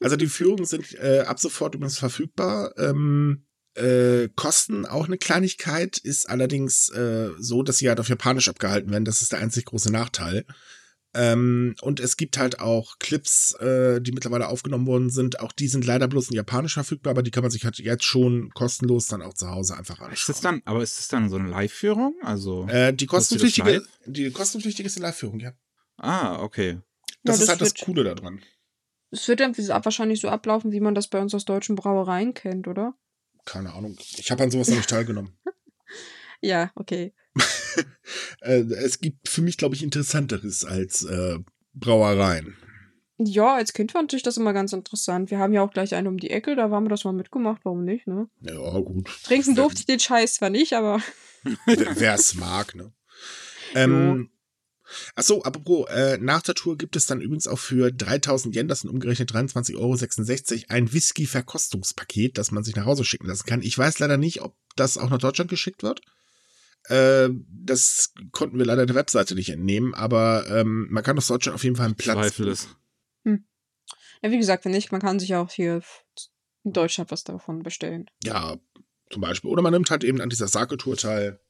Also 0.00 0.14
die 0.14 0.28
Führungen 0.28 0.64
sind 0.64 0.94
äh, 0.94 1.24
ab 1.26 1.40
sofort 1.40 1.74
übrigens 1.74 1.98
verfügbar. 1.98 2.72
Ähm, 2.78 3.44
Äh, 3.74 4.28
kosten 4.34 4.86
auch 4.86 5.06
eine 5.06 5.18
Kleinigkeit, 5.18 5.98
ist 5.98 6.28
allerdings 6.28 6.88
äh, 6.90 7.30
so, 7.38 7.62
dass 7.62 7.78
sie 7.78 7.88
halt 7.88 8.00
auf 8.00 8.08
Japanisch 8.08 8.48
abgehalten 8.48 8.90
werden. 8.90 9.04
Das 9.04 9.22
ist 9.22 9.32
der 9.32 9.40
einzig 9.40 9.66
große 9.66 9.92
Nachteil. 9.92 10.44
Ähm, 11.14 11.74
und 11.80 12.00
es 12.00 12.16
gibt 12.16 12.38
halt 12.38 12.60
auch 12.60 12.98
Clips, 12.98 13.54
äh, 13.54 14.00
die 14.00 14.12
mittlerweile 14.12 14.48
aufgenommen 14.48 14.86
worden 14.86 15.10
sind. 15.10 15.40
Auch 15.40 15.52
die 15.52 15.68
sind 15.68 15.86
leider 15.86 16.06
bloß 16.06 16.28
in 16.28 16.36
Japanisch 16.36 16.74
verfügbar, 16.74 17.12
aber 17.12 17.22
die 17.22 17.30
kann 17.30 17.42
man 17.42 17.50
sich 17.50 17.64
halt 17.64 17.78
jetzt 17.78 18.04
schon 18.04 18.50
kostenlos 18.50 19.06
dann 19.06 19.22
auch 19.22 19.34
zu 19.34 19.48
Hause 19.48 19.76
einfach 19.76 19.98
anschauen. 20.00 20.12
Ist 20.12 20.28
das 20.28 20.40
dann, 20.40 20.62
aber 20.64 20.82
ist 20.82 20.98
das 20.98 21.08
dann 21.08 21.30
so 21.30 21.36
eine 21.36 21.48
Live-Führung? 21.48 22.14
Also, 22.22 22.66
Äh, 22.68 22.92
die 22.92 23.06
das 23.06 23.10
kostenpflichtige, 23.10 23.82
die 24.06 24.30
kostenpflichtige 24.30 24.86
ist 24.86 24.96
eine 24.96 25.06
Live-Führung, 25.06 25.40
ja. 25.40 25.52
ah, 25.96 26.42
okay. 26.42 26.78
Das 27.24 27.38
Ja, 27.38 27.42
ist 27.44 27.48
halt 27.48 27.60
das 27.62 27.74
Coole 27.74 28.04
daran. 28.04 28.42
Es 29.10 29.26
wird 29.28 29.40
dann 29.40 29.56
wahrscheinlich 29.56 30.20
so 30.20 30.28
ablaufen, 30.28 30.72
wie 30.72 30.80
man 30.80 30.94
das 30.94 31.08
bei 31.08 31.20
uns 31.20 31.34
aus 31.34 31.46
deutschen 31.46 31.74
Brauereien 31.74 32.34
kennt, 32.34 32.68
oder? 32.68 32.94
Keine 33.46 33.72
Ahnung. 33.72 33.96
Ich 33.98 34.30
habe 34.30 34.42
an 34.42 34.50
sowas 34.50 34.68
noch 34.68 34.76
nicht 34.76 34.90
teilgenommen. 34.90 35.36
Ja, 36.40 36.70
okay. 36.76 37.14
Äh, 38.40 38.60
es 38.72 39.00
gibt 39.00 39.28
für 39.28 39.42
mich, 39.42 39.58
glaube 39.58 39.74
ich, 39.74 39.82
Interessanteres 39.82 40.64
als 40.64 41.04
äh, 41.04 41.38
Brauereien. 41.74 42.56
Ja, 43.18 43.56
als 43.56 43.72
Kind 43.72 43.92
fand 43.92 44.12
ich 44.14 44.22
das 44.22 44.36
immer 44.36 44.52
ganz 44.52 44.72
interessant. 44.72 45.30
Wir 45.30 45.38
haben 45.38 45.52
ja 45.52 45.62
auch 45.62 45.72
gleich 45.72 45.94
eine 45.94 46.08
um 46.08 46.18
die 46.18 46.30
Ecke, 46.30 46.56
da 46.56 46.70
haben 46.70 46.84
wir 46.84 46.90
das 46.90 47.04
mal 47.04 47.12
mitgemacht, 47.12 47.60
warum 47.64 47.84
nicht, 47.84 48.06
ne? 48.06 48.28
Ja, 48.40 48.78
gut. 48.80 49.10
Trinken 49.24 49.56
durfte 49.56 49.80
ich 49.80 49.86
den 49.86 50.00
Scheiß 50.00 50.34
zwar 50.34 50.50
nicht, 50.50 50.72
aber 50.72 51.02
Wer 51.66 52.14
es 52.14 52.34
mag, 52.34 52.74
ne? 52.74 52.92
Ähm, 53.74 54.30
Achso, 55.14 55.42
apropos, 55.42 55.86
äh, 55.90 56.16
nach 56.18 56.42
der 56.42 56.54
Tour 56.54 56.78
gibt 56.78 56.96
es 56.96 57.06
dann 57.06 57.20
übrigens 57.20 57.46
auch 57.46 57.58
für 57.58 57.92
3000 57.92 58.56
Yen, 58.56 58.68
das 58.68 58.80
sind 58.80 58.90
umgerechnet 58.90 59.30
23,66 59.32 59.76
Euro, 59.76 60.64
ein 60.68 60.92
Whisky-Verkostungspaket, 60.92 62.38
das 62.38 62.52
man 62.52 62.64
sich 62.64 62.74
nach 62.74 62.86
Hause 62.86 63.04
schicken 63.04 63.26
lassen 63.26 63.46
kann. 63.46 63.62
Ich 63.62 63.76
weiß 63.76 63.98
leider 63.98 64.16
nicht, 64.16 64.40
ob 64.40 64.56
das 64.76 64.96
auch 64.96 65.10
nach 65.10 65.18
Deutschland 65.18 65.50
geschickt 65.50 65.82
wird. 65.82 66.00
Äh, 66.88 67.28
das 67.50 68.12
konnten 68.32 68.58
wir 68.58 68.66
leider 68.66 68.86
der 68.86 68.96
Webseite 68.96 69.34
nicht 69.34 69.50
entnehmen, 69.50 69.94
aber 69.94 70.46
ähm, 70.48 70.88
man 70.90 71.02
kann 71.02 71.18
aus 71.18 71.26
Deutschland 71.26 71.54
auf 71.54 71.64
jeden 71.64 71.76
Fall 71.76 71.86
einen 71.86 71.96
Platz. 71.96 72.16
Zweifel 72.18 72.48
es. 72.48 72.68
ja, 73.24 74.30
wie 74.30 74.38
gesagt, 74.38 74.64
wenn 74.64 74.72
nicht, 74.72 74.92
man 74.92 75.00
kann 75.00 75.18
sich 75.18 75.34
auch 75.34 75.50
hier 75.50 75.82
in 76.64 76.72
Deutschland 76.72 77.10
was 77.10 77.24
davon 77.24 77.62
bestellen. 77.62 78.06
Ja, 78.24 78.56
zum 79.10 79.22
Beispiel. 79.22 79.50
Oder 79.50 79.62
man 79.62 79.72
nimmt 79.72 79.90
halt 79.90 80.04
eben 80.04 80.20
an 80.20 80.30
dieser 80.30 80.48
Sake-Tour 80.48 80.96
teil. 80.96 81.40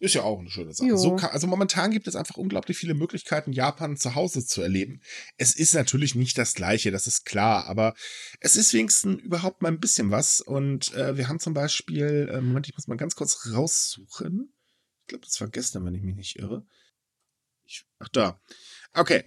Ist 0.00 0.14
ja 0.14 0.22
auch 0.22 0.38
eine 0.38 0.48
schöne 0.48 0.72
Sache. 0.72 0.96
So 0.96 1.16
kann, 1.16 1.30
also 1.30 1.48
momentan 1.48 1.90
gibt 1.90 2.06
es 2.06 2.14
einfach 2.14 2.36
unglaublich 2.36 2.78
viele 2.78 2.94
Möglichkeiten, 2.94 3.52
Japan 3.52 3.96
zu 3.96 4.14
Hause 4.14 4.46
zu 4.46 4.62
erleben. 4.62 5.00
Es 5.38 5.56
ist 5.56 5.74
natürlich 5.74 6.14
nicht 6.14 6.38
das 6.38 6.54
Gleiche, 6.54 6.92
das 6.92 7.08
ist 7.08 7.24
klar, 7.24 7.66
aber 7.66 7.94
es 8.38 8.54
ist 8.54 8.72
wenigstens 8.74 9.20
überhaupt 9.20 9.60
mal 9.60 9.72
ein 9.72 9.80
bisschen 9.80 10.12
was. 10.12 10.40
Und 10.40 10.94
äh, 10.94 11.16
wir 11.16 11.28
haben 11.28 11.40
zum 11.40 11.52
Beispiel, 11.52 12.28
äh, 12.32 12.40
Moment, 12.40 12.68
ich 12.68 12.76
muss 12.76 12.86
mal 12.86 12.96
ganz 12.96 13.16
kurz 13.16 13.50
raussuchen. 13.52 14.52
Ich 15.08 15.10
glaube, 15.10 15.24
das 15.24 15.40
war 15.40 15.48
gestern, 15.48 15.86
wenn 15.86 15.94
ich 15.94 16.02
mich 16.02 16.16
nicht 16.16 16.38
irre. 16.38 16.66
Ich, 17.64 17.86
ach 17.98 18.10
da. 18.10 18.38
Okay. 18.92 19.24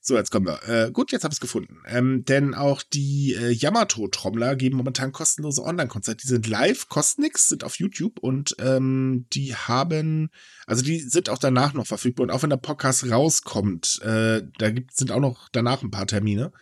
So, 0.00 0.16
jetzt 0.16 0.30
kommen 0.30 0.46
wir. 0.46 0.66
Äh, 0.66 0.90
gut, 0.90 1.12
jetzt 1.12 1.22
habe 1.22 1.32
ich 1.32 1.36
es 1.36 1.40
gefunden. 1.42 1.82
Ähm, 1.86 2.24
denn 2.24 2.54
auch 2.54 2.82
die 2.82 3.34
äh, 3.34 3.50
Yamato-Trommler 3.50 4.56
geben 4.56 4.78
momentan 4.78 5.12
kostenlose 5.12 5.62
Online-Konzerte. 5.62 6.22
Die 6.22 6.28
sind 6.28 6.46
live, 6.46 6.88
kosten 6.88 7.20
nix, 7.20 7.48
sind 7.48 7.62
auf 7.62 7.78
YouTube 7.78 8.20
und 8.20 8.56
ähm, 8.58 9.26
die 9.34 9.54
haben, 9.54 10.30
also 10.66 10.82
die 10.82 10.98
sind 10.98 11.28
auch 11.28 11.36
danach 11.36 11.74
noch 11.74 11.86
verfügbar. 11.86 12.24
Und 12.24 12.30
auch 12.30 12.42
wenn 12.42 12.48
der 12.48 12.56
Podcast 12.56 13.10
rauskommt, 13.10 14.00
äh, 14.00 14.44
da 14.56 14.70
gibt, 14.70 14.96
sind 14.96 15.12
auch 15.12 15.20
noch 15.20 15.50
danach 15.50 15.82
ein 15.82 15.90
paar 15.90 16.06
Termine. 16.06 16.52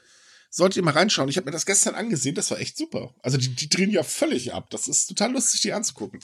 Solltet 0.50 0.78
ihr 0.78 0.82
mal 0.82 0.90
reinschauen. 0.90 1.28
Ich 1.28 1.36
habe 1.36 1.44
mir 1.44 1.52
das 1.52 1.66
gestern 1.66 1.94
angesehen, 1.94 2.34
das 2.34 2.50
war 2.50 2.58
echt 2.58 2.76
super. 2.76 3.14
Also 3.22 3.38
die, 3.38 3.54
die 3.54 3.68
drehen 3.68 3.90
ja 3.90 4.02
völlig 4.02 4.52
ab. 4.52 4.70
Das 4.70 4.88
ist 4.88 5.06
total 5.06 5.30
lustig, 5.30 5.60
die 5.60 5.72
anzugucken. 5.72 6.18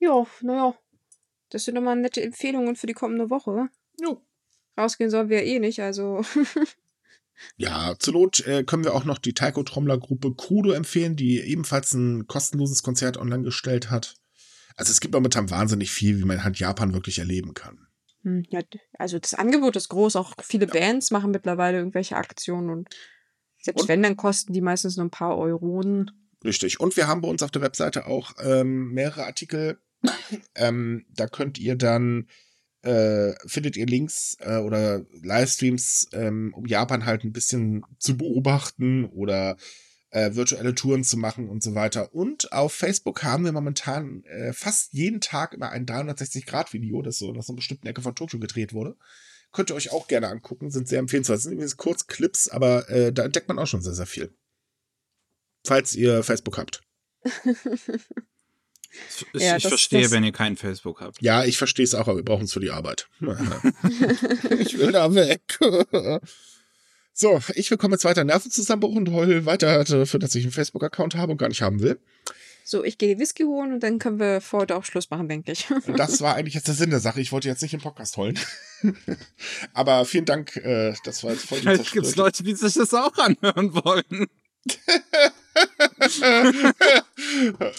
Ja, 0.00 0.26
naja. 0.42 0.74
Das 1.54 1.64
sind 1.64 1.76
immer 1.76 1.94
nette 1.94 2.20
Empfehlungen 2.20 2.74
für 2.74 2.88
die 2.88 2.94
kommende 2.94 3.30
Woche. 3.30 3.68
Jo. 4.00 4.20
Rausgehen 4.76 5.08
sollen 5.08 5.28
wir 5.28 5.44
eh 5.44 5.60
nicht, 5.60 5.80
also. 5.80 6.22
Ja, 7.56 7.96
zur 7.98 8.14
Not 8.14 8.46
äh, 8.46 8.62
können 8.62 8.84
wir 8.84 8.94
auch 8.94 9.04
noch 9.04 9.18
die 9.18 9.34
Taiko-Trommler-Gruppe 9.34 10.34
Kudo 10.34 10.70
empfehlen, 10.70 11.16
die 11.16 11.40
ebenfalls 11.40 11.92
ein 11.92 12.28
kostenloses 12.28 12.84
Konzert 12.84 13.16
online 13.16 13.42
gestellt 13.42 13.90
hat. 13.90 14.14
Also 14.76 14.92
es 14.92 15.00
gibt 15.00 15.14
momentan 15.14 15.50
wahnsinnig 15.50 15.90
viel, 15.90 16.18
wie 16.20 16.24
man 16.24 16.44
halt 16.44 16.60
Japan 16.60 16.92
wirklich 16.94 17.18
erleben 17.18 17.52
kann. 17.54 17.88
Hm, 18.22 18.44
ja, 18.50 18.60
also 19.00 19.18
das 19.18 19.34
Angebot 19.34 19.74
ist 19.74 19.88
groß. 19.88 20.14
Auch 20.14 20.34
viele 20.42 20.68
Bands 20.68 21.10
machen 21.10 21.32
mittlerweile 21.32 21.78
irgendwelche 21.78 22.16
Aktionen 22.16 22.70
und 22.70 22.88
selbst 23.60 23.82
Und- 23.82 23.88
wenn, 23.88 24.02
dann 24.04 24.16
kosten 24.16 24.52
die 24.52 24.60
meistens 24.60 24.96
nur 24.96 25.06
ein 25.06 25.10
paar 25.10 25.36
Euronen. 25.36 26.12
Richtig. 26.44 26.78
Und 26.78 26.96
wir 26.96 27.08
haben 27.08 27.20
bei 27.20 27.28
uns 27.28 27.42
auf 27.42 27.50
der 27.50 27.62
Webseite 27.62 28.06
auch 28.06 28.32
ähm, 28.40 28.92
mehrere 28.92 29.24
Artikel. 29.24 29.80
Ähm, 30.54 31.06
da 31.10 31.26
könnt 31.26 31.58
ihr 31.58 31.76
dann, 31.76 32.28
äh, 32.82 33.32
findet 33.46 33.76
ihr 33.76 33.86
Links 33.86 34.36
äh, 34.40 34.58
oder 34.58 35.04
Livestreams, 35.22 36.08
ähm, 36.12 36.52
um 36.54 36.66
Japan 36.66 37.06
halt 37.06 37.24
ein 37.24 37.32
bisschen 37.32 37.84
zu 37.98 38.16
beobachten 38.16 39.06
oder 39.06 39.56
äh, 40.14 40.34
virtuelle 40.36 40.74
Touren 40.74 41.02
zu 41.02 41.16
machen 41.16 41.48
und 41.48 41.62
so 41.62 41.74
weiter. 41.74 42.14
Und 42.14 42.52
auf 42.52 42.72
Facebook 42.72 43.24
haben 43.24 43.44
wir 43.44 43.52
momentan 43.52 44.22
äh, 44.24 44.52
fast 44.52 44.92
jeden 44.92 45.20
Tag 45.20 45.54
immer 45.54 45.70
ein 45.70 45.86
360-Grad-Video, 45.86 47.02
das 47.02 47.18
so 47.18 47.32
aus 47.32 47.48
einer 47.48 47.56
bestimmten 47.56 47.88
Ecke 47.88 48.00
von 48.00 48.14
Tokio 48.14 48.38
gedreht 48.38 48.72
wurde. 48.72 48.96
Könnt 49.50 49.70
ihr 49.70 49.76
euch 49.76 49.92
auch 49.92 50.06
gerne 50.06 50.28
angucken, 50.28 50.70
sind 50.70 50.88
sehr 50.88 51.00
empfehlenswert. 51.00 51.38
Das 51.38 51.42
sind 51.44 51.52
übrigens 51.52 51.76
kurz 51.76 52.06
Clips, 52.06 52.48
aber 52.48 52.88
äh, 52.88 53.12
da 53.12 53.24
entdeckt 53.24 53.48
man 53.48 53.58
auch 53.58 53.66
schon 53.66 53.82
sehr, 53.82 53.94
sehr 53.94 54.06
viel. 54.06 54.36
Falls 55.66 55.94
ihr 55.96 56.22
Facebook 56.22 56.58
habt. 56.58 56.82
Ich, 59.32 59.42
Ja, 59.42 59.56
ich 59.56 59.62
das- 59.62 59.70
verstehe, 59.70 60.02
das- 60.02 60.10
wenn 60.12 60.24
ihr 60.24 60.32
kein 60.32 60.56
Facebook 60.56 61.00
habt. 61.00 61.20
Ja, 61.20 61.44
ich 61.44 61.58
verstehe 61.58 61.84
es 61.84 61.94
auch, 61.94 62.00
aber 62.08 62.16
wir 62.16 62.24
brauchen 62.24 62.44
es 62.44 62.52
für 62.52 62.60
die 62.60 62.70
Arbeit. 62.70 63.08
ich 64.58 64.78
will 64.78 64.92
da 64.92 65.14
weg. 65.14 65.42
So, 67.16 67.40
ich 67.54 67.68
bekomme 67.70 67.94
jetzt 67.94 68.04
weiter 68.04 68.24
Nervenzusammenbruch 68.24 68.96
und 68.96 69.12
heul 69.12 69.46
weiter 69.46 69.84
dafür, 69.84 70.18
dass 70.18 70.34
ich 70.34 70.42
einen 70.42 70.50
Facebook-Account 70.50 71.14
habe 71.14 71.30
und 71.30 71.38
gar 71.38 71.48
nicht 71.48 71.62
haben 71.62 71.80
will. 71.80 72.00
So, 72.64 72.82
ich 72.82 72.98
gehe 72.98 73.20
Whisky 73.20 73.44
holen 73.44 73.72
und 73.74 73.84
dann 73.84 74.00
können 74.00 74.18
wir 74.18 74.40
für 74.40 74.56
heute 74.56 74.74
auch 74.74 74.84
Schluss 74.84 75.10
machen, 75.10 75.28
denke 75.28 75.52
ich. 75.52 75.68
Das 75.96 76.20
war 76.22 76.34
eigentlich 76.34 76.54
jetzt 76.54 76.66
der 76.66 76.74
Sinn 76.74 76.90
der 76.90 76.98
Sache. 76.98 77.20
Ich 77.20 77.30
wollte 77.30 77.46
jetzt 77.46 77.62
nicht 77.62 77.72
im 77.72 77.78
Podcast 77.80 78.16
heulen. 78.16 78.36
aber 79.74 80.04
vielen 80.06 80.24
Dank, 80.24 80.56
äh, 80.56 80.94
das 81.04 81.22
war 81.22 81.30
jetzt 81.30 81.46
voll 81.46 81.58
die 81.60 81.66
Vielleicht 81.68 81.92
gibt 81.92 82.04
es 82.06 82.16
Leute, 82.16 82.42
die 82.42 82.54
sich 82.54 82.74
das 82.74 82.92
auch 82.92 83.16
anhören 83.16 83.72
wollen. 83.74 84.26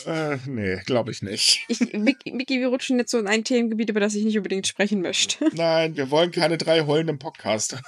Äh, 0.05 0.37
nee, 0.47 0.77
glaube 0.85 1.11
ich 1.11 1.21
nicht. 1.21 1.65
ich 1.67 1.79
Micky, 1.93 2.59
wir 2.59 2.67
rutschen 2.67 2.97
jetzt 2.97 3.11
so 3.11 3.19
in 3.19 3.27
ein 3.27 3.43
Themengebiet, 3.43 3.89
über 3.89 3.99
das 3.99 4.15
ich 4.15 4.23
nicht 4.25 4.37
unbedingt 4.37 4.67
sprechen 4.67 5.01
möchte. 5.01 5.49
Nein, 5.53 5.95
wir 5.97 6.09
wollen 6.11 6.31
keine 6.31 6.57
drei 6.57 6.85
heulenden 6.85 7.19
Podcaster. 7.19 7.79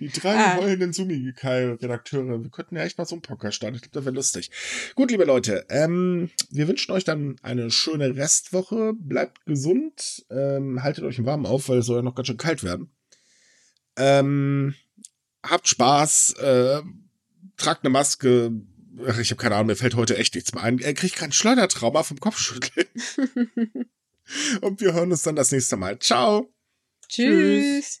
Die 0.00 0.08
drei 0.08 0.34
Ah. 0.36 0.56
heulenden 0.56 0.92
Sumi-Redakteure. 0.92 2.42
Wir 2.42 2.50
könnten 2.50 2.74
ja 2.76 2.82
echt 2.82 2.98
mal 2.98 3.04
so 3.04 3.14
einen 3.14 3.22
Podcast 3.22 3.56
starten. 3.56 3.76
Ich 3.76 3.82
glaube, 3.82 3.94
das 3.94 4.04
wäre 4.06 4.14
lustig. 4.14 4.50
Gut, 4.96 5.10
liebe 5.12 5.24
Leute, 5.24 5.64
ähm, 5.68 6.30
wir 6.50 6.66
wünschen 6.66 6.90
euch 6.92 7.04
dann 7.04 7.36
eine 7.42 7.70
schöne 7.70 8.16
Restwoche. 8.16 8.94
Bleibt 8.96 9.44
gesund. 9.46 10.24
Ähm, 10.30 10.82
haltet 10.82 11.04
euch 11.04 11.18
im 11.18 11.26
Warmen 11.26 11.46
auf, 11.46 11.68
weil 11.68 11.78
es 11.78 11.86
soll 11.86 11.96
ja 11.96 12.02
noch 12.02 12.14
ganz 12.16 12.26
schön 12.28 12.36
kalt 12.38 12.64
werden. 12.64 12.90
Ähm, 13.96 14.74
habt 15.42 15.68
Spaß. 15.68 16.34
Äh, 16.34 16.82
tragt 17.56 17.84
eine 17.84 17.90
Maske. 17.90 18.52
Ach, 19.06 19.18
ich 19.18 19.30
habe 19.30 19.40
keine 19.40 19.54
Ahnung, 19.54 19.68
mir 19.68 19.76
fällt 19.76 19.96
heute 19.96 20.16
echt 20.16 20.34
nichts 20.34 20.52
mehr 20.54 20.62
ein. 20.62 20.78
Er 20.78 20.94
kriegt 20.94 21.16
kein 21.16 21.32
Schleudertrauma 21.32 22.02
vom 22.02 22.20
Kopfschütteln. 22.20 22.86
Und 24.60 24.80
wir 24.80 24.92
hören 24.92 25.10
uns 25.10 25.22
dann 25.22 25.36
das 25.36 25.50
nächste 25.50 25.76
Mal. 25.76 25.98
Ciao. 25.98 26.52
Tschüss. 27.08 28.00